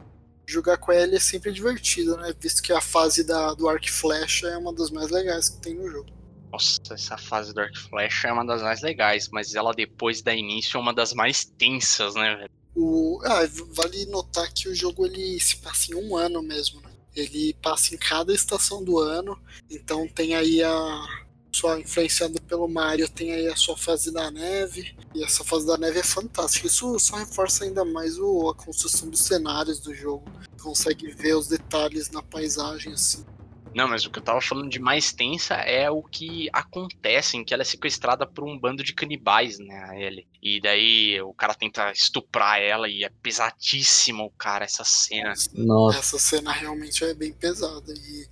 jogar 0.46 0.78
com 0.78 0.92
a 0.92 0.96
Ellie 0.96 1.16
é 1.16 1.20
sempre 1.20 1.52
divertido, 1.52 2.16
né? 2.16 2.34
Visto 2.40 2.62
que 2.62 2.72
a 2.72 2.80
fase 2.80 3.22
da, 3.22 3.52
do 3.52 3.68
Arc 3.68 3.88
Flash 3.90 4.44
é 4.44 4.56
uma 4.56 4.72
das 4.72 4.90
mais 4.90 5.10
legais 5.10 5.50
que 5.50 5.60
tem 5.60 5.74
no 5.74 5.90
jogo. 5.90 6.10
Nossa, 6.50 6.80
essa 6.90 7.18
fase 7.18 7.52
do 7.52 7.60
Arc 7.60 7.76
Flash 7.76 8.24
é 8.24 8.32
uma 8.32 8.46
das 8.46 8.62
mais 8.62 8.80
legais, 8.80 9.28
mas 9.28 9.54
ela 9.54 9.74
depois 9.74 10.22
da 10.22 10.34
início 10.34 10.78
é 10.78 10.80
uma 10.80 10.94
das 10.94 11.12
mais 11.12 11.44
tensas, 11.44 12.14
né, 12.14 12.34
velho? 12.36 12.50
O, 12.74 13.20
ah, 13.24 13.46
vale 13.74 14.06
notar 14.06 14.50
que 14.52 14.68
o 14.68 14.74
jogo 14.74 15.06
ele 15.06 15.38
se 15.38 15.56
passa 15.56 15.92
em 15.92 15.94
um 15.94 16.16
ano 16.16 16.42
mesmo, 16.42 16.80
né? 16.80 16.90
Ele 17.14 17.54
passa 17.62 17.94
em 17.94 17.98
cada 17.98 18.32
estação 18.34 18.82
do 18.84 18.98
ano, 18.98 19.38
então 19.70 20.06
tem 20.06 20.34
aí 20.34 20.62
a, 20.62 21.25
só 21.56 21.78
influenciado 21.78 22.40
pelo 22.42 22.68
Mario, 22.68 23.08
tem 23.08 23.32
aí 23.32 23.48
a 23.48 23.56
sua 23.56 23.76
fase 23.76 24.12
da 24.12 24.30
neve, 24.30 24.94
e 25.14 25.24
essa 25.24 25.42
fase 25.42 25.66
da 25.66 25.78
neve 25.78 26.00
é 26.00 26.02
fantástica. 26.02 26.66
Isso 26.66 26.98
só 26.98 27.16
reforça 27.16 27.64
ainda 27.64 27.84
mais 27.84 28.18
o, 28.18 28.50
a 28.50 28.54
construção 28.54 29.08
dos 29.08 29.20
cenários 29.20 29.80
do 29.80 29.94
jogo. 29.94 30.24
Consegue 30.60 31.10
ver 31.12 31.34
os 31.34 31.48
detalhes 31.48 32.10
na 32.10 32.22
paisagem 32.22 32.92
assim. 32.92 33.24
Não, 33.76 33.86
mas 33.86 34.06
o 34.06 34.10
que 34.10 34.18
eu 34.18 34.22
tava 34.22 34.40
falando 34.40 34.70
de 34.70 34.78
mais 34.78 35.12
tensa 35.12 35.54
é 35.56 35.90
o 35.90 36.02
que 36.02 36.48
acontece 36.50 37.36
em 37.36 37.44
que 37.44 37.52
ela 37.52 37.62
é 37.62 37.64
sequestrada 37.64 38.26
por 38.26 38.42
um 38.42 38.58
bando 38.58 38.82
de 38.82 38.94
canibais, 38.94 39.58
né, 39.58 39.84
a 39.90 40.00
Ellie. 40.00 40.26
E 40.42 40.58
daí 40.62 41.20
o 41.20 41.34
cara 41.34 41.52
tenta 41.52 41.92
estuprar 41.92 42.58
ela 42.58 42.88
e 42.88 43.04
é 43.04 43.10
pesadíssimo, 43.22 44.32
cara, 44.38 44.64
essa 44.64 44.82
cena. 44.82 45.34
Nossa. 45.52 45.98
Essa 45.98 46.18
cena 46.18 46.52
realmente 46.52 47.04
é 47.04 47.12
bem 47.12 47.34
pesada 47.34 47.92
e 47.92 48.26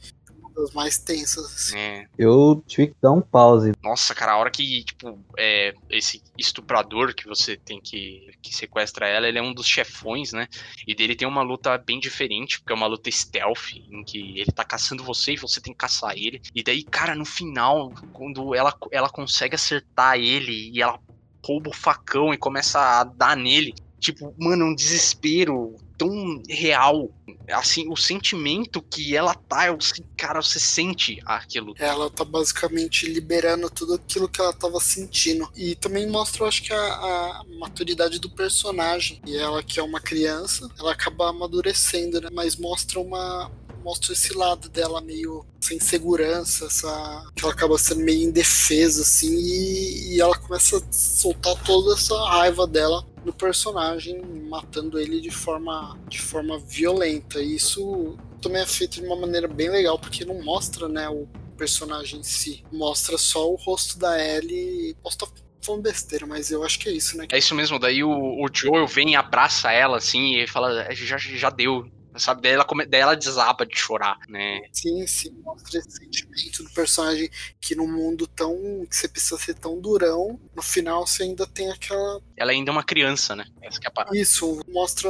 das 0.54 0.72
mais 0.72 0.98
tensas. 0.98 1.44
Assim. 1.44 1.76
É. 1.78 2.06
Eu 2.16 2.62
tive 2.66 2.88
que 2.88 2.96
dar 3.02 3.12
um 3.12 3.20
pause. 3.20 3.72
Nossa, 3.82 4.14
cara, 4.14 4.32
a 4.32 4.36
hora 4.36 4.50
que, 4.50 4.84
tipo, 4.84 5.18
é, 5.38 5.74
esse 5.90 6.22
estuprador 6.38 7.14
que 7.14 7.26
você 7.26 7.56
tem 7.56 7.80
que, 7.80 8.30
que 8.40 8.54
sequestra 8.54 9.08
ela, 9.08 9.28
ele 9.28 9.38
é 9.38 9.42
um 9.42 9.52
dos 9.52 9.66
chefões, 9.66 10.32
né? 10.32 10.48
E 10.86 10.94
dele 10.94 11.16
tem 11.16 11.26
uma 11.26 11.42
luta 11.42 11.76
bem 11.78 11.98
diferente, 11.98 12.60
porque 12.60 12.72
é 12.72 12.76
uma 12.76 12.86
luta 12.86 13.10
stealth, 13.10 13.72
em 13.90 14.04
que 14.04 14.38
ele 14.38 14.52
tá 14.52 14.64
caçando 14.64 15.04
você 15.04 15.32
e 15.32 15.38
você 15.38 15.60
tem 15.60 15.72
que 15.72 15.78
caçar 15.78 16.16
ele. 16.16 16.40
E 16.54 16.62
daí, 16.62 16.82
cara, 16.82 17.14
no 17.14 17.24
final, 17.24 17.92
quando 18.12 18.54
ela, 18.54 18.74
ela 18.90 19.08
consegue 19.08 19.54
acertar 19.54 20.16
ele 20.16 20.70
e 20.70 20.80
ela 20.80 20.98
rouba 21.44 21.70
o 21.70 21.74
facão 21.74 22.32
e 22.32 22.38
começa 22.38 22.80
a 22.80 23.04
dar 23.04 23.36
nele, 23.36 23.74
tipo, 24.00 24.34
mano, 24.38 24.66
um 24.66 24.74
desespero 24.74 25.76
tão 25.96 26.42
real. 26.48 27.11
Assim, 27.50 27.90
o 27.90 27.96
sentimento 27.96 28.80
que 28.80 29.16
ela 29.16 29.35
tá, 29.35 29.66
eu, 29.66 29.78
cara, 30.16 30.40
você 30.40 30.59
sente 30.59 31.20
aquilo. 31.26 31.74
Ela 31.78 32.11
tá 32.11 32.24
basicamente 32.24 33.07
liberando 33.07 33.68
tudo 33.68 33.94
aquilo 33.94 34.28
que 34.28 34.40
ela 34.40 34.52
tava 34.52 34.80
sentindo. 34.80 35.48
E 35.54 35.74
também 35.74 36.09
mostra, 36.09 36.42
eu 36.42 36.48
acho 36.48 36.62
que, 36.62 36.72
a, 36.72 36.76
a 36.76 37.44
maturidade 37.59 38.18
do 38.18 38.30
personagem. 38.30 39.20
E 39.26 39.37
ela, 39.37 39.62
que 39.62 39.78
é 39.78 39.83
uma 39.83 40.00
criança, 40.00 40.68
ela 40.78 40.92
acaba 40.92 41.28
amadurecendo, 41.28 42.20
né? 42.20 42.28
Mas 42.33 42.57
mostra 42.57 42.98
uma, 42.98 43.50
mostra 43.85 44.14
esse 44.14 44.33
lado 44.33 44.68
dela 44.70 45.01
meio 45.03 45.44
sem 45.61 45.79
segurança, 45.79 46.66
essa, 46.66 47.31
que 47.37 47.44
ela 47.44 47.53
acaba 47.53 47.77
sendo 47.77 48.03
meio 48.03 48.23
indefesa, 48.29 49.03
assim, 49.03 49.35
e, 49.37 50.14
e, 50.14 50.20
ela 50.20 50.37
começa 50.37 50.79
a 50.79 50.92
soltar 50.92 51.55
toda 51.62 51.94
essa 51.94 52.16
raiva 52.29 52.66
dela 52.66 53.07
no 53.25 53.33
personagem, 53.33 54.20
matando 54.49 54.99
ele 54.99 55.20
de 55.20 55.31
forma, 55.31 55.99
de 56.09 56.20
forma 56.20 56.59
violenta. 56.59 57.40
E 57.40 57.57
isso 57.57 58.16
também 58.40 58.62
é 58.62 58.66
feito 58.66 59.01
de 59.01 59.07
uma 59.07 59.16
maneira 59.16 59.49
bem 59.49 59.70
legal, 59.70 59.99
porque 59.99 60.25
não 60.25 60.42
mostra 60.42 60.88
né, 60.88 61.09
o 61.09 61.27
personagem 61.57 62.20
em 62.20 62.25
si, 62.25 62.64
mostra 62.73 63.16
só 63.16 63.51
o 63.51 63.55
rosto 63.55 63.99
da 63.99 64.18
Ellie. 64.23 64.94
Posso 65.03 65.16
estar 65.16 65.29
falando 65.62 65.83
besteira, 65.83 66.27
mas 66.27 66.51
eu 66.51 66.62
acho 66.62 66.79
que 66.79 66.88
é 66.88 66.92
isso, 66.92 67.16
né? 67.16 67.27
É 67.31 67.38
isso 67.38 67.55
mesmo, 67.55 67.79
daí 67.79 68.05
o, 68.05 68.11
o 68.11 68.47
Joel 68.53 68.87
vem 68.87 69.12
e 69.12 69.16
abraça 69.16 69.73
ela 69.73 69.97
assim 69.97 70.37
e 70.37 70.47
fala: 70.47 70.92
já, 70.92 71.16
já 71.16 71.49
deu, 71.49 71.87
sabe? 72.16 72.42
Daí 72.42 72.53
ela, 72.53 72.64
come... 72.64 72.87
Daí 72.87 73.00
ela 73.00 73.14
desaba 73.14 73.66
de 73.66 73.77
chorar, 73.77 74.18
né? 74.29 74.61
Sim, 74.72 75.07
sim, 75.07 75.31
mostra 75.42 75.79
esse 75.79 75.90
sentimento 75.90 76.64
do 76.64 76.70
personagem 76.70 77.31
que 77.61 77.74
num 77.74 77.90
mundo 77.90 78.27
tão. 78.27 78.55
que 78.88 78.96
você 78.96 79.09
precisa 79.09 79.38
ser 79.38 79.55
tão 79.55 79.81
durão, 79.81 80.38
no 80.55 80.62
final 80.62 81.07
você 81.07 81.24
ainda 81.24 81.46
tem 81.46 81.70
aquela. 81.70 82.20
Ela 82.37 82.53
ainda 82.53 82.70
é 82.70 82.72
uma 82.72 82.85
criança, 82.85 83.35
né? 83.35 83.44
Essa 83.62 83.81
é 83.85 83.88
a 83.88 83.90
parada. 83.90 84.16
Isso, 84.16 84.61
mostra 84.68 85.09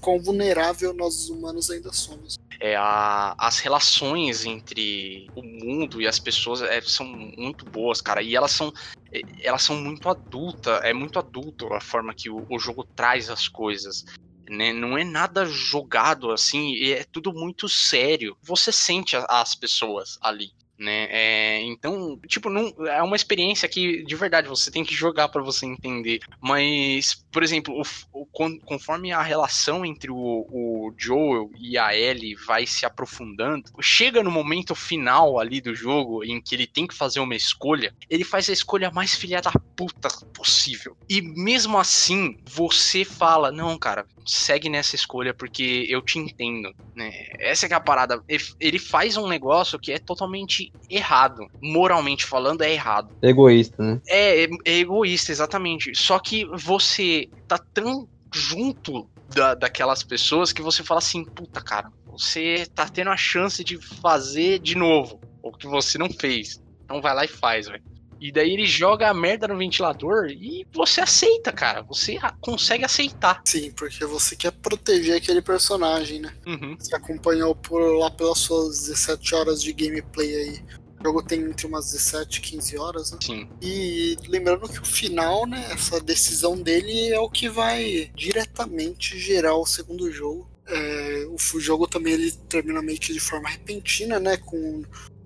quão 0.00 0.20
vulnerável 0.20 0.92
nós 0.92 1.28
humanos 1.28 1.70
ainda 1.70 1.92
somos. 1.92 2.36
É, 2.58 2.74
a, 2.74 3.34
as 3.38 3.58
relações 3.58 4.46
entre 4.46 5.28
o 5.34 5.42
mundo 5.42 6.00
e 6.00 6.06
as 6.06 6.18
pessoas 6.18 6.62
é, 6.62 6.80
são 6.80 7.06
muito 7.06 7.64
boas, 7.66 8.00
cara. 8.00 8.22
E 8.22 8.34
elas 8.34 8.52
são 8.52 8.72
é, 9.12 9.20
elas 9.42 9.62
são 9.62 9.76
muito 9.76 10.08
adultas, 10.08 10.82
é 10.82 10.92
muito 10.92 11.18
adulto 11.18 11.72
a 11.72 11.80
forma 11.80 12.14
que 12.14 12.30
o, 12.30 12.46
o 12.48 12.58
jogo 12.58 12.84
traz 12.84 13.30
as 13.30 13.48
coisas 13.48 14.04
né? 14.48 14.72
Não 14.72 14.96
é 14.96 15.04
nada 15.04 15.44
jogado 15.46 16.30
assim, 16.30 16.82
é 16.84 17.04
tudo 17.04 17.32
muito 17.32 17.68
sério. 17.68 18.36
Você 18.42 18.72
sente 18.72 19.16
as 19.16 19.54
pessoas 19.54 20.18
ali 20.20 20.52
né? 20.78 21.06
É, 21.10 21.62
então, 21.62 22.18
tipo, 22.26 22.50
não, 22.50 22.72
é 22.86 23.02
uma 23.02 23.16
experiência 23.16 23.68
que 23.68 24.04
de 24.04 24.14
verdade 24.14 24.48
você 24.48 24.70
tem 24.70 24.84
que 24.84 24.94
jogar 24.94 25.28
para 25.28 25.42
você 25.42 25.66
entender. 25.66 26.20
Mas, 26.40 27.24
por 27.32 27.42
exemplo, 27.42 27.74
o, 27.74 28.20
o, 28.20 28.26
conforme 28.64 29.12
a 29.12 29.22
relação 29.22 29.84
entre 29.84 30.10
o, 30.10 30.16
o, 30.16 30.94
Joel 30.96 31.50
e 31.58 31.78
a 31.78 31.96
Ellie 31.96 32.34
vai 32.46 32.66
se 32.66 32.84
aprofundando, 32.84 33.64
chega 33.80 34.22
no 34.22 34.30
momento 34.30 34.74
final 34.74 35.38
ali 35.38 35.60
do 35.60 35.74
jogo 35.74 36.24
em 36.24 36.40
que 36.40 36.54
ele 36.54 36.66
tem 36.66 36.86
que 36.86 36.94
fazer 36.94 37.20
uma 37.20 37.34
escolha, 37.34 37.94
ele 38.08 38.24
faz 38.24 38.48
a 38.48 38.52
escolha 38.52 38.90
mais 38.90 39.14
filha 39.14 39.40
da 39.40 39.52
puta 39.76 40.08
possível. 40.32 40.96
E 41.08 41.22
mesmo 41.22 41.78
assim, 41.78 42.36
você 42.48 43.04
fala: 43.04 43.50
"Não, 43.50 43.78
cara, 43.78 44.06
segue 44.24 44.68
nessa 44.68 44.94
escolha 44.94 45.32
porque 45.32 45.86
eu 45.88 46.02
te 46.02 46.18
entendo", 46.18 46.74
né? 46.94 47.10
Essa 47.38 47.66
é, 47.66 47.72
é 47.72 47.74
a 47.74 47.80
parada. 47.80 48.22
Ele 48.60 48.78
faz 48.78 49.16
um 49.16 49.28
negócio 49.28 49.78
que 49.78 49.92
é 49.92 49.98
totalmente 49.98 50.65
errado. 50.90 51.46
Moralmente 51.60 52.24
falando, 52.24 52.62
é 52.62 52.72
errado. 52.72 53.16
Egoísta, 53.22 53.82
né? 53.82 54.00
É, 54.08 54.44
é, 54.44 54.48
é 54.64 54.78
egoísta, 54.78 55.32
exatamente. 55.32 55.92
Só 55.94 56.18
que 56.18 56.44
você 56.46 57.28
tá 57.48 57.58
tão 57.72 58.08
junto 58.34 59.08
da, 59.28 59.54
daquelas 59.54 60.02
pessoas 60.02 60.52
que 60.52 60.62
você 60.62 60.82
fala 60.82 60.98
assim, 60.98 61.24
puta, 61.24 61.60
cara, 61.60 61.90
você 62.06 62.66
tá 62.74 62.88
tendo 62.88 63.10
a 63.10 63.16
chance 63.16 63.62
de 63.64 63.78
fazer 64.00 64.58
de 64.58 64.76
novo 64.76 65.20
o 65.42 65.52
que 65.52 65.66
você 65.66 65.98
não 65.98 66.10
fez. 66.10 66.60
Então 66.84 67.00
vai 67.00 67.14
lá 67.14 67.24
e 67.24 67.28
faz, 67.28 67.66
velho. 67.66 67.82
E 68.20 68.32
daí 68.32 68.52
ele 68.52 68.66
joga 68.66 69.08
a 69.08 69.14
merda 69.14 69.48
no 69.48 69.58
ventilador 69.58 70.26
e 70.28 70.66
você 70.72 71.00
aceita, 71.00 71.52
cara. 71.52 71.82
Você 71.82 72.18
consegue 72.40 72.84
aceitar. 72.84 73.42
Sim, 73.44 73.70
porque 73.72 74.04
você 74.04 74.34
quer 74.34 74.52
proteger 74.52 75.16
aquele 75.16 75.42
personagem, 75.42 76.20
né? 76.20 76.32
Uhum. 76.46 76.76
Você 76.78 76.94
acompanhou 76.94 77.54
por 77.54 77.80
lá 77.98 78.10
pelas 78.10 78.38
suas 78.38 78.86
17 78.86 79.34
horas 79.34 79.62
de 79.62 79.72
gameplay 79.72 80.34
aí. 80.34 80.64
O 80.98 81.04
jogo 81.04 81.22
tem 81.22 81.40
entre 81.40 81.66
umas 81.66 81.92
17 81.92 82.38
e 82.38 82.40
15 82.40 82.78
horas, 82.78 83.12
né? 83.12 83.18
Sim. 83.22 83.48
E 83.60 84.16
lembrando 84.28 84.68
que 84.68 84.80
o 84.80 84.84
final, 84.84 85.46
né, 85.46 85.68
essa 85.70 86.00
decisão 86.00 86.60
dele 86.60 87.10
é 87.10 87.20
o 87.20 87.28
que 87.28 87.48
vai 87.48 88.10
diretamente 88.14 89.18
gerar 89.18 89.56
o 89.56 89.66
segundo 89.66 90.10
jogo. 90.10 90.50
É, 90.66 91.26
o 91.28 91.60
jogo 91.60 91.86
também 91.86 92.14
ele 92.14 92.32
termina 92.48 92.82
meio 92.82 92.98
que 92.98 93.12
de 93.12 93.20
forma 93.20 93.48
repentina, 93.48 94.18
né, 94.18 94.36
com, 94.38 94.82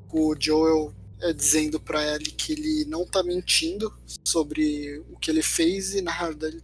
com 0.09 0.26
o 0.26 0.36
Joel 0.38 0.93
é, 1.23 1.33
dizendo 1.33 1.81
para 1.81 2.14
ele 2.14 2.31
que 2.31 2.53
ele 2.53 2.85
não 2.87 3.07
tá 3.07 3.23
mentindo 3.23 3.93
sobre 4.25 4.99
o 5.11 5.18
que 5.18 5.31
ele 5.31 5.43
fez 5.43 5.95
e 5.95 6.03
na 6.03 6.12
realidade 6.12 6.61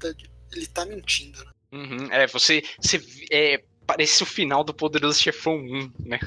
ele 0.53 0.67
tá 0.67 0.85
mentindo. 0.85 1.39
Né? 1.45 1.51
Uhum. 1.73 2.13
É, 2.13 2.27
você, 2.27 2.63
você 2.81 3.03
é, 3.31 3.63
parece 3.87 4.23
o 4.23 4.27
final 4.27 4.65
do 4.65 4.75
Poderoso 4.75 5.21
Chefão 5.21 5.57
1, 5.57 5.93
né? 6.01 6.19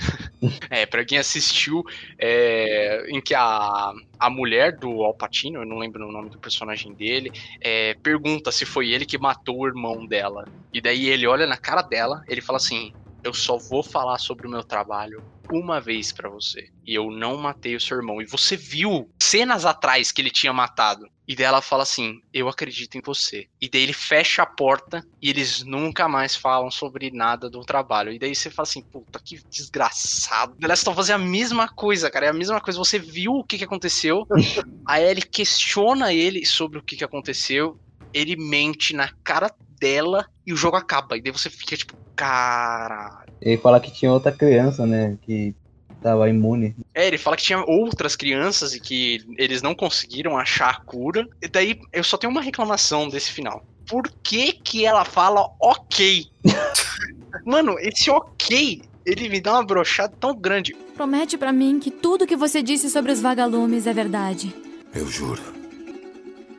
é, 0.70 0.86
pra 0.86 1.04
quem 1.04 1.18
assistiu, 1.18 1.84
é, 2.18 3.06
em 3.10 3.20
que 3.20 3.36
a, 3.36 3.92
a 4.18 4.30
mulher 4.30 4.78
do 4.78 5.04
Alpatino, 5.04 5.62
eu 5.62 5.66
não 5.66 5.78
lembro 5.78 6.08
o 6.08 6.12
nome 6.12 6.30
do 6.30 6.40
personagem 6.40 6.94
dele, 6.94 7.32
é, 7.60 7.94
pergunta 7.96 8.52
se 8.52 8.66
foi 8.66 8.90
ele 8.92 9.06
que 9.06 9.18
matou 9.18 9.60
o 9.60 9.68
irmão 9.68 10.06
dela. 10.06 10.48
E 10.74 10.80
daí 10.80 11.10
ele 11.10 11.28
olha 11.28 11.46
na 11.46 11.58
cara 11.58 11.82
dela, 11.82 12.24
ele 12.28 12.42
fala 12.42 12.58
assim: 12.58 12.94
Eu 13.24 13.34
só 13.34 13.58
vou 13.58 13.84
falar 13.84 14.18
sobre 14.18 14.48
o 14.48 14.50
meu 14.50 14.64
trabalho 14.64 15.24
uma 15.52 15.82
vez 15.82 16.12
para 16.12 16.30
você. 16.30 16.70
E 16.86 16.94
eu 16.94 17.10
não 17.10 17.38
matei 17.38 17.76
o 17.76 17.82
seu 17.82 17.98
irmão. 17.98 18.22
E 18.22 18.26
você 18.26 18.56
viu 18.56 19.10
cenas 19.22 19.66
atrás 19.66 20.12
que 20.12 20.22
ele 20.22 20.30
tinha 20.30 20.54
matado. 20.54 21.06
E 21.28 21.36
daí 21.36 21.46
ela 21.46 21.62
fala 21.62 21.84
assim: 21.84 22.20
Eu 22.34 22.48
acredito 22.48 22.96
em 22.96 23.02
você. 23.04 23.48
E 23.62 23.70
daí 23.70 23.84
ele 23.84 23.94
fecha 23.94 24.44
a 24.44 24.46
porta 24.46 25.04
e 25.22 25.30
eles 25.30 25.64
nunca 25.64 26.08
mais 26.08 26.36
falam 26.36 26.72
sobre 26.72 27.12
nada 27.12 27.50
do 27.50 27.62
trabalho. 27.62 28.12
E 28.12 28.20
daí 28.20 28.36
você 28.36 28.50
fala 28.50 28.68
assim: 28.68 28.84
Puta, 28.84 29.20
que 29.24 29.40
desgraçado. 29.50 30.56
Eles 30.62 30.80
estão 30.80 30.96
fazendo 30.96 31.24
a 31.24 31.28
mesma 31.28 31.68
coisa, 31.68 32.10
cara. 32.10 32.28
É 32.28 32.30
a 32.30 32.34
mesma 32.34 32.62
coisa. 32.62 32.80
Você 32.80 32.98
viu 32.98 33.34
o 33.34 33.44
que, 33.44 33.58
que 33.58 33.64
aconteceu. 33.64 34.26
Aí 34.88 35.04
ele 35.04 35.22
questiona 35.22 36.14
ele 36.14 36.46
sobre 36.46 36.80
o 36.80 36.84
que, 36.84 36.96
que 36.96 37.04
aconteceu. 37.04 37.80
Ele 38.12 38.36
mente 38.36 38.96
na 38.96 39.08
cara 39.24 39.52
dela 39.80 40.26
e 40.46 40.54
o 40.54 40.58
jogo 40.58 40.78
acaba. 40.78 41.18
E 41.18 41.22
daí 41.22 41.32
você 41.32 41.50
fica 41.50 41.78
tipo, 41.78 41.96
caralho. 42.16 43.32
Ele 43.42 43.58
fala 43.58 43.80
que 43.80 43.92
tinha 43.92 44.12
outra 44.12 44.32
criança, 44.32 44.86
né? 44.86 45.18
Que 45.22 45.56
tava 46.02 46.30
imune. 46.30 46.76
É, 46.94 47.08
ele 47.08 47.18
fala 47.18 47.36
que 47.36 47.44
tinha 47.44 47.64
outras 47.66 48.16
crianças 48.16 48.74
e 48.74 48.80
que 48.80 49.26
eles 49.38 49.62
não 49.62 49.76
conseguiram 49.76 50.38
achar 50.38 50.70
a 50.70 50.80
cura. 50.82 51.28
E 51.42 51.48
daí 51.48 51.80
eu 51.94 52.04
só 52.04 52.18
tenho 52.18 52.32
uma 52.32 52.42
reclamação 52.42 53.08
desse 53.08 53.32
final. 53.32 53.66
Por 53.88 54.10
que 54.24 54.54
que 54.54 54.86
ela 54.86 55.06
fala 55.06 55.50
ok? 55.60 56.26
Mano, 57.46 57.78
esse 57.80 58.10
ok, 58.10 58.82
ele 59.06 59.30
me 59.30 59.40
dá 59.40 59.54
uma 59.54 59.64
brochada 59.64 60.14
tão 60.20 60.36
grande. 60.36 60.76
Promete 60.96 61.38
para 61.38 61.54
mim 61.54 61.80
que 61.80 61.90
tudo 61.90 62.28
que 62.28 62.36
você 62.36 62.62
disse 62.62 62.90
sobre 62.90 63.12
os 63.12 63.22
vagalumes 63.22 63.88
é 63.88 63.94
verdade. 63.94 64.54
Eu 64.94 65.08
juro. 65.08 65.42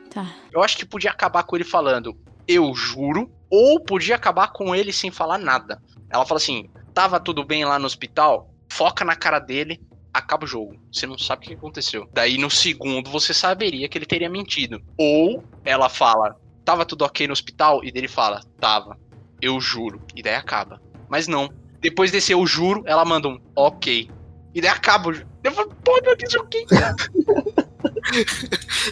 Tá. 0.09 0.29
Eu 0.51 0.61
acho 0.61 0.77
que 0.77 0.85
podia 0.85 1.11
acabar 1.11 1.43
com 1.43 1.55
ele 1.55 1.63
falando 1.63 2.17
eu 2.51 2.73
juro, 2.73 3.31
ou 3.49 3.83
podia 3.83 4.15
acabar 4.15 4.51
com 4.51 4.75
ele 4.75 4.93
sem 4.93 5.11
falar 5.11 5.37
nada. 5.37 5.81
Ela 6.09 6.25
fala 6.25 6.37
assim: 6.37 6.69
tava 6.93 7.19
tudo 7.19 7.45
bem 7.45 7.65
lá 7.65 7.77
no 7.77 7.85
hospital? 7.85 8.49
Foca 8.71 9.03
na 9.03 9.15
cara 9.15 9.39
dele, 9.39 9.79
acaba 10.13 10.45
o 10.45 10.47
jogo. 10.47 10.75
Você 10.91 11.05
não 11.05 11.17
sabe 11.17 11.45
o 11.45 11.47
que 11.47 11.53
aconteceu. 11.53 12.07
Daí 12.13 12.37
no 12.37 12.49
segundo 12.49 13.09
você 13.09 13.33
saberia 13.33 13.87
que 13.89 13.97
ele 13.97 14.05
teria 14.05 14.29
mentido. 14.29 14.79
Ou 14.97 15.43
ela 15.63 15.89
fala: 15.89 16.35
tava 16.63 16.85
tudo 16.85 17.05
ok 17.05 17.27
no 17.27 17.33
hospital? 17.33 17.83
E 17.83 17.91
dele 17.91 18.07
fala: 18.07 18.41
tava. 18.59 18.97
Eu 19.41 19.59
juro. 19.59 19.99
E 20.15 20.21
daí 20.21 20.35
acaba. 20.35 20.79
Mas 21.09 21.27
não. 21.27 21.49
Depois 21.81 22.11
desse 22.11 22.31
eu 22.31 22.45
juro, 22.45 22.83
ela 22.85 23.03
manda 23.03 23.27
um 23.27 23.37
ok. 23.55 24.07
E 24.53 24.61
daí 24.61 24.69
acaba 24.69 25.09
o 25.09 25.13
jogo. 25.13 25.27
Eu 25.43 25.51
falo, 25.51 25.73
pô, 25.83 25.99
meu 26.03 26.15
Deus, 26.15 26.35
ok. 26.35 26.65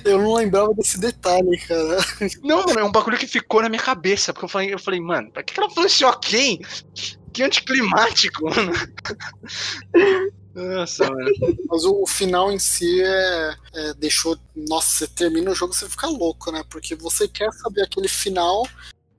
Eu 0.03 0.19
não 0.19 0.33
lembrava 0.35 0.73
desse 0.73 0.99
detalhe, 0.99 1.57
cara. 1.59 1.97
Não, 2.43 2.63
mano, 2.63 2.79
é 2.79 2.83
um 2.83 2.91
bagulho 2.91 3.17
que 3.17 3.27
ficou 3.27 3.61
na 3.61 3.69
minha 3.69 3.81
cabeça. 3.81 4.33
Porque 4.33 4.45
eu 4.45 4.49
falei, 4.49 4.73
eu 4.73 4.79
falei 4.79 4.99
mano, 4.99 5.31
pra 5.31 5.43
que 5.43 5.59
ela 5.59 5.69
falou 5.69 5.87
esse 5.87 6.03
ok? 6.03 6.59
Que 7.33 7.43
anticlimático, 7.43 8.45
mano. 8.45 8.71
Nossa, 10.53 11.09
mano. 11.09 11.31
Mas 11.69 11.85
o, 11.85 12.03
o 12.03 12.07
final 12.07 12.51
em 12.51 12.59
si 12.59 13.01
é, 13.01 13.55
é, 13.73 13.93
deixou. 13.95 14.37
Nossa, 14.55 14.89
você 14.89 15.07
termina 15.07 15.51
o 15.51 15.55
jogo 15.55 15.73
você 15.73 15.89
fica 15.89 16.07
louco, 16.07 16.51
né? 16.51 16.63
Porque 16.69 16.95
você 16.95 17.27
quer 17.27 17.51
saber 17.53 17.83
aquele 17.83 18.07
final. 18.07 18.67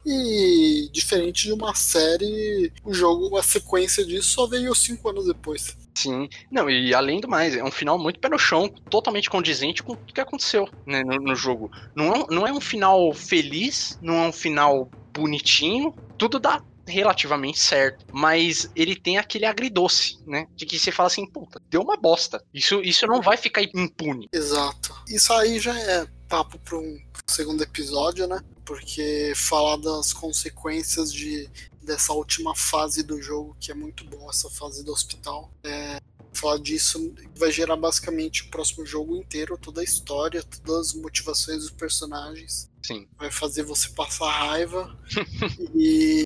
E 0.05 0.89
diferente 0.93 1.45
de 1.45 1.53
uma 1.53 1.75
série, 1.75 2.73
o 2.83 2.93
jogo, 2.95 3.37
a 3.37 3.43
sequência 3.43 4.03
disso 4.03 4.31
só 4.31 4.47
veio 4.47 4.75
cinco 4.75 5.11
anos 5.11 5.27
depois. 5.27 5.77
Sim. 6.03 6.29
Não, 6.51 6.71
e 6.71 6.95
além 6.95 7.21
do 7.21 7.29
mais, 7.29 7.55
é 7.55 7.63
um 7.63 7.71
final 7.71 7.99
muito 7.99 8.19
pé 8.19 8.29
no 8.29 8.39
chão, 8.39 8.69
totalmente 8.89 9.29
condizente 9.29 9.83
com 9.83 9.93
o 9.93 9.97
que 9.97 10.21
aconteceu 10.21 10.69
né, 10.87 11.03
no, 11.05 11.17
no, 11.17 11.35
jogo. 11.35 11.71
Não 11.95 12.15
é, 12.15 12.27
não 12.31 12.47
é 12.47 12.53
um 12.53 12.61
final 12.61 13.13
feliz, 13.13 13.99
não 14.01 14.15
é 14.15 14.29
um 14.29 14.33
final 14.33 14.91
bonitinho, 15.13 15.95
tudo 16.17 16.39
dá 16.39 16.63
relativamente 16.87 17.59
certo, 17.59 18.05
mas 18.13 18.71
ele 18.75 18.97
tem 18.97 19.19
aquele 19.19 19.47
agridoce, 19.47 20.19
né? 20.27 20.47
De 20.57 20.67
que 20.67 20.79
você 20.79 20.91
fala 20.91 21.07
assim, 21.07 21.27
puta, 21.27 21.61
deu 21.69 21.83
uma 21.83 21.97
bosta. 21.97 22.43
Isso, 22.53 22.81
isso 22.83 23.07
não 23.07 23.23
vai 23.23 23.37
ficar 23.37 23.63
impune. 23.63 24.29
Exato. 24.33 24.95
Isso 25.09 25.33
aí 25.33 25.61
já 25.61 25.79
é 25.79 26.07
papo 26.29 26.59
para 26.59 26.79
um 26.79 26.99
segundo 27.27 27.63
episódio, 27.63 28.27
né? 28.27 28.41
Porque 28.65 29.33
falar 29.37 29.77
das 29.77 30.13
consequências 30.13 31.13
de 31.13 31.49
dessa 31.83 32.13
última 32.13 32.55
fase 32.55 33.03
do 33.03 33.21
jogo, 33.21 33.57
que 33.61 33.71
é 33.71 33.75
muito 33.75 34.05
bom, 34.05 34.29
essa 34.29 34.51
fase 34.51 34.85
do 34.85 34.93
hospital. 34.93 35.53
É, 35.65 36.01
falar 36.33 36.59
disso 36.59 37.15
vai 37.37 37.51
gerar 37.51 37.77
basicamente 37.77 38.43
o 38.45 38.51
próximo 38.51 38.85
jogo 38.87 39.17
inteiro, 39.17 39.59
toda 39.59 39.81
a 39.81 39.85
história, 39.85 40.43
todas 40.43 40.89
as 40.89 40.95
motivações 40.95 41.59
dos 41.59 41.71
personagens. 41.71 42.71
Sim. 42.83 43.07
Vai 43.19 43.31
fazer 43.31 43.63
você 43.63 43.89
passar 43.91 44.31
raiva. 44.31 44.97
e 45.75 46.25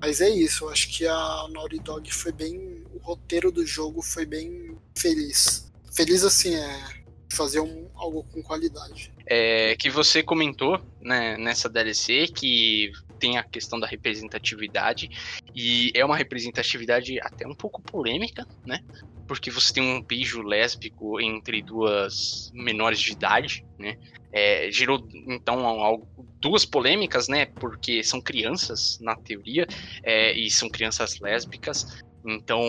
mas 0.00 0.20
é 0.20 0.28
isso, 0.28 0.64
eu 0.64 0.68
acho 0.68 0.88
que 0.90 1.06
a 1.06 1.48
Naughty 1.50 1.78
Dog 1.78 2.12
foi 2.12 2.30
bem. 2.30 2.84
O 2.92 2.98
roteiro 2.98 3.50
do 3.50 3.64
jogo 3.64 4.02
foi 4.02 4.26
bem 4.26 4.76
feliz. 4.94 5.72
Feliz 5.94 6.24
assim, 6.24 6.54
é 6.54 7.04
fazer 7.32 7.60
um, 7.60 7.88
algo 7.94 8.22
com 8.24 8.42
qualidade. 8.42 9.12
É, 9.26 9.74
que 9.76 9.88
você 9.88 10.22
comentou 10.22 10.78
né, 11.00 11.36
nessa 11.38 11.68
DLC 11.68 12.28
que 12.28 12.92
tem 13.24 13.38
a 13.38 13.42
questão 13.42 13.80
da 13.80 13.86
representatividade 13.86 15.08
e 15.54 15.90
é 15.94 16.04
uma 16.04 16.14
representatividade 16.14 17.18
até 17.22 17.46
um 17.46 17.54
pouco 17.54 17.80
polêmica, 17.80 18.46
né? 18.66 18.80
Porque 19.26 19.50
você 19.50 19.72
tem 19.72 19.82
um 19.82 20.02
beijo 20.02 20.42
lésbico 20.42 21.18
entre 21.18 21.62
duas 21.62 22.50
menores 22.52 23.00
de 23.00 23.12
idade, 23.12 23.64
né? 23.78 23.96
É, 24.30 24.70
gerou 24.70 25.08
então 25.26 25.66
algo, 25.66 26.06
duas 26.38 26.66
polêmicas, 26.66 27.26
né? 27.26 27.46
Porque 27.46 28.04
são 28.04 28.20
crianças 28.20 28.98
na 29.00 29.16
teoria 29.16 29.66
é, 30.02 30.34
e 30.38 30.50
são 30.50 30.68
crianças 30.68 31.18
lésbicas. 31.18 32.02
Então 32.26 32.60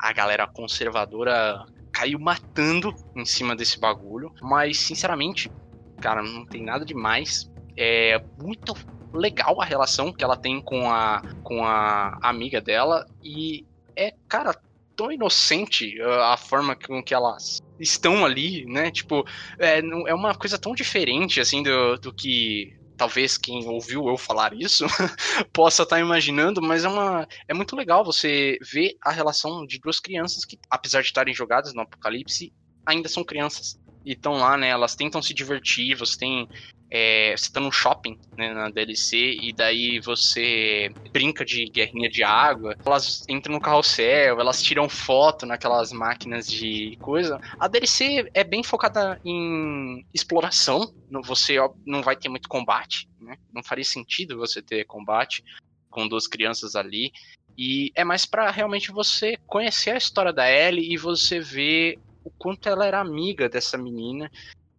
a 0.00 0.12
galera 0.12 0.46
conservadora 0.46 1.66
caiu 1.92 2.20
matando 2.20 2.94
em 3.16 3.24
cima 3.24 3.56
desse 3.56 3.80
bagulho. 3.80 4.32
Mas 4.40 4.78
sinceramente, 4.78 5.50
cara, 6.00 6.22
não 6.22 6.46
tem 6.46 6.62
nada 6.62 6.84
demais. 6.84 7.50
É 7.76 8.22
muito 8.40 8.72
legal 9.16 9.60
a 9.60 9.64
relação 9.64 10.12
que 10.12 10.22
ela 10.22 10.36
tem 10.36 10.60
com 10.60 10.90
a, 10.90 11.22
com 11.42 11.64
a 11.64 12.18
amiga 12.22 12.60
dela. 12.60 13.06
E 13.22 13.64
é, 13.96 14.14
cara, 14.28 14.54
tão 14.96 15.12
inocente 15.12 16.00
a 16.00 16.36
forma 16.36 16.74
com 16.74 17.02
que 17.02 17.14
elas 17.14 17.60
estão 17.78 18.24
ali, 18.24 18.64
né? 18.66 18.90
Tipo, 18.90 19.24
é, 19.58 19.78
é 19.78 20.14
uma 20.14 20.34
coisa 20.34 20.58
tão 20.58 20.74
diferente, 20.74 21.40
assim, 21.40 21.62
do, 21.62 21.98
do 21.98 22.12
que 22.12 22.74
talvez 22.96 23.36
quem 23.36 23.66
ouviu 23.68 24.08
eu 24.08 24.16
falar 24.16 24.54
isso 24.54 24.86
possa 25.52 25.82
estar 25.82 25.96
tá 25.96 26.00
imaginando, 26.00 26.62
mas 26.62 26.84
é 26.84 26.88
uma 26.88 27.28
é 27.46 27.52
muito 27.52 27.76
legal 27.76 28.02
você 28.02 28.58
ver 28.62 28.96
a 29.02 29.10
relação 29.10 29.66
de 29.66 29.78
duas 29.78 30.00
crianças 30.00 30.44
que, 30.44 30.58
apesar 30.70 31.02
de 31.02 31.08
estarem 31.08 31.34
jogadas 31.34 31.74
no 31.74 31.82
apocalipse, 31.82 32.52
ainda 32.86 33.08
são 33.08 33.22
crianças. 33.22 33.78
E 34.06 34.12
estão 34.12 34.34
lá, 34.34 34.56
né? 34.56 34.68
Elas 34.68 34.94
tentam 34.94 35.20
se 35.20 35.34
divertir, 35.34 35.96
você 35.96 36.16
tem 36.16 36.48
é, 36.90 37.36
você 37.36 37.50
tá 37.50 37.60
no 37.60 37.72
shopping, 37.72 38.16
né, 38.36 38.52
na 38.54 38.70
DLC, 38.70 39.16
e 39.42 39.52
daí 39.52 39.98
você 39.98 40.92
brinca 41.12 41.44
de 41.44 41.64
guerrinha 41.66 42.08
de 42.08 42.22
água, 42.22 42.76
elas 42.84 43.24
entram 43.28 43.54
no 43.54 43.60
carrossel, 43.60 44.38
elas 44.38 44.62
tiram 44.62 44.88
foto 44.88 45.44
naquelas 45.44 45.92
máquinas 45.92 46.46
de 46.46 46.96
coisa. 47.00 47.40
A 47.58 47.66
DLC 47.66 48.30
é 48.32 48.44
bem 48.44 48.62
focada 48.62 49.20
em 49.24 50.06
exploração, 50.14 50.92
você 51.24 51.56
não 51.84 52.02
vai 52.02 52.16
ter 52.16 52.28
muito 52.28 52.48
combate, 52.48 53.08
né? 53.20 53.36
Não 53.52 53.62
faria 53.62 53.84
sentido 53.84 54.38
você 54.38 54.62
ter 54.62 54.84
combate 54.84 55.42
com 55.90 56.06
duas 56.06 56.26
crianças 56.26 56.76
ali. 56.76 57.10
E 57.58 57.90
é 57.94 58.04
mais 58.04 58.26
para 58.26 58.50
realmente 58.50 58.92
você 58.92 59.36
conhecer 59.46 59.90
a 59.90 59.96
história 59.96 60.32
da 60.32 60.48
Ellie 60.50 60.92
e 60.92 60.98
você 60.98 61.40
ver 61.40 61.98
o 62.26 62.30
quanto 62.36 62.68
ela 62.68 62.84
era 62.84 63.00
amiga 63.00 63.48
dessa 63.48 63.78
menina 63.78 64.28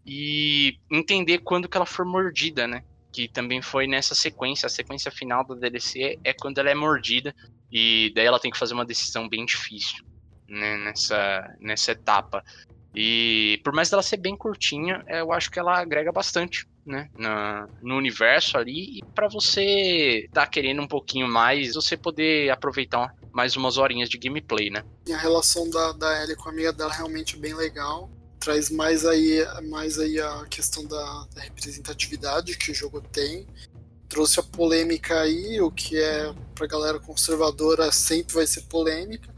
e 0.06 0.78
entender 0.91 1.39
quando 1.39 1.70
que 1.70 1.78
ela 1.78 1.86
for 1.86 2.06
mordida, 2.06 2.68
né? 2.68 2.84
Que 3.10 3.26
também 3.30 3.62
foi 3.62 3.88
nessa 3.88 4.14
sequência. 4.14 4.68
A 4.68 4.70
sequência 4.70 5.10
final 5.10 5.45
da 5.45 5.56
DLC 5.56 6.20
é 6.26 6.34
quando 6.34 6.58
ela 6.58 6.70
é 6.70 6.76
mordida. 6.76 7.34
E 7.72 8.12
daí 8.14 8.26
ela 8.26 8.39
tem 8.39 8.52
que 8.52 8.58
fazer 8.58 8.74
uma 8.74 8.86
decisão 8.86 9.30
bem 9.30 9.45
difícil 9.45 10.04
né, 10.48 10.78
nessa, 10.78 11.56
nessa 11.62 11.93
etapa. 11.93 12.43
E 13.00 13.62
por 13.64 13.72
mais 13.72 13.91
dela 13.91 14.02
ser 14.02 14.18
bem 14.18 14.36
curtinha, 14.36 15.06
eu 15.08 15.32
acho 15.32 15.52
que 15.52 15.60
ela 15.60 15.80
agrega 15.80 16.12
bastante, 16.12 16.68
né, 16.84 17.08
na, 17.16 17.70
no 17.80 17.95
universo 17.95 18.58
ali. 18.58 18.98
E 18.98 19.04
para 19.14 19.28
você 19.28 20.28
tá 20.34 20.48
querendo 20.48 20.82
um 20.82 20.88
pouquinho 20.88 21.28
mais, 21.28 21.76
você 21.76 21.95
poder 21.95 22.50
aproveitar 22.50 23.14
mais 23.32 23.56
umas 23.56 23.78
horinhas 23.78 24.10
de 24.10 24.18
gameplay, 24.18 24.72
né? 24.72 24.84
E 25.06 25.14
a 25.14 25.18
relação 25.18 25.70
da, 25.70 25.91
da 25.91 26.24
Ellie 26.24 26.36
com 26.36 26.50
a 26.50 26.52
amiga 26.52 26.74
dela 26.74 26.91
é 26.91 26.98
realmente 26.98 27.38
bem 27.38 27.54
legal. 27.54 28.10
Traz 28.39 28.72
mais 28.72 29.06
aí, 29.06 29.45
mais 29.70 30.00
aí 30.00 30.20
a 30.20 30.45
questão 30.50 30.84
da, 30.84 31.28
da 31.36 31.41
representatividade 31.43 32.58
que 32.58 32.72
o 32.72 32.74
jogo 32.74 33.00
tem 33.00 33.45
trouxe 34.10 34.39
a 34.39 34.43
polêmica 34.43 35.20
aí, 35.20 35.60
o 35.62 35.70
que 35.70 36.02
é 36.02 36.34
pra 36.56 36.66
galera 36.66 37.00
conservadora 37.00 37.91
sempre 37.91 38.34
vai 38.34 38.48
ser 38.48 38.62
polêmica. 38.62 39.30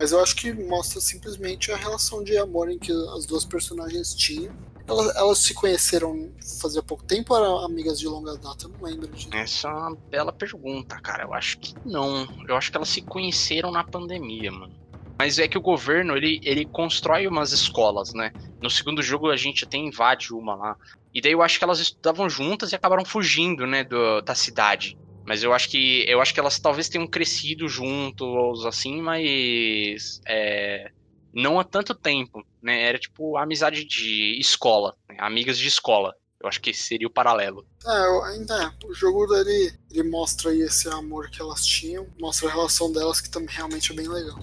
Mas 0.00 0.12
eu 0.12 0.20
acho 0.20 0.34
que 0.34 0.50
mostra 0.50 0.98
simplesmente 0.98 1.70
a 1.70 1.76
relação 1.76 2.24
de 2.24 2.34
amor 2.38 2.70
em 2.70 2.78
que 2.78 2.90
as 3.14 3.26
duas 3.26 3.44
personagens 3.44 4.14
tinham. 4.14 4.50
Elas, 4.88 5.14
elas 5.14 5.38
se 5.38 5.52
conheceram 5.52 6.32
fazia 6.60 6.82
pouco 6.82 7.04
tempo 7.04 7.36
eram 7.36 7.58
amigas 7.58 8.00
de 8.00 8.08
longa 8.08 8.34
data? 8.38 8.64
Eu 8.64 8.70
não 8.70 8.82
lembro 8.82 9.06
disso. 9.08 9.28
Essa 9.30 9.68
é 9.68 9.72
uma 9.72 9.94
bela 9.94 10.32
pergunta, 10.32 10.98
cara. 11.00 11.24
Eu 11.24 11.34
acho 11.34 11.58
que 11.58 11.74
não. 11.84 12.26
Eu 12.48 12.56
acho 12.56 12.70
que 12.70 12.78
elas 12.78 12.88
se 12.88 13.02
conheceram 13.02 13.70
na 13.70 13.84
pandemia, 13.84 14.50
mano. 14.50 14.72
Mas 15.18 15.38
é 15.38 15.46
que 15.46 15.58
o 15.58 15.60
governo, 15.60 16.16
ele, 16.16 16.40
ele 16.42 16.64
constrói 16.64 17.26
umas 17.26 17.52
escolas, 17.52 18.14
né? 18.14 18.32
No 18.58 18.70
segundo 18.70 19.02
jogo 19.02 19.28
a 19.28 19.36
gente 19.36 19.64
até 19.64 19.76
invade 19.76 20.32
uma 20.32 20.54
lá. 20.54 20.76
E 21.12 21.20
daí 21.20 21.32
eu 21.32 21.42
acho 21.42 21.58
que 21.58 21.64
elas 21.64 21.78
estudavam 21.78 22.28
juntas 22.30 22.72
e 22.72 22.74
acabaram 22.74 23.04
fugindo, 23.04 23.66
né, 23.66 23.84
do, 23.84 24.22
da 24.22 24.34
cidade. 24.34 24.96
Mas 25.30 25.44
eu 25.44 25.52
acho 25.52 25.68
que 25.68 26.04
eu 26.08 26.20
acho 26.20 26.34
que 26.34 26.40
elas 26.40 26.58
talvez 26.58 26.88
tenham 26.88 27.06
crescido 27.06 27.68
juntos, 27.68 28.66
assim, 28.66 29.00
mas 29.00 30.20
é, 30.26 30.90
não 31.32 31.60
há 31.60 31.62
tanto 31.62 31.94
tempo, 31.94 32.44
né? 32.60 32.82
Era 32.82 32.98
tipo 32.98 33.36
amizade 33.36 33.84
de 33.84 34.36
escola, 34.40 34.96
né? 35.08 35.14
amigas 35.20 35.56
de 35.56 35.68
escola. 35.68 36.12
Eu 36.42 36.48
acho 36.48 36.60
que 36.60 36.74
seria 36.74 37.06
o 37.06 37.12
paralelo. 37.12 37.64
É, 37.86 38.32
ainda 38.32 38.60
é. 38.60 38.86
O 38.88 38.92
jogo 38.92 39.32
ele, 39.36 39.72
ele 39.92 40.10
mostra 40.10 40.50
aí 40.50 40.62
esse 40.62 40.88
amor 40.88 41.30
que 41.30 41.40
elas 41.40 41.64
tinham, 41.64 42.08
mostra 42.20 42.48
a 42.48 42.52
relação 42.52 42.90
delas 42.90 43.20
que 43.20 43.30
também 43.30 43.54
realmente 43.54 43.92
é 43.92 43.94
bem 43.94 44.08
legal. 44.08 44.40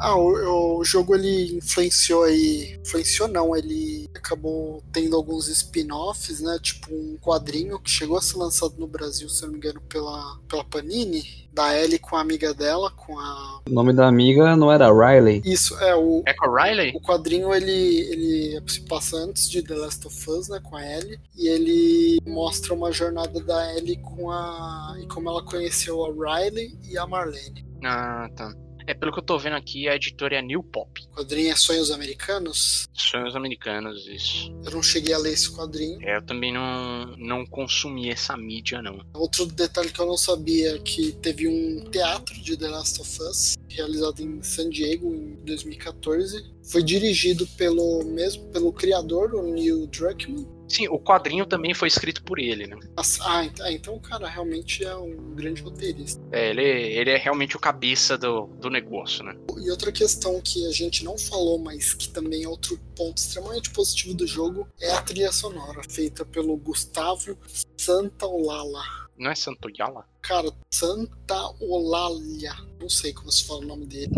Ah, 0.00 0.16
o, 0.16 0.78
o, 0.78 0.84
jogo 0.84 1.14
ele 1.14 1.58
influenciou 1.58 2.24
aí. 2.24 2.78
Influenciou 2.80 3.28
não, 3.28 3.54
ele 3.54 4.08
acabou 4.14 4.82
tendo 4.90 5.14
alguns 5.14 5.46
spin-offs, 5.48 6.40
né? 6.40 6.58
Tipo 6.62 6.92
um 6.92 7.18
quadrinho 7.20 7.78
que 7.78 7.90
chegou 7.90 8.16
a 8.16 8.22
ser 8.22 8.38
lançado 8.38 8.74
no 8.78 8.86
Brasil, 8.86 9.28
se 9.28 9.42
não 9.42 9.50
me 9.50 9.58
engano, 9.58 9.80
pela, 9.82 10.38
pela 10.48 10.64
Panini, 10.64 11.22
da 11.52 11.76
Ellie 11.78 11.98
com 11.98 12.16
a 12.16 12.20
amiga 12.20 12.54
dela, 12.54 12.90
com 12.92 13.18
a. 13.18 13.60
O 13.68 13.72
nome 13.72 13.92
da 13.92 14.06
amiga 14.06 14.56
não 14.56 14.72
era 14.72 14.90
Riley? 14.90 15.42
Isso, 15.44 15.76
é 15.78 15.94
o. 15.94 16.22
É 16.26 16.32
com 16.32 16.46
a 16.46 16.64
Riley? 16.64 16.92
O 16.94 17.00
quadrinho 17.02 17.52
ele, 17.52 17.70
ele 17.70 18.62
se 18.66 18.80
passa 18.82 19.16
antes 19.16 19.50
de 19.50 19.62
The 19.62 19.74
Last 19.74 20.06
of 20.06 20.30
Us, 20.30 20.48
né? 20.48 20.60
Com 20.62 20.76
a 20.76 20.86
Ellie. 20.86 21.20
E 21.36 21.46
ele 21.48 22.20
mostra 22.26 22.72
uma 22.72 22.90
jornada 22.90 23.38
da 23.40 23.76
Ellie 23.76 23.98
com 23.98 24.30
a. 24.30 24.96
e 25.02 25.06
como 25.08 25.28
ela 25.28 25.44
conheceu 25.44 26.04
a 26.04 26.38
Riley 26.38 26.78
e 26.88 26.96
a 26.96 27.06
Marlene. 27.06 27.66
Ah, 27.84 28.28
tá. 28.34 28.54
É 28.90 28.94
pelo 28.94 29.12
que 29.12 29.20
eu 29.20 29.22
tô 29.22 29.38
vendo 29.38 29.54
aqui, 29.54 29.88
a 29.88 29.94
editora 29.94 30.34
é 30.34 30.42
New 30.42 30.64
Pop. 30.64 31.00
O 31.12 31.18
quadrinho 31.18 31.52
é 31.52 31.54
Sonhos 31.54 31.92
Americanos? 31.92 32.88
Sonhos 32.92 33.36
Americanos, 33.36 34.04
isso. 34.08 34.52
Eu 34.64 34.72
não 34.72 34.82
cheguei 34.82 35.14
a 35.14 35.18
ler 35.18 35.32
esse 35.32 35.48
quadrinho. 35.48 36.02
É, 36.02 36.16
eu 36.16 36.22
também 36.22 36.52
não, 36.52 37.14
não 37.16 37.46
consumi 37.46 38.10
essa 38.10 38.36
mídia, 38.36 38.82
não. 38.82 39.00
Outro 39.14 39.46
detalhe 39.46 39.92
que 39.92 40.00
eu 40.00 40.06
não 40.06 40.16
sabia 40.16 40.74
é 40.74 40.78
que 40.80 41.12
teve 41.12 41.46
um 41.46 41.88
teatro 41.88 42.34
de 42.42 42.56
The 42.56 42.66
Last 42.66 43.00
of 43.00 43.22
Us, 43.22 43.54
realizado 43.68 44.22
em 44.22 44.42
San 44.42 44.68
Diego 44.68 45.14
em 45.14 45.36
2014. 45.44 46.52
Foi 46.64 46.82
dirigido 46.82 47.46
pelo 47.56 48.02
mesmo 48.02 48.50
pelo 48.50 48.72
criador, 48.72 49.36
o 49.36 49.52
Neil 49.52 49.86
Druckmann 49.86 50.59
Sim, 50.70 50.86
o 50.88 51.00
quadrinho 51.00 51.44
também 51.44 51.74
foi 51.74 51.88
escrito 51.88 52.22
por 52.22 52.38
ele, 52.38 52.64
né? 52.64 52.78
Ah, 53.22 53.72
então 53.72 53.96
o 53.96 54.00
cara 54.00 54.28
realmente 54.28 54.84
é 54.84 54.94
um 54.94 55.34
grande 55.34 55.62
roteirista. 55.62 56.22
É, 56.30 56.50
ele, 56.50 56.62
ele 56.62 57.10
é 57.10 57.16
realmente 57.16 57.56
o 57.56 57.60
cabeça 57.60 58.16
do, 58.16 58.46
do 58.46 58.70
negócio, 58.70 59.24
né? 59.24 59.36
E 59.60 59.68
outra 59.68 59.90
questão 59.90 60.40
que 60.40 60.64
a 60.68 60.70
gente 60.70 61.04
não 61.04 61.18
falou, 61.18 61.58
mas 61.58 61.92
que 61.92 62.08
também 62.08 62.44
é 62.44 62.48
outro 62.48 62.78
ponto 62.94 63.18
extremamente 63.18 63.70
positivo 63.70 64.14
do 64.14 64.28
jogo, 64.28 64.68
é 64.80 64.92
a 64.92 65.02
trilha 65.02 65.32
sonora, 65.32 65.82
feita 65.90 66.24
pelo 66.24 66.56
Gustavo 66.56 67.36
Santaolala. 67.76 69.00
Não 69.18 69.30
é 69.30 69.34
Santoyala? 69.34 70.06
Cara, 70.22 70.50
Santa 70.72 71.52
Olalia. 71.60 72.54
Não 72.80 72.88
sei 72.88 73.12
como 73.12 73.30
se 73.30 73.44
fala 73.44 73.60
o 73.60 73.66
nome 73.66 73.86
dele. 73.86 74.12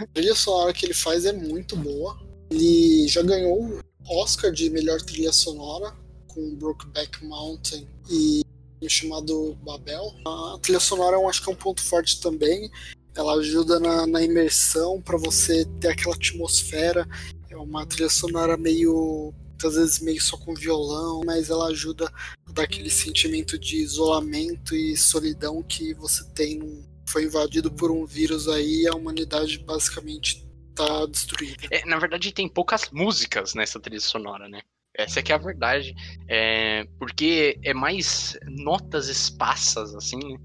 a 0.00 0.06
trilha 0.14 0.34
sonora 0.34 0.72
que 0.72 0.86
ele 0.86 0.94
faz 0.94 1.26
é 1.26 1.32
muito 1.32 1.76
boa. 1.76 2.18
Ele 2.50 3.08
já 3.08 3.22
ganhou 3.22 3.80
Oscar 4.08 4.52
de 4.52 4.70
melhor 4.70 5.00
trilha 5.00 5.32
sonora 5.32 5.92
com 6.28 6.54
Brokeback 6.54 7.24
Mountain 7.24 7.86
e 8.10 8.42
o 8.80 8.88
chamado 8.88 9.56
Babel. 9.64 10.14
A 10.26 10.58
trilha 10.60 10.80
sonora 10.80 11.16
eu 11.16 11.28
acho 11.28 11.42
que 11.42 11.50
é 11.50 11.52
um 11.52 11.56
ponto 11.56 11.82
forte 11.82 12.20
também. 12.20 12.70
Ela 13.14 13.34
ajuda 13.34 13.80
na, 13.80 14.06
na 14.06 14.22
imersão 14.22 15.00
para 15.00 15.16
você 15.16 15.64
ter 15.80 15.88
aquela 15.88 16.14
atmosfera. 16.14 17.06
É 17.50 17.56
uma 17.56 17.86
trilha 17.86 18.10
sonora 18.10 18.56
meio 18.56 19.32
às 19.64 19.74
vezes 19.74 20.00
meio 20.00 20.20
só 20.20 20.36
com 20.36 20.54
violão, 20.54 21.22
mas 21.24 21.48
ela 21.48 21.68
ajuda 21.68 22.12
a 22.46 22.52
dar 22.52 22.64
aquele 22.64 22.90
sentimento 22.90 23.58
de 23.58 23.76
isolamento 23.76 24.76
e 24.76 24.96
solidão 24.96 25.62
que 25.62 25.94
você 25.94 26.22
tem 26.34 26.58
num, 26.58 26.84
foi 27.08 27.24
invadido 27.24 27.70
por 27.70 27.90
um 27.90 28.04
vírus 28.04 28.48
aí 28.48 28.82
e 28.82 28.88
a 28.88 28.94
humanidade 28.94 29.58
basicamente 29.58 30.45
tá 30.76 31.06
destruída. 31.06 31.66
É, 31.70 31.84
na 31.86 31.98
verdade, 31.98 32.32
tem 32.32 32.48
poucas 32.48 32.90
músicas 32.90 33.54
nessa 33.54 33.80
trilha 33.80 34.00
sonora, 34.00 34.48
né? 34.48 34.60
Essa 34.94 35.20
é 35.20 35.22
que 35.22 35.32
é 35.32 35.34
a 35.34 35.38
verdade. 35.38 35.94
É, 36.28 36.86
porque 36.98 37.58
é 37.62 37.74
mais 37.74 38.38
notas 38.46 39.08
esparsas, 39.08 39.94
assim, 39.94 40.18
né? 40.18 40.38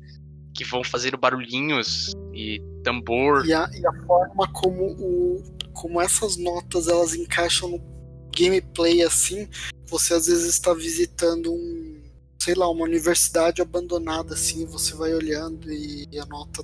que 0.53 0.65
vão 0.65 0.83
fazendo 0.83 1.17
barulhinhos 1.17 2.13
e 2.33 2.61
tambor. 2.83 3.45
E 3.45 3.53
a, 3.53 3.69
e 3.73 3.85
a 3.85 3.93
forma 4.05 4.51
como, 4.51 4.91
o, 4.91 5.43
como 5.73 6.01
essas 6.01 6.37
notas 6.37 6.87
elas 6.87 7.15
encaixam 7.15 7.69
no 7.69 7.81
gameplay, 8.35 9.01
assim, 9.01 9.47
você 9.87 10.13
às 10.13 10.27
vezes 10.27 10.45
está 10.45 10.73
visitando 10.73 11.53
um, 11.53 12.01
sei 12.39 12.55
lá, 12.55 12.69
uma 12.69 12.83
universidade 12.83 13.61
abandonada, 13.61 14.33
assim, 14.33 14.65
você 14.65 14.95
vai 14.95 15.13
olhando 15.13 15.71
e 15.71 16.07
a 16.19 16.25
nota 16.25 16.63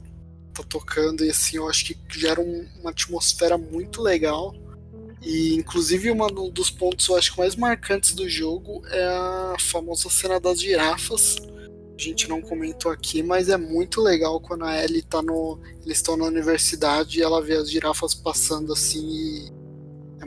tá 0.63 0.69
tocando 0.69 1.23
e 1.23 1.29
assim, 1.29 1.57
eu 1.57 1.67
acho 1.69 1.85
que 1.85 1.97
gera 2.09 2.41
um, 2.41 2.67
uma 2.79 2.91
atmosfera 2.91 3.57
muito 3.57 4.01
legal. 4.01 4.55
E 5.21 5.55
inclusive 5.55 6.11
um 6.11 6.49
dos 6.49 6.69
pontos 6.69 7.07
eu 7.07 7.15
acho 7.15 7.33
que 7.33 7.39
mais 7.39 7.55
marcantes 7.55 8.13
do 8.13 8.29
jogo 8.29 8.81
é 8.87 9.03
a 9.03 9.55
famosa 9.59 10.09
cena 10.09 10.39
das 10.39 10.61
girafas. 10.61 11.37
A 11.97 12.01
gente 12.01 12.29
não 12.29 12.41
comentou 12.41 12.91
aqui, 12.91 13.23
mas 13.23 13.49
é 13.49 13.57
muito 13.57 14.01
legal 14.01 14.39
quando 14.39 14.65
a 14.65 14.83
Ellie 14.83 15.01
tá 15.01 15.21
no. 15.21 15.59
Eles 15.83 15.97
estão 15.97 16.15
na 16.15 16.25
universidade 16.25 17.17
e 17.17 17.23
ela 17.23 17.41
vê 17.41 17.55
as 17.55 17.71
girafas 17.71 18.13
passando 18.13 18.71
assim 18.71 19.09
e 19.09 19.56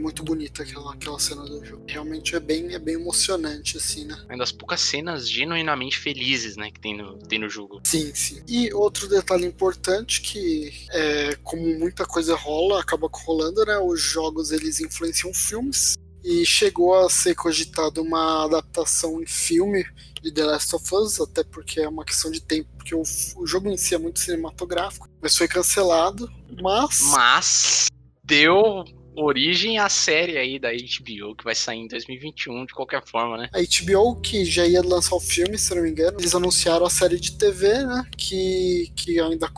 muito 0.01 0.23
bonita 0.23 0.63
aquela, 0.63 0.95
aquela 0.95 1.19
cena 1.19 1.43
do 1.43 1.65
jogo. 1.65 1.85
Realmente 1.87 2.35
é 2.35 2.41
bem, 2.41 2.75
é 2.75 2.79
bem 2.79 2.95
emocionante, 2.95 3.77
assim, 3.77 4.05
né? 4.05 4.17
É 4.29 4.33
uma 4.33 4.39
das 4.39 4.53
poucas 4.53 4.81
cenas 4.81 5.29
genuinamente 5.29 5.99
felizes, 5.99 6.57
né, 6.57 6.71
que 6.71 6.81
tem 6.81 6.97
no, 6.97 7.19
tem 7.19 7.39
no 7.39 7.49
jogo. 7.49 7.81
Sim, 7.85 8.13
sim. 8.15 8.43
E 8.49 8.73
outro 8.73 9.09
detalhe 9.09 9.47
importante 9.47 10.21
que, 10.21 10.73
é, 10.91 11.37
como 11.43 11.63
muita 11.79 12.05
coisa 12.07 12.35
rola, 12.35 12.81
acaba 12.81 13.09
rolando, 13.13 13.65
né? 13.65 13.79
Os 13.79 14.01
jogos, 14.01 14.51
eles 14.51 14.81
influenciam 14.81 15.33
filmes. 15.35 15.95
E 16.23 16.45
chegou 16.45 16.95
a 16.95 17.09
ser 17.09 17.35
cogitado 17.35 18.03
uma 18.03 18.45
adaptação 18.45 19.23
em 19.23 19.27
filme 19.27 19.87
de 20.23 20.31
The 20.31 20.45
Last 20.45 20.77
of 20.77 20.95
Us, 20.95 21.21
até 21.21 21.43
porque 21.43 21.81
é 21.81 21.89
uma 21.89 22.05
questão 22.05 22.31
de 22.31 22.43
tempo, 22.43 22.69
porque 22.77 22.95
o, 22.95 23.03
o 23.37 23.47
jogo 23.47 23.71
em 23.71 23.77
si 23.77 23.95
é 23.95 23.99
muito 23.99 24.21
cinematográfico, 24.21 25.09
mas 25.21 25.35
foi 25.35 25.49
cancelado, 25.49 26.31
mas... 26.61 27.01
Mas 27.11 27.87
deu 28.23 28.85
origem 29.23 29.79
à 29.79 29.89
série 29.89 30.39
aí 30.39 30.59
da 30.59 30.71
HBO, 30.71 31.35
que 31.37 31.45
vai 31.45 31.55
sair 31.55 31.79
em 31.79 31.89
2021 31.89 32.67
de 32.67 32.75
qualquer 32.75 33.05
forma, 33.07 33.37
né? 33.37 33.51
A 33.53 33.59
HBO, 33.61 34.21
que 34.21 34.45
já 34.45 34.67
ia 34.67 34.83
lançar 34.83 35.15
o 35.15 35.21
filme, 35.21 35.59
se 35.59 35.75
não 35.75 35.83
me 35.83 35.91
engano, 35.91 36.19
eles 36.19 36.35
anunciaram 36.35 36.87
a 36.87 36.91
série 36.91 37.19
de 37.19 37.37
TV, 37.37 37.85
né? 37.85 38.07
Que, 38.17 38.93
que 38.97 39.21
ainda. 39.21 39.51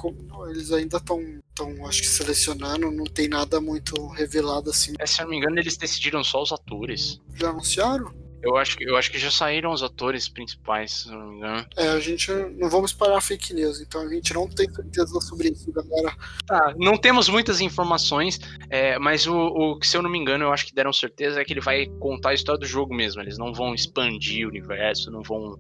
Eles 0.51 0.73
ainda 0.73 0.97
estão 0.97 1.21
estão, 1.53 1.87
acho 1.87 2.01
que 2.01 2.09
selecionando, 2.09 2.91
não 2.91 3.05
tem 3.05 3.29
nada 3.29 3.61
muito 3.61 4.07
revelado 4.09 4.71
assim. 4.71 4.95
É, 4.99 5.07
se 5.07 5.21
não 5.21 5.29
me 5.29 5.37
engano, 5.37 5.59
eles 5.59 5.77
decidiram 5.77 6.25
só 6.25 6.43
os 6.43 6.51
atores. 6.51 7.21
Já 7.35 7.51
anunciaram? 7.51 8.22
Eu 8.43 8.57
acho, 8.57 8.77
que, 8.77 8.85
eu 8.85 8.97
acho 8.97 9.11
que 9.11 9.19
já 9.19 9.31
saíram 9.31 9.71
os 9.71 9.85
atores 9.85 10.29
principais, 10.29 11.03
se 11.03 11.11
não 11.11 11.29
me 11.29 11.37
engano. 11.37 11.67
É, 11.77 11.89
a 11.91 12.01
gente 12.01 12.29
não 12.59 12.69
vamos 12.69 12.91
espalhar 12.91 13.23
fake 13.23 13.55
news, 13.55 13.81
então 13.81 14.01
a 14.01 14.09
gente 14.09 14.35
não 14.35 14.49
tem 14.49 14.69
certeza 14.73 15.21
sobre 15.21 15.51
isso, 15.51 15.73
galera. 15.73 16.17
Tá, 16.45 16.75
não 16.77 16.97
temos 16.97 17.29
muitas 17.29 17.61
informações, 17.61 18.41
é, 18.69 18.99
mas 18.99 19.29
o, 19.29 19.37
o 19.37 19.79
que, 19.79 19.87
se 19.87 19.97
eu 19.97 20.03
não 20.03 20.11
me 20.11 20.19
engano, 20.19 20.45
eu 20.45 20.53
acho 20.53 20.67
que 20.67 20.75
deram 20.75 20.93
certeza 20.93 21.41
é 21.41 21.45
que 21.45 21.53
ele 21.53 21.61
vai 21.61 21.87
contar 22.01 22.31
a 22.31 22.35
história 22.35 22.59
do 22.59 22.67
jogo 22.67 22.93
mesmo. 22.93 23.23
Eles 23.23 23.39
não 23.39 23.55
vão 23.55 23.75
expandir 23.75 24.45
o 24.45 24.51
universo, 24.51 25.11
não 25.11 25.23
vão 25.23 25.57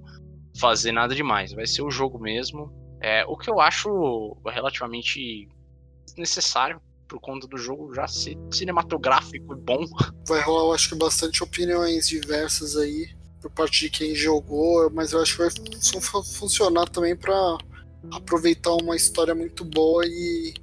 fazer 0.59 0.91
nada 0.91 1.15
demais. 1.15 1.53
Vai 1.53 1.69
ser 1.69 1.83
o 1.83 1.91
jogo 1.91 2.19
mesmo. 2.19 2.73
É, 3.01 3.25
o 3.27 3.37
que 3.37 3.49
eu 3.49 3.61
acho 3.61 4.37
relativamente 4.45 5.49
necessário 6.17 6.81
por 7.13 7.21
conta 7.21 7.47
do 7.47 7.59
jogo 7.59 7.95
já 7.95 8.09
ser 8.09 8.39
cinematográfico 8.51 9.53
e 9.53 9.57
bom. 9.57 9.85
Vai 10.27 10.41
rolar, 10.41 10.63
eu 10.63 10.73
acho 10.73 10.89
que 10.89 10.95
bastante 10.95 11.45
opiniões 11.45 12.09
diversas 12.09 12.75
aí 12.75 13.11
por 13.39 13.51
parte 13.51 13.81
de 13.81 13.91
quem 13.91 14.15
jogou, 14.15 14.89
mas 14.91 15.13
eu 15.13 15.21
acho 15.21 15.37
que 15.37 15.43
vai 15.43 15.51
funcionar 16.25 16.89
também 16.89 17.15
para 17.15 17.59
aproveitar 18.13 18.73
uma 18.73 18.97
história 18.97 19.35
muito 19.35 19.63
boa 19.63 20.07
e, 20.07 20.55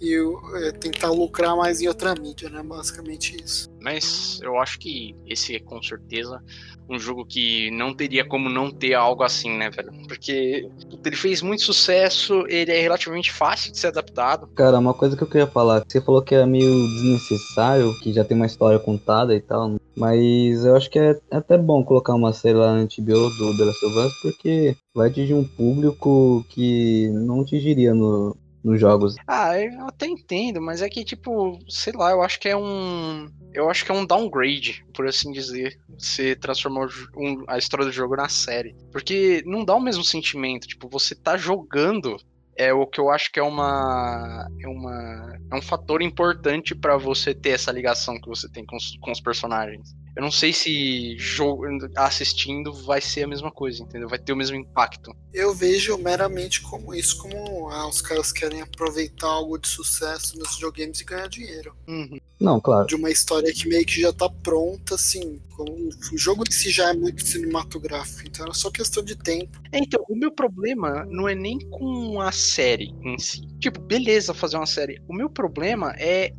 e 0.00 0.14
é, 0.56 0.72
tentar 0.72 1.10
lucrar 1.10 1.56
mais 1.56 1.80
em 1.80 1.88
outra 1.88 2.14
mídia, 2.14 2.50
né? 2.50 2.62
Basicamente 2.62 3.36
isso. 3.42 3.70
Mas 3.80 4.40
eu 4.42 4.58
acho 4.58 4.78
que 4.78 5.14
esse 5.26 5.56
é 5.56 5.60
com 5.60 5.82
certeza 5.82 6.42
um 6.88 6.98
jogo 6.98 7.24
que 7.24 7.70
não 7.72 7.94
teria 7.94 8.24
como 8.24 8.48
não 8.48 8.70
ter 8.70 8.94
algo 8.94 9.22
assim, 9.22 9.56
né, 9.56 9.70
velho? 9.70 9.92
Porque 10.06 10.68
ele 11.04 11.16
fez 11.16 11.42
muito 11.42 11.62
sucesso, 11.62 12.46
ele 12.48 12.70
é 12.70 12.80
relativamente 12.80 13.32
fácil 13.32 13.72
de 13.72 13.78
ser 13.78 13.88
adaptado. 13.88 14.46
Cara, 14.54 14.78
uma 14.78 14.94
coisa 14.94 15.16
que 15.16 15.22
eu 15.22 15.28
queria 15.28 15.46
falar, 15.46 15.82
você 15.86 16.00
falou 16.00 16.22
que 16.22 16.34
é 16.34 16.46
meio 16.46 16.88
desnecessário, 16.88 17.98
que 18.00 18.12
já 18.12 18.24
tem 18.24 18.36
uma 18.36 18.46
história 18.46 18.78
contada 18.78 19.34
e 19.34 19.40
tal, 19.40 19.76
mas 19.96 20.64
eu 20.64 20.76
acho 20.76 20.90
que 20.90 20.98
é 20.98 21.18
até 21.30 21.58
bom 21.58 21.82
colocar 21.82 22.14
uma 22.14 22.32
série 22.32 22.54
lá 22.54 22.72
na 22.74 22.82
HBO 22.82 23.30
do 23.30 23.56
The 23.56 23.64
Last 23.64 23.84
of 23.84 23.98
Us, 23.98 24.12
porque 24.22 24.76
vai 24.94 25.08
atingir 25.08 25.34
um 25.34 25.44
público 25.44 26.44
que 26.50 27.08
não 27.08 27.40
atingiria 27.40 27.94
no, 27.94 28.36
nos 28.62 28.80
jogos. 28.80 29.14
Ah, 29.26 29.58
eu 29.60 29.86
até 29.86 30.06
entendo, 30.06 30.60
mas 30.60 30.82
é 30.82 30.88
que, 30.88 31.04
tipo, 31.04 31.58
sei 31.68 31.92
lá, 31.92 32.10
eu 32.10 32.22
acho 32.22 32.40
que 32.40 32.48
é 32.48 32.56
um 32.56 33.28
eu 33.52 33.70
acho 33.70 33.84
que 33.84 33.90
é 33.90 33.94
um 33.94 34.04
downgrade, 34.04 34.84
por 34.92 35.06
assim 35.06 35.32
dizer, 35.32 35.78
você 35.98 36.36
transformar 36.36 36.88
um, 37.16 37.42
a 37.48 37.56
história 37.56 37.86
do 37.86 37.92
jogo 37.92 38.14
na 38.14 38.28
série. 38.28 38.76
Porque 38.92 39.42
não 39.46 39.64
dá 39.64 39.74
o 39.74 39.80
mesmo 39.80 40.04
sentimento, 40.04 40.66
tipo, 40.66 40.88
você 40.90 41.14
tá 41.14 41.36
jogando 41.36 42.16
é 42.58 42.72
o 42.72 42.86
que 42.86 42.98
eu 42.98 43.10
acho 43.10 43.30
que 43.30 43.38
é 43.38 43.42
uma 43.42 44.48
é 44.60 44.66
uma 44.66 45.38
é 45.52 45.54
um 45.54 45.62
fator 45.62 46.00
importante 46.00 46.74
para 46.74 46.96
você 46.96 47.34
ter 47.34 47.50
essa 47.50 47.70
ligação 47.70 48.18
que 48.18 48.28
você 48.28 48.48
tem 48.48 48.64
com 48.64 48.76
os, 48.76 48.96
com 49.00 49.10
os 49.10 49.20
personagens. 49.20 49.94
Eu 50.16 50.22
não 50.22 50.30
sei 50.30 50.50
se 50.50 51.14
jogo, 51.18 51.64
assistindo 51.94 52.72
vai 52.72 53.02
ser 53.02 53.24
a 53.24 53.28
mesma 53.28 53.52
coisa, 53.52 53.82
entendeu? 53.82 54.08
Vai 54.08 54.18
ter 54.18 54.32
o 54.32 54.36
mesmo 54.36 54.56
impacto. 54.56 55.14
Eu 55.32 55.54
vejo 55.54 55.98
meramente 55.98 56.62
como 56.62 56.94
isso, 56.94 57.18
como 57.18 57.68
ah, 57.68 57.86
os 57.86 58.00
caras 58.00 58.32
querem 58.32 58.62
aproveitar 58.62 59.26
algo 59.26 59.58
de 59.58 59.68
sucesso 59.68 60.38
nos 60.38 60.54
videogames 60.54 61.02
e 61.02 61.04
ganhar 61.04 61.28
dinheiro. 61.28 61.76
Uhum. 61.86 62.18
Não, 62.40 62.58
claro. 62.58 62.86
De 62.86 62.94
uma 62.94 63.10
história 63.10 63.52
que 63.52 63.68
meio 63.68 63.84
que 63.84 64.00
já 64.00 64.10
tá 64.10 64.28
pronta, 64.42 64.94
assim. 64.94 65.38
O 65.58 66.16
jogo 66.16 66.44
em 66.48 66.52
si 66.52 66.70
já 66.70 66.90
é 66.90 66.94
muito 66.94 67.22
cinematográfico, 67.22 68.26
então 68.26 68.46
é 68.46 68.54
só 68.54 68.70
questão 68.70 69.02
de 69.02 69.16
tempo. 69.16 69.58
É, 69.70 69.78
então, 69.78 70.02
o 70.08 70.16
meu 70.16 70.30
problema 70.30 71.06
não 71.10 71.28
é 71.28 71.34
nem 71.34 71.58
com 71.58 72.20
a 72.22 72.32
série 72.32 72.94
em 73.02 73.18
si. 73.18 73.46
Tipo, 73.58 73.80
beleza 73.80 74.32
fazer 74.32 74.56
uma 74.56 74.66
série. 74.66 74.98
O 75.06 75.14
meu 75.14 75.28
problema 75.28 75.94
é 75.98 76.32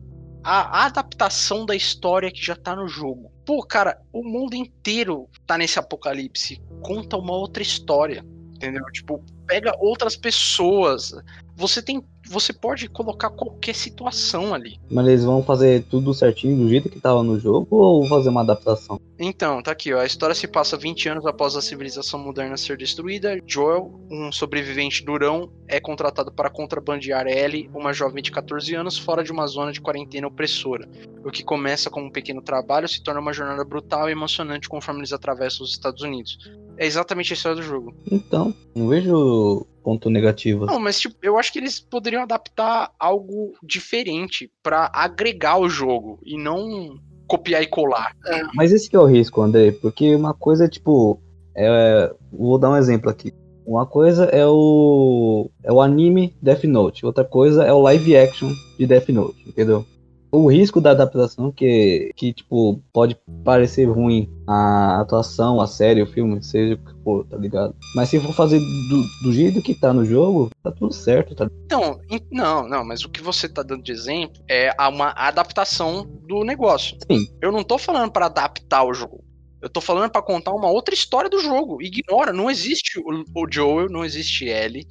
a 0.50 0.86
adaptação 0.86 1.66
da 1.66 1.76
história 1.76 2.32
que 2.32 2.42
já 2.42 2.56
tá 2.56 2.74
no 2.74 2.88
jogo. 2.88 3.30
Pô, 3.46 3.62
cara, 3.62 4.02
o 4.14 4.24
mundo 4.24 4.56
inteiro 4.56 5.30
tá 5.46 5.58
nesse 5.58 5.78
apocalipse. 5.78 6.62
Conta 6.82 7.18
uma 7.18 7.34
outra 7.34 7.62
história. 7.62 8.26
Entendeu? 8.56 8.86
Tipo, 8.94 9.22
pega 9.46 9.76
outras 9.78 10.16
pessoas. 10.16 11.12
Você 11.54 11.82
tem. 11.82 12.02
Você 12.30 12.52
pode 12.54 12.88
colocar 12.90 13.30
qualquer 13.30 13.76
situação 13.76 14.54
ali. 14.54 14.80
Mas 14.90 15.08
eles 15.08 15.24
vão 15.24 15.44
fazer 15.44 15.84
tudo 15.90 16.14
certinho 16.14 16.58
do 16.58 16.70
jeito 16.70 16.90
que 16.90 17.00
tava 17.00 17.24
no 17.24 17.40
jogo 17.40 17.68
ou 17.72 18.06
fazer 18.08 18.30
uma 18.30 18.42
adaptação? 18.42 19.00
Então, 19.20 19.62
tá 19.62 19.72
aqui, 19.72 19.94
ó. 19.94 20.00
A 20.00 20.06
história 20.06 20.36
se 20.36 20.48
passa 20.48 20.78
20 20.78 21.10
anos 21.10 21.26
após 21.26 21.56
a 21.56 21.62
civilização 21.62 22.20
moderna 22.20 22.58
ser 22.58 22.78
destruída. 22.78 23.40
Joel, 23.46 24.00
um 24.12 24.32
sobrevivente 24.32 25.04
durão, 25.04 25.52
é 25.68 25.80
contratado 25.80 26.32
para 26.32 26.50
contrabandear 26.50 27.28
Ellie, 27.28 27.70
uma 27.74 27.94
jovem 27.94 28.22
de 28.22 28.32
14 28.32 28.76
anos, 28.76 28.98
fora 28.98 29.24
de 29.24 29.32
uma 29.32 29.48
zona 29.48 29.72
de 29.72 29.82
quarentena 29.82 30.28
opressora. 30.28 30.88
O 31.26 31.32
que 31.32 31.44
começa 31.44 31.90
como 31.90 32.08
um 32.08 32.12
pequeno 32.12 32.42
trabalho 32.42 32.88
se 32.88 33.02
torna 33.02 33.20
uma 33.20 33.34
jornada 33.34 33.64
brutal 33.66 34.08
e 34.08 34.12
emocionante 34.12 34.70
conforme 34.70 35.00
eles 35.02 35.14
atravessam 35.14 35.64
os 35.64 35.72
Estados 35.72 36.02
Unidos. 36.02 36.38
É 36.78 36.86
exatamente 36.86 37.34
a 37.34 37.36
história 37.36 37.56
do 37.56 37.64
jogo. 37.64 37.96
Então, 38.12 38.54
não 38.76 38.88
vejo 38.88 39.66
ponto 39.84 40.10
negativo. 40.10 40.66
Não, 40.66 40.80
mas 40.80 41.00
tipo, 41.00 41.16
eu 41.22 41.38
acho 41.38 41.52
que 41.52 41.60
eles 41.60 41.80
poderiam 41.80 42.24
adaptar 42.24 42.92
algo 43.00 43.54
diferente 43.64 44.52
para 44.62 44.92
agregar 44.94 45.58
o 45.58 45.70
jogo 45.70 46.20
e 46.26 46.38
não 46.38 47.00
copiar 47.28 47.62
e 47.62 47.68
colar. 47.68 48.16
É. 48.26 48.42
Mas 48.54 48.72
esse 48.72 48.90
que 48.90 48.96
é 48.96 49.00
o 49.00 49.06
risco, 49.06 49.42
André, 49.42 49.72
porque 49.72 50.16
uma 50.16 50.34
coisa 50.34 50.66
é 50.66 50.68
tipo, 50.68 51.22
é, 51.56 52.14
vou 52.32 52.58
dar 52.58 52.72
um 52.72 52.78
exemplo 52.78 53.10
aqui. 53.10 53.34
Uma 53.66 53.86
coisa 53.86 54.26
é 54.26 54.46
o 54.48 55.50
é 55.62 55.72
o 55.74 55.82
anime 55.82 56.34
Death 56.42 56.64
Note, 56.64 57.06
outra 57.06 57.26
coisa 57.26 57.64
é 57.66 57.74
o 57.74 57.82
live 57.82 58.16
action 58.16 58.50
de 58.80 58.86
Death 58.86 59.10
Note, 59.10 59.38
entendeu? 59.46 59.86
O 60.32 60.48
risco 60.48 60.82
da 60.82 60.92
adaptação 60.92 61.52
que, 61.52 62.12
que 62.16 62.34
tipo, 62.34 62.82
pode 62.92 63.18
parecer 63.44 63.86
ruim 63.86 64.30
a 64.46 65.02
atuação, 65.02 65.62
a 65.62 65.68
série, 65.68 66.02
o 66.02 66.08
filme, 66.08 66.44
seja 66.44 66.76
o 66.76 66.78
que 66.78 67.04
for, 67.04 67.26
tá 67.26 67.38
ligado? 67.38 67.76
Mas 67.96 68.10
se 68.10 68.20
for 68.20 68.34
fazer 68.34 68.60
do, 68.60 69.04
do 69.24 69.34
jeito 69.34 69.62
que 69.62 69.74
tá 69.74 69.94
no 69.94 70.06
jogo, 70.06 70.50
tá 70.64 70.72
tudo 70.72 70.94
certo, 70.94 71.36
tá? 71.36 71.50
Então, 71.66 72.00
não, 72.32 72.68
não, 72.68 72.86
mas 72.86 73.04
o 73.04 73.10
que 73.10 73.22
você 73.22 73.48
tá 73.48 73.64
dando 73.64 73.84
de 73.84 73.92
exemplo 73.92 74.42
é 74.50 74.72
uma 74.90 75.12
adaptação 75.12 76.06
do 76.28 76.44
negócio. 76.44 76.98
Sim. 77.10 77.26
Eu 77.42 77.52
não 77.52 77.64
tô 77.64 77.78
falando 77.78 78.12
para 78.12 78.26
adaptar 78.26 78.84
o 78.84 78.94
jogo. 78.94 79.24
Eu 79.62 79.70
tô 79.70 79.82
falando 79.82 80.12
para 80.12 80.22
contar 80.22 80.52
uma 80.52 80.70
outra 80.70 80.94
história 80.94 81.30
do 81.30 81.40
jogo. 81.40 81.82
Ignora, 81.82 82.32
não 82.32 82.50
existe 82.50 83.00
o, 83.00 83.24
o 83.36 83.48
Joel, 83.52 83.90
não 83.90 84.06
existe 84.06 84.46
Ellie, 84.46 84.86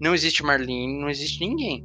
não 0.00 0.14
existe 0.14 0.42
Marlene, 0.42 1.00
não 1.00 1.08
existe 1.08 1.40
ninguém. 1.40 1.84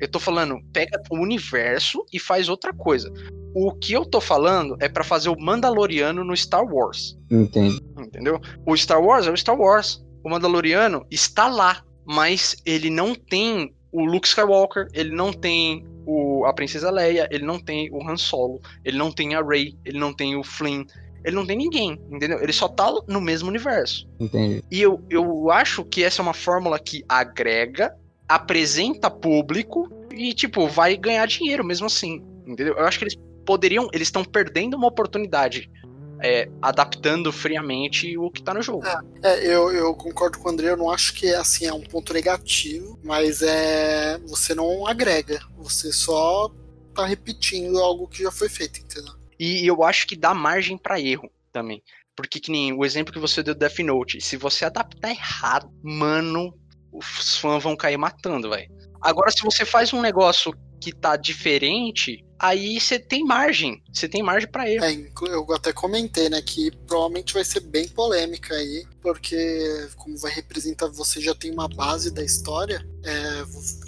Eu 0.00 0.08
tô 0.08 0.18
falando, 0.18 0.60
pega 0.72 1.02
o 1.10 1.18
universo 1.18 2.04
e 2.12 2.18
faz 2.18 2.48
outra 2.48 2.72
coisa. 2.72 3.12
O 3.54 3.72
que 3.72 3.92
eu 3.92 4.04
tô 4.04 4.20
falando 4.20 4.76
é 4.80 4.88
para 4.88 5.02
fazer 5.02 5.30
o 5.30 5.40
Mandaloriano 5.40 6.22
no 6.22 6.36
Star 6.36 6.64
Wars. 6.64 7.16
Entendo. 7.30 7.80
Entendeu? 7.98 8.40
O 8.66 8.76
Star 8.76 9.02
Wars 9.02 9.26
é 9.26 9.30
o 9.30 9.36
Star 9.36 9.58
Wars. 9.58 10.04
O 10.22 10.28
Mandaloriano 10.28 11.06
está 11.10 11.48
lá, 11.48 11.82
mas 12.04 12.56
ele 12.66 12.90
não 12.90 13.14
tem 13.14 13.72
o 13.90 14.04
Luke 14.04 14.28
Skywalker, 14.28 14.88
ele 14.92 15.14
não 15.14 15.32
tem 15.32 15.86
o, 16.04 16.44
a 16.44 16.52
Princesa 16.52 16.90
Leia, 16.90 17.26
ele 17.30 17.44
não 17.44 17.58
tem 17.58 17.90
o 17.90 18.06
Han 18.06 18.16
Solo, 18.16 18.60
ele 18.84 18.98
não 18.98 19.10
tem 19.10 19.34
a 19.34 19.42
Rey, 19.42 19.74
ele 19.84 19.98
não 19.98 20.12
tem 20.12 20.36
o 20.36 20.44
Flynn, 20.44 20.84
ele 21.24 21.34
não 21.34 21.46
tem 21.46 21.56
ninguém, 21.56 21.98
entendeu? 22.10 22.40
Ele 22.42 22.52
só 22.52 22.68
tá 22.68 22.92
no 23.08 23.20
mesmo 23.20 23.48
universo. 23.48 24.06
Entendi. 24.20 24.62
E 24.70 24.80
eu, 24.80 25.02
eu 25.08 25.50
acho 25.50 25.84
que 25.84 26.04
essa 26.04 26.20
é 26.20 26.22
uma 26.22 26.34
fórmula 26.34 26.78
que 26.78 27.04
agrega 27.08 27.92
apresenta 28.28 29.10
público 29.10 29.88
e, 30.12 30.32
tipo, 30.34 30.66
vai 30.68 30.96
ganhar 30.96 31.26
dinheiro 31.26 31.64
mesmo 31.64 31.86
assim. 31.86 32.22
Entendeu? 32.46 32.74
Eu 32.76 32.86
acho 32.86 32.98
que 32.98 33.04
eles 33.04 33.16
poderiam. 33.44 33.88
Eles 33.92 34.08
estão 34.08 34.24
perdendo 34.24 34.76
uma 34.76 34.88
oportunidade. 34.88 35.70
É, 36.18 36.48
adaptando 36.62 37.30
friamente 37.30 38.16
o 38.16 38.30
que 38.30 38.42
tá 38.42 38.54
no 38.54 38.62
jogo. 38.62 38.86
É, 38.86 38.98
é, 39.22 39.46
eu, 39.54 39.70
eu 39.70 39.94
concordo 39.94 40.38
com 40.38 40.48
o 40.48 40.50
André, 40.50 40.70
eu 40.70 40.76
não 40.76 40.90
acho 40.90 41.12
que 41.12 41.26
é 41.26 41.36
assim, 41.36 41.66
é 41.66 41.74
um 41.74 41.82
ponto 41.82 42.14
negativo, 42.14 42.98
mas 43.04 43.42
é. 43.42 44.18
Você 44.20 44.54
não 44.54 44.86
agrega, 44.86 45.38
você 45.58 45.92
só 45.92 46.50
tá 46.94 47.04
repetindo 47.04 47.78
algo 47.78 48.08
que 48.08 48.22
já 48.22 48.32
foi 48.32 48.48
feito, 48.48 48.80
entendeu? 48.80 49.12
E 49.38 49.66
eu 49.66 49.84
acho 49.84 50.06
que 50.06 50.16
dá 50.16 50.32
margem 50.32 50.78
para 50.78 50.98
erro 50.98 51.30
também. 51.52 51.82
Porque 52.16 52.40
que 52.40 52.50
nem 52.50 52.72
o 52.72 52.82
exemplo 52.82 53.12
que 53.12 53.18
você 53.18 53.42
deu 53.42 53.54
do 53.54 53.58
Death 53.58 53.78
Note, 53.80 54.20
se 54.22 54.38
você 54.38 54.64
adaptar 54.64 55.10
errado, 55.10 55.70
mano, 55.82 56.54
os 56.98 57.38
fãs 57.38 57.62
vão 57.62 57.76
cair 57.76 57.96
matando, 57.96 58.50
velho. 58.50 58.70
Agora, 59.00 59.30
se 59.30 59.42
você 59.42 59.64
faz 59.64 59.92
um 59.92 60.00
negócio 60.00 60.52
que 60.80 60.92
tá 60.92 61.16
diferente, 61.16 62.24
aí 62.38 62.80
você 62.80 62.98
tem 62.98 63.24
margem. 63.24 63.82
Você 63.92 64.08
tem 64.08 64.22
margem 64.22 64.48
para 64.48 64.70
erro. 64.70 64.84
É, 64.84 64.94
eu 65.28 65.46
até 65.54 65.72
comentei, 65.72 66.28
né, 66.28 66.40
que 66.42 66.70
provavelmente 66.86 67.32
vai 67.32 67.44
ser 67.44 67.60
bem 67.60 67.88
polêmica 67.88 68.54
aí, 68.54 68.84
porque 69.02 69.88
como 69.96 70.16
vai 70.18 70.32
representar, 70.32 70.88
você 70.88 71.20
já 71.20 71.34
tem 71.34 71.50
uma 71.52 71.68
base 71.68 72.10
da 72.10 72.22
história, 72.22 72.86
é, 73.02 73.44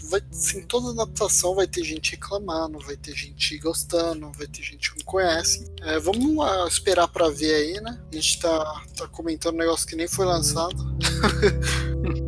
vai, 0.08 0.22
em 0.54 0.62
toda 0.62 0.90
adaptação 0.90 1.54
vai 1.54 1.66
ter 1.66 1.84
gente 1.84 2.12
reclamando, 2.12 2.78
vai 2.80 2.96
ter 2.96 3.14
gente 3.14 3.58
gostando, 3.58 4.32
vai 4.32 4.46
ter 4.46 4.62
gente 4.62 4.92
que 4.92 4.98
não 4.98 5.04
conhece. 5.04 5.70
É, 5.82 5.98
vamos 5.98 6.36
lá 6.36 6.66
esperar 6.66 7.08
para 7.08 7.28
ver 7.28 7.54
aí, 7.54 7.80
né? 7.80 8.00
A 8.10 8.14
gente 8.14 8.38
tá, 8.40 8.82
tá 8.96 9.08
comentando 9.08 9.54
um 9.54 9.58
negócio 9.58 9.86
que 9.86 9.96
nem 9.96 10.08
foi 10.08 10.26
lançado. 10.26 10.76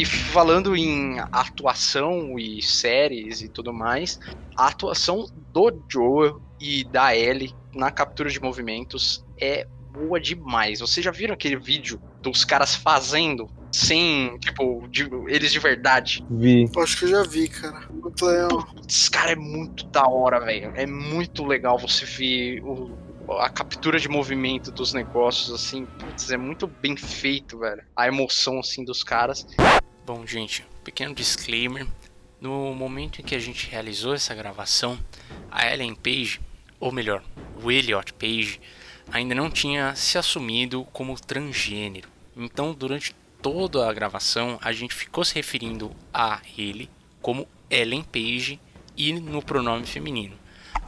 E 0.00 0.04
falando 0.06 0.74
em 0.74 1.18
atuação 1.30 2.38
e 2.38 2.62
séries 2.62 3.42
e 3.42 3.50
tudo 3.50 3.70
mais, 3.70 4.18
a 4.56 4.68
atuação 4.68 5.26
do 5.52 5.78
Joel 5.92 6.40
e 6.58 6.84
da 6.84 7.14
Ellie 7.14 7.54
na 7.74 7.90
captura 7.90 8.30
de 8.30 8.40
movimentos 8.40 9.22
é 9.38 9.66
boa 9.92 10.18
demais. 10.18 10.80
Vocês 10.80 11.04
já 11.04 11.10
viram 11.10 11.34
aquele 11.34 11.56
vídeo 11.56 12.00
dos 12.22 12.46
caras 12.46 12.74
fazendo 12.74 13.50
sem, 13.70 14.38
tipo, 14.38 14.88
de, 14.88 15.06
eles 15.28 15.52
de 15.52 15.58
verdade? 15.58 16.24
Vi. 16.30 16.66
Acho 16.78 16.96
que 16.96 17.04
eu 17.04 17.08
já 17.10 17.22
vi, 17.22 17.46
cara. 17.46 17.86
Muito 17.90 18.24
legal. 18.24 18.68
Esse 18.88 19.10
cara 19.10 19.32
é 19.32 19.36
muito 19.36 19.84
da 19.88 20.08
hora, 20.08 20.40
velho. 20.40 20.72
É 20.76 20.86
muito 20.86 21.44
legal 21.44 21.78
você 21.78 22.06
ver 22.06 22.62
o, 22.62 22.90
a 23.38 23.50
captura 23.50 24.00
de 24.00 24.08
movimento 24.08 24.72
dos 24.72 24.94
negócios, 24.94 25.52
assim. 25.52 25.84
Putz, 25.98 26.30
é 26.30 26.38
muito 26.38 26.66
bem 26.66 26.96
feito, 26.96 27.58
velho. 27.58 27.82
A 27.94 28.08
emoção, 28.08 28.60
assim, 28.60 28.82
dos 28.82 29.04
caras. 29.04 29.46
Bom, 30.12 30.26
gente, 30.26 30.66
pequeno 30.82 31.14
disclaimer. 31.14 31.86
No 32.40 32.74
momento 32.74 33.20
em 33.20 33.24
que 33.24 33.36
a 33.36 33.38
gente 33.38 33.70
realizou 33.70 34.12
essa 34.12 34.34
gravação, 34.34 34.98
a 35.48 35.72
Ellen 35.72 35.94
Page, 35.94 36.40
ou 36.80 36.90
melhor, 36.90 37.22
o 37.62 37.70
Elliot 37.70 38.12
Page, 38.14 38.60
ainda 39.12 39.36
não 39.36 39.48
tinha 39.48 39.94
se 39.94 40.18
assumido 40.18 40.84
como 40.92 41.14
transgênero. 41.14 42.08
Então, 42.36 42.74
durante 42.74 43.14
toda 43.40 43.88
a 43.88 43.92
gravação, 43.92 44.58
a 44.60 44.72
gente 44.72 44.96
ficou 44.96 45.24
se 45.24 45.36
referindo 45.36 45.94
a 46.12 46.40
ele 46.58 46.90
como 47.22 47.46
Ellen 47.70 48.02
Page 48.02 48.58
e 48.96 49.12
no 49.12 49.40
pronome 49.40 49.86
feminino. 49.86 50.36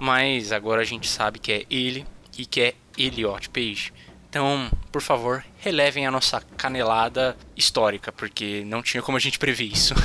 Mas 0.00 0.50
agora 0.50 0.82
a 0.82 0.84
gente 0.84 1.08
sabe 1.08 1.38
que 1.38 1.52
é 1.52 1.64
ele 1.70 2.04
e 2.36 2.44
que 2.44 2.60
é 2.60 2.74
Elliot 2.98 3.50
Page. 3.50 3.92
Então, 4.32 4.70
por 4.90 5.02
favor, 5.02 5.44
relevem 5.58 6.06
a 6.06 6.10
nossa 6.10 6.40
canelada 6.56 7.36
histórica, 7.54 8.10
porque 8.10 8.64
não 8.64 8.82
tinha 8.82 9.02
como 9.02 9.18
a 9.18 9.20
gente 9.20 9.38
prever 9.38 9.64
isso. 9.64 9.94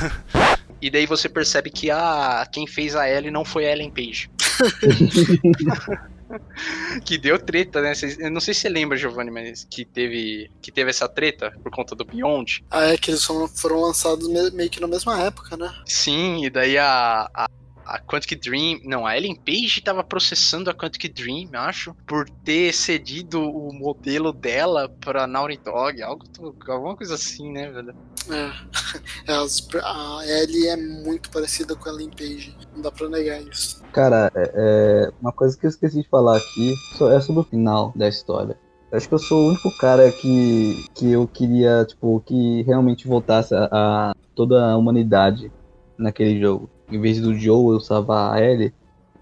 E 0.80 0.92
daí 0.92 1.08
você 1.08 1.28
percebe 1.28 1.72
que 1.72 1.90
a 1.90 2.48
quem 2.52 2.68
fez 2.68 2.96
a 2.96 3.10
Ellie 3.10 3.32
não 3.32 3.44
foi 3.44 3.66
a 3.66 3.72
Ellen 3.72 3.90
Page. 3.90 4.30
que 7.04 7.18
deu 7.18 7.40
treta, 7.40 7.82
né? 7.82 7.94
Eu 8.20 8.30
não 8.30 8.40
sei 8.40 8.54
se 8.54 8.60
você 8.62 8.70
lembra, 8.70 8.96
Giovanni, 8.96 9.32
mas 9.32 9.66
que 9.68 9.84
teve, 9.84 10.52
que 10.62 10.72
teve 10.72 10.92
essa 10.92 11.10
treta 11.10 11.52
por 11.64 11.72
conta 11.72 11.96
do 11.96 12.06
Beyond. 12.06 12.64
Ah, 12.70 12.94
é 12.94 12.98
que 12.98 13.10
eles 13.10 13.24
foram, 13.24 13.48
foram 13.48 13.82
lançados 13.82 14.28
me- 14.28 14.52
meio 14.52 14.70
que 14.70 14.80
na 14.80 14.88
mesma 14.88 15.20
época, 15.20 15.58
né? 15.58 15.74
Sim, 15.84 16.46
e 16.46 16.50
daí 16.52 16.78
a, 16.78 17.28
a, 17.34 17.50
a 17.88 18.00
Quantic 18.00 18.40
Dream. 18.42 18.80
Não, 18.84 19.06
a 19.06 19.16
Ellen 19.18 19.36
Page 19.36 19.82
tava 19.82 20.04
processando 20.04 20.70
a 20.70 20.74
Quantic 20.74 21.08
Dream, 21.14 21.50
acho, 21.54 21.94
por 22.06 22.30
ter 22.30 22.74
cedido 22.74 23.42
o 23.42 23.74
modelo 23.74 24.32
dela 24.34 24.90
pra 25.02 25.26
Naughty 25.28 25.58
Dog, 25.64 26.02
algo, 26.02 26.24
alguma 26.68 26.96
coisa 26.96 27.16
assim, 27.16 27.52
né, 27.52 27.72
velho? 27.72 27.96
É. 28.30 28.52
As- 29.32 29.68
a 29.84 30.20
Ellie 30.26 30.68
é 30.68 30.76
muito 30.78 31.30
parecida 31.30 31.76
com 31.76 31.90
a 31.90 31.94
Ellen 31.94 32.10
Page. 32.10 32.56
Não 32.74 32.82
dá 32.82 32.92
pra 32.92 33.08
negar 33.10 33.42
isso. 33.42 33.82
Cara, 33.94 34.32
é, 34.36 34.52
é, 34.56 35.12
uma 35.22 35.32
coisa 35.32 35.58
que 35.58 35.66
eu 35.66 35.70
esqueci 35.70 36.02
de 36.02 36.10
falar 36.10 36.38
aqui 36.38 36.74
é 37.12 37.20
sobre 37.20 37.42
o 37.42 37.46
final 37.46 37.92
da 37.96 38.08
história. 38.08 38.58
Eu 38.92 38.98
acho 38.98 39.08
que 39.08 39.14
eu 39.14 39.20
sou 39.20 39.46
o 39.46 39.50
único 39.50 39.70
cara 39.78 40.10
que, 40.12 40.86
que 40.94 41.12
eu 41.12 41.28
queria, 41.28 41.86
tipo, 41.86 42.22
que 42.26 42.62
realmente 42.64 43.08
voltasse 43.08 43.54
a, 43.54 43.68
a 43.72 44.14
toda 44.36 44.72
a 44.72 44.78
humanidade 44.78 45.52
naquele 45.98 46.40
jogo. 46.40 46.70
Em 46.90 47.00
vez 47.00 47.20
do 47.22 47.34
Joe 47.36 47.74
eu 47.76 47.80
salvar 47.80 48.34
a 48.36 48.42
Ellie, 48.44 48.74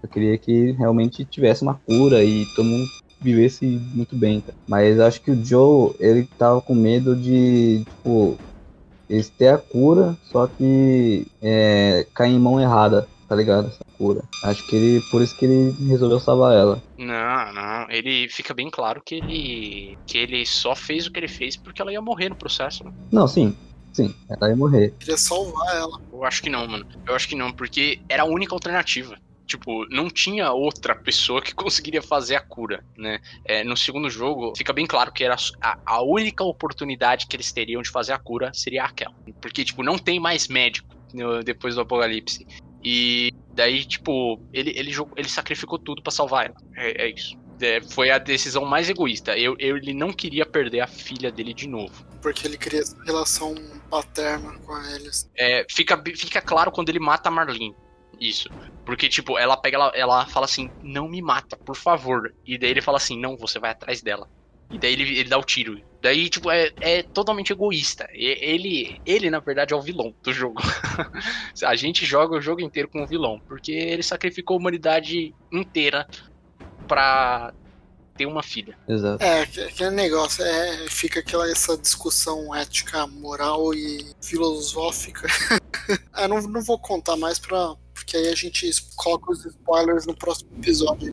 eu 0.02 0.08
queria 0.08 0.38
que 0.38 0.72
realmente 0.72 1.24
tivesse 1.26 1.62
uma 1.62 1.78
cura 1.80 2.24
e 2.24 2.46
todo 2.46 2.66
mundo 2.66 2.90
vivesse 3.20 3.64
muito 3.66 4.16
bem. 4.16 4.40
cara. 4.40 4.56
Mas 4.68 5.00
acho 5.00 5.20
que 5.22 5.30
o 5.30 5.44
Joe, 5.44 5.94
ele 5.98 6.26
tava 6.38 6.60
com 6.62 6.74
medo 6.74 7.16
de, 7.16 7.84
tipo, 7.86 8.38
eles 9.08 9.30
ter 9.30 9.48
a 9.48 9.58
cura, 9.58 10.18
só 10.22 10.46
que 10.46 11.26
é, 11.40 12.06
cair 12.14 12.32
em 12.32 12.38
mão 12.40 12.60
errada, 12.60 13.08
tá 13.28 13.34
ligado? 13.36 13.68
Essa 13.68 13.84
cura. 13.92 14.22
Acho 14.42 14.64
que 14.64 14.76
ele, 14.76 15.00
por 15.02 15.22
isso 15.22 15.36
que 15.36 15.44
ele 15.44 15.72
resolveu 15.88 16.20
salvar 16.20 16.54
ela. 16.54 16.82
Não, 16.98 17.52
não. 17.52 17.90
Ele 17.90 18.28
fica 18.28 18.54
bem 18.54 18.70
claro 18.70 19.02
que 19.04 19.14
ele. 19.16 19.98
que 20.06 20.18
ele 20.18 20.46
só 20.46 20.74
fez 20.74 21.06
o 21.06 21.10
que 21.10 21.18
ele 21.20 21.28
fez 21.28 21.56
porque 21.56 21.82
ela 21.82 21.92
ia 21.92 22.00
morrer 22.00 22.30
no 22.30 22.36
processo, 22.36 22.84
né? 22.84 22.92
Não, 23.12 23.26
sim, 23.28 23.56
sim, 23.96 24.14
ela 24.28 24.50
ia 24.50 24.56
morrer. 24.56 24.94
Queria 24.98 25.16
salvar 25.16 25.74
ela. 25.76 25.98
Eu 26.12 26.24
acho 26.24 26.42
que 26.42 26.50
não, 26.50 26.66
mano. 26.66 26.84
Eu 27.08 27.14
acho 27.14 27.26
que 27.28 27.34
não, 27.34 27.52
porque 27.52 27.98
era 28.08 28.22
a 28.22 28.26
única 28.26 28.54
alternativa. 28.54 29.16
Tipo, 29.48 29.86
não 29.90 30.10
tinha 30.10 30.50
outra 30.52 30.94
pessoa 30.94 31.40
que 31.40 31.54
conseguiria 31.54 32.02
fazer 32.02 32.34
a 32.34 32.40
cura, 32.40 32.84
né? 32.96 33.20
É, 33.46 33.62
no 33.64 33.76
segundo 33.76 34.10
jogo, 34.10 34.52
fica 34.56 34.72
bem 34.72 34.86
claro 34.86 35.12
que 35.12 35.22
era 35.24 35.36
a, 35.62 35.78
a 35.86 36.02
única 36.02 36.42
oportunidade 36.44 37.26
que 37.28 37.36
eles 37.36 37.52
teriam 37.52 37.80
de 37.80 37.90
fazer 37.90 38.12
a 38.12 38.18
cura 38.18 38.50
seria 38.52 38.84
aquela. 38.84 39.14
Porque, 39.40 39.64
tipo, 39.64 39.82
não 39.82 39.98
tem 39.98 40.18
mais 40.20 40.48
médico 40.48 40.88
no- 41.14 41.42
depois 41.42 41.74
do 41.76 41.80
apocalipse. 41.80 42.44
E 42.84 43.30
daí, 43.54 43.84
tipo, 43.84 44.40
ele, 44.52 44.72
ele, 44.76 44.90
jogou- 44.92 45.14
ele 45.16 45.28
sacrificou 45.28 45.78
tudo 45.78 46.02
pra 46.02 46.12
salvar 46.12 46.46
ela. 46.46 46.54
É, 46.76 47.04
é 47.06 47.10
isso. 47.10 47.36
É, 47.60 47.80
foi 47.92 48.10
a 48.10 48.18
decisão 48.18 48.64
mais 48.64 48.88
egoísta. 48.90 49.36
Eu, 49.36 49.56
eu- 49.58 49.76
ele 49.76 49.94
não 49.94 50.12
queria 50.12 50.44
perder 50.44 50.80
a 50.80 50.86
filha 50.86 51.30
dele 51.32 51.54
de 51.54 51.68
novo. 51.68 51.92
Porque 52.20 52.46
ele 52.46 52.58
queria 52.58 52.80
essa 52.80 52.96
relação 53.04 53.54
paterna 53.88 54.52
com 54.64 54.74
a 54.74 54.92
Ellie. 54.94 55.10
É, 55.38 55.64
fica, 55.70 56.02
fica 56.16 56.42
claro 56.42 56.70
quando 56.72 56.88
ele 56.88 56.98
mata 56.98 57.28
a 57.28 57.32
Marlene. 57.32 57.72
Isso. 58.20 58.50
Porque, 58.84 59.08
tipo, 59.08 59.38
ela 59.38 59.56
pega, 59.56 59.76
ela, 59.76 59.92
ela 59.94 60.26
fala 60.26 60.46
assim, 60.46 60.70
não 60.82 61.08
me 61.08 61.20
mata, 61.20 61.56
por 61.64 61.76
favor. 61.76 62.32
E 62.46 62.58
daí 62.58 62.70
ele 62.70 62.80
fala 62.82 62.98
assim, 62.98 63.18
não, 63.18 63.36
você 63.36 63.58
vai 63.58 63.70
atrás 63.70 64.00
dela. 64.02 64.26
E 64.70 64.78
daí 64.78 64.92
ele, 64.92 65.18
ele 65.18 65.28
dá 65.28 65.38
o 65.38 65.44
tiro. 65.44 65.78
Daí, 66.02 66.28
tipo, 66.28 66.50
é, 66.50 66.70
é 66.80 67.02
totalmente 67.02 67.52
egoísta. 67.52 68.06
E- 68.12 68.38
Ele, 68.40 68.96
ele, 69.04 69.30
na 69.30 69.40
verdade, 69.40 69.72
é 69.72 69.76
o 69.76 69.80
vilão 69.82 70.14
do 70.22 70.32
jogo. 70.32 70.60
a 71.64 71.76
gente 71.76 72.04
joga 72.04 72.36
o 72.36 72.40
jogo 72.40 72.60
inteiro 72.60 72.88
com 72.88 73.02
o 73.02 73.06
vilão. 73.06 73.40
Porque 73.46 73.72
ele 73.72 74.02
sacrificou 74.02 74.56
a 74.56 74.60
humanidade 74.60 75.34
inteira 75.52 76.06
pra 76.86 77.52
ter 78.16 78.24
uma 78.26 78.42
filha. 78.42 78.76
Exato. 78.88 79.22
É, 79.22 79.44
que- 79.46 79.60
aquele 79.60 79.90
negócio, 79.90 80.42
é, 80.44 80.88
fica 80.88 81.20
aquela 81.20 81.50
essa 81.50 81.76
discussão 81.76 82.54
ética, 82.54 83.06
moral 83.06 83.74
e 83.74 84.06
filosófica. 84.22 85.26
eu 86.18 86.28
não, 86.28 86.40
não 86.42 86.62
vou 86.62 86.78
contar 86.78 87.16
mais 87.16 87.38
pra. 87.38 87.74
Porque 87.92 88.16
aí 88.16 88.28
a 88.28 88.34
gente 88.34 88.70
coloca 88.94 89.32
os 89.32 89.44
spoilers 89.44 90.06
no 90.06 90.14
próximo 90.14 90.50
episódio. 90.58 91.10